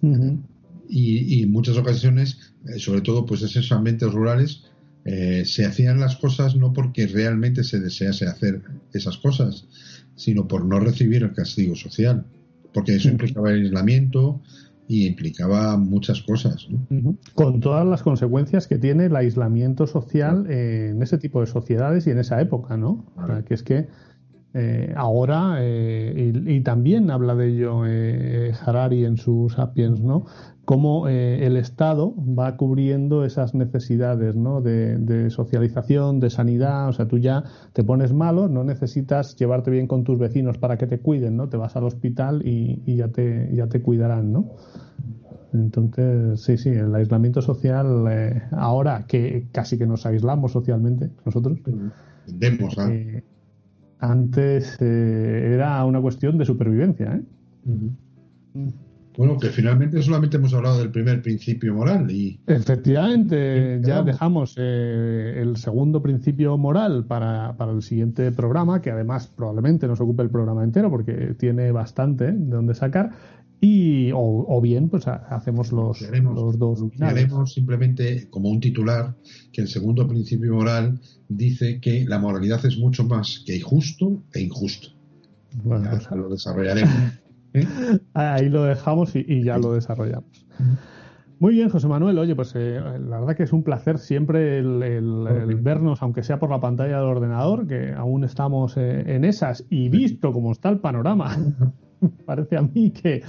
y, 0.00 1.36
y, 1.36 1.42
en 1.42 1.52
muchas 1.52 1.76
ocasiones, 1.76 2.47
sobre 2.78 3.00
todo 3.00 3.24
pues 3.26 3.42
esos 3.42 3.70
ambientes 3.72 4.12
rurales, 4.12 4.64
eh, 5.04 5.44
se 5.46 5.64
hacían 5.64 6.00
las 6.00 6.16
cosas 6.16 6.56
no 6.56 6.72
porque 6.72 7.06
realmente 7.06 7.64
se 7.64 7.80
desease 7.80 8.26
hacer 8.26 8.60
esas 8.92 9.16
cosas, 9.18 9.66
sino 10.16 10.46
por 10.46 10.64
no 10.64 10.80
recibir 10.80 11.22
el 11.22 11.32
castigo 11.32 11.74
social, 11.74 12.26
porque 12.74 12.96
eso 12.96 13.08
implicaba 13.08 13.50
el 13.50 13.64
aislamiento 13.64 14.40
y 14.86 15.06
implicaba 15.06 15.76
muchas 15.76 16.22
cosas. 16.22 16.68
Con 17.34 17.60
todas 17.60 17.86
las 17.86 18.02
consecuencias 18.02 18.66
que 18.66 18.78
tiene 18.78 19.06
el 19.06 19.16
aislamiento 19.16 19.86
social 19.86 20.50
en 20.50 21.02
ese 21.02 21.18
tipo 21.18 21.40
de 21.40 21.46
sociedades 21.46 22.06
y 22.06 22.10
en 22.10 22.18
esa 22.18 22.40
época, 22.40 22.76
¿no? 22.76 23.04
que 23.46 23.54
es 23.54 23.62
que 23.62 23.86
eh, 24.54 24.92
ahora, 24.96 25.56
eh, 25.60 26.32
y, 26.46 26.60
también 26.60 27.10
habla 27.10 27.34
de 27.34 27.48
ello 27.48 27.82
Harari 28.64 29.04
en 29.04 29.16
sus 29.16 29.54
Sapiens, 29.54 30.00
¿no? 30.00 30.24
cómo 30.68 31.08
eh, 31.08 31.46
el 31.46 31.56
Estado 31.56 32.14
va 32.14 32.58
cubriendo 32.58 33.24
esas 33.24 33.54
necesidades 33.54 34.36
¿no? 34.36 34.60
de, 34.60 35.30
socialización, 35.30 36.20
de 36.20 36.28
sanidad. 36.28 36.90
O 36.90 36.92
sea, 36.92 37.08
tú 37.08 37.16
ya 37.16 37.44
te 37.72 37.82
pones 37.82 38.12
malo, 38.12 38.48
no 38.48 38.64
necesitas 38.64 39.34
llevarte 39.36 39.70
bien 39.70 39.86
con 39.86 40.04
tus 40.04 40.18
vecinos 40.18 40.58
para 40.58 40.76
que 40.76 40.86
te 40.86 41.00
cuiden, 41.00 41.38
¿no? 41.38 41.48
Te 41.48 41.56
vas 41.56 41.74
al 41.76 41.84
hospital 41.84 42.42
y, 42.44 42.96
ya, 42.96 43.08
te, 43.08 43.48
ya 43.54 43.68
te 43.68 43.80
cuidarán, 43.80 44.30
¿no? 44.30 44.56
Entonces, 45.54 46.42
sí, 46.42 46.58
sí, 46.58 46.68
el 46.68 46.94
aislamiento 46.94 47.40
social, 47.40 48.04
eh, 48.10 48.42
ahora 48.50 49.06
que 49.08 49.46
casi 49.50 49.78
que 49.78 49.86
nos 49.86 50.04
aislamos 50.04 50.52
socialmente 50.52 51.08
nosotros, 51.24 51.60
eh, 51.66 53.22
antes 54.00 54.80
era 54.80 55.84
una 55.84 56.00
cuestión 56.00 56.38
de 56.38 56.44
supervivencia. 56.44 57.14
¿eh? 57.14 57.22
Bueno, 59.18 59.36
que 59.36 59.48
finalmente 59.48 60.00
solamente 60.00 60.36
hemos 60.36 60.54
hablado 60.54 60.78
del 60.78 60.92
primer 60.92 61.20
principio 61.22 61.74
moral 61.74 62.08
y 62.08 62.38
efectivamente 62.46 63.80
ya 63.82 64.02
dejamos 64.04 64.54
eh, 64.56 65.40
el 65.42 65.56
segundo 65.56 66.00
principio 66.00 66.56
moral 66.56 67.04
para, 67.04 67.56
para, 67.56 67.72
el 67.72 67.82
siguiente 67.82 68.30
programa, 68.30 68.80
que 68.80 68.92
además 68.92 69.26
probablemente 69.26 69.88
nos 69.88 70.00
ocupe 70.00 70.22
el 70.22 70.30
programa 70.30 70.62
entero 70.62 70.88
porque 70.88 71.34
tiene 71.36 71.72
bastante 71.72 72.30
de 72.30 72.54
donde 72.54 72.74
sacar. 72.74 73.10
Y, 73.60 74.10
o, 74.14 74.60
bien, 74.60 74.88
pues 74.88 75.08
hacemos 75.08 75.72
los, 75.72 76.00
los 76.00 76.58
dos. 76.58 76.84
Haremos 77.00 77.54
simplemente 77.54 78.28
como 78.30 78.50
un 78.50 78.60
titular 78.60 79.16
que 79.52 79.62
el 79.62 79.68
segundo 79.68 80.06
principio 80.06 80.54
moral 80.54 81.00
dice 81.28 81.80
que 81.80 82.04
la 82.04 82.20
moralidad 82.20 82.64
es 82.64 82.78
mucho 82.78 83.04
más 83.04 83.42
que 83.44 83.56
injusto 83.56 84.22
e 84.32 84.42
injusto. 84.42 84.90
Bueno, 85.64 85.90
pues, 85.90 86.08
lo 86.12 86.28
desarrollaremos. 86.28 86.94
¿eh? 87.54 87.66
Ahí 88.14 88.48
lo 88.48 88.62
dejamos 88.62 89.16
y, 89.16 89.42
ya 89.42 89.58
lo 89.58 89.72
desarrollamos. 89.72 90.46
Muy 91.40 91.54
bien, 91.54 91.68
José 91.68 91.88
Manuel. 91.88 92.18
Oye, 92.18 92.36
pues 92.36 92.52
eh, 92.54 92.80
la 92.80 93.18
verdad 93.18 93.36
que 93.36 93.44
es 93.44 93.52
un 93.52 93.64
placer 93.64 93.98
siempre 93.98 94.58
el, 94.58 95.58
vernos, 95.62 96.02
aunque 96.02 96.22
sea 96.22 96.38
por 96.38 96.50
la 96.50 96.60
pantalla 96.60 96.98
del 96.98 97.06
ordenador, 97.06 97.66
que 97.66 97.92
aún 97.92 98.22
estamos 98.22 98.76
eh, 98.76 99.02
en 99.14 99.24
esas 99.24 99.64
y 99.68 99.88
visto 99.88 100.32
cómo 100.32 100.52
está 100.52 100.68
el 100.68 100.78
panorama. 100.78 101.36
parece 102.26 102.56
a 102.56 102.62
mí 102.62 102.90
que 102.90 103.22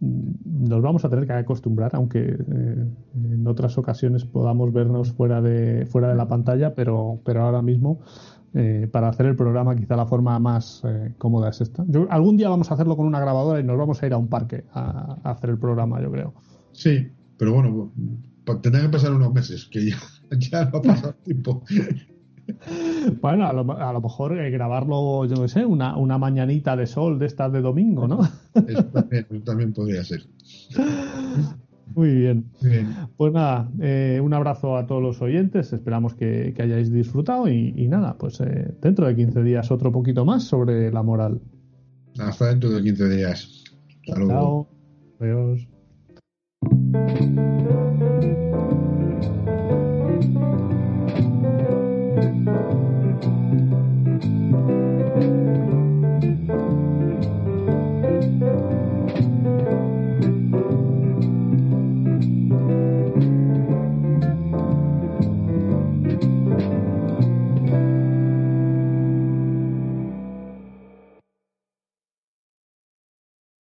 nos 0.00 0.80
vamos 0.80 1.04
a 1.04 1.08
tener 1.08 1.26
que 1.26 1.32
acostumbrar, 1.32 1.90
aunque 1.94 2.20
eh, 2.20 2.86
en 3.14 3.46
otras 3.46 3.76
ocasiones 3.78 4.24
podamos 4.24 4.72
vernos 4.72 5.12
fuera 5.12 5.40
de, 5.40 5.86
fuera 5.86 6.08
de 6.08 6.14
la 6.14 6.28
pantalla, 6.28 6.74
pero, 6.74 7.20
pero 7.24 7.42
ahora 7.42 7.62
mismo 7.62 8.00
eh, 8.54 8.88
para 8.90 9.08
hacer 9.08 9.26
el 9.26 9.36
programa 9.36 9.76
quizá 9.76 9.96
la 9.96 10.06
forma 10.06 10.38
más 10.38 10.82
eh, 10.84 11.14
cómoda 11.18 11.50
es 11.50 11.60
esta. 11.60 11.84
algún 12.10 12.36
día 12.36 12.48
vamos 12.48 12.70
a 12.70 12.74
hacerlo 12.74 12.96
con 12.96 13.06
una 13.06 13.20
grabadora 13.20 13.60
y 13.60 13.64
nos 13.64 13.76
vamos 13.76 14.02
a 14.02 14.06
ir 14.06 14.12
a 14.12 14.16
un 14.16 14.28
parque 14.28 14.64
a, 14.72 15.18
hacer 15.24 15.50
el 15.50 15.58
programa, 15.58 16.00
yo 16.00 16.10
creo. 16.10 16.34
Sí, 16.72 17.08
pero 17.36 17.52
bueno, 17.52 17.92
tendrá 18.62 18.80
que 18.82 18.88
pasar 18.88 19.12
unos 19.12 19.32
meses, 19.34 19.68
que 19.70 19.90
ya, 19.90 19.96
ya 20.38 20.64
no 20.64 20.78
ha 20.78 20.82
pasado 20.82 21.14
tiempo. 21.24 21.62
Bueno, 23.20 23.46
a 23.46 23.52
lo, 23.52 23.78
a 23.78 23.92
lo 23.92 24.00
mejor 24.00 24.38
eh, 24.38 24.50
grabarlo, 24.50 25.24
yo 25.26 25.36
no 25.36 25.48
sé, 25.48 25.64
una, 25.64 25.96
una 25.96 26.18
mañanita 26.18 26.76
de 26.76 26.86
sol 26.86 27.18
de 27.18 27.26
estas 27.26 27.52
de 27.52 27.60
domingo, 27.60 28.06
¿no? 28.06 28.20
Eso 28.68 28.84
también, 29.44 29.72
podría 29.72 30.04
ser. 30.04 30.22
Muy 31.94 32.14
bien. 32.14 32.44
Pues 33.16 33.32
nada, 33.32 33.70
eh, 33.80 34.20
un 34.22 34.34
abrazo 34.34 34.76
a 34.76 34.86
todos 34.86 35.02
los 35.02 35.22
oyentes. 35.22 35.72
Esperamos 35.72 36.14
que, 36.14 36.54
hayáis 36.58 36.92
disfrutado 36.92 37.48
y, 37.48 37.88
nada, 37.88 38.16
pues 38.18 38.40
eh, 38.40 38.74
dentro 38.80 39.06
de 39.06 39.16
15 39.16 39.42
días 39.42 39.70
otro 39.70 39.90
poquito 39.90 40.24
más 40.24 40.44
sobre 40.44 40.92
la 40.92 41.02
moral. 41.02 41.40
Hasta 42.18 42.48
dentro 42.48 42.70
de 42.70 42.82
15 42.82 43.08
días. 43.08 43.64
Hasta 44.06 44.26
Chao. 44.26 44.68
Adiós. 45.20 45.66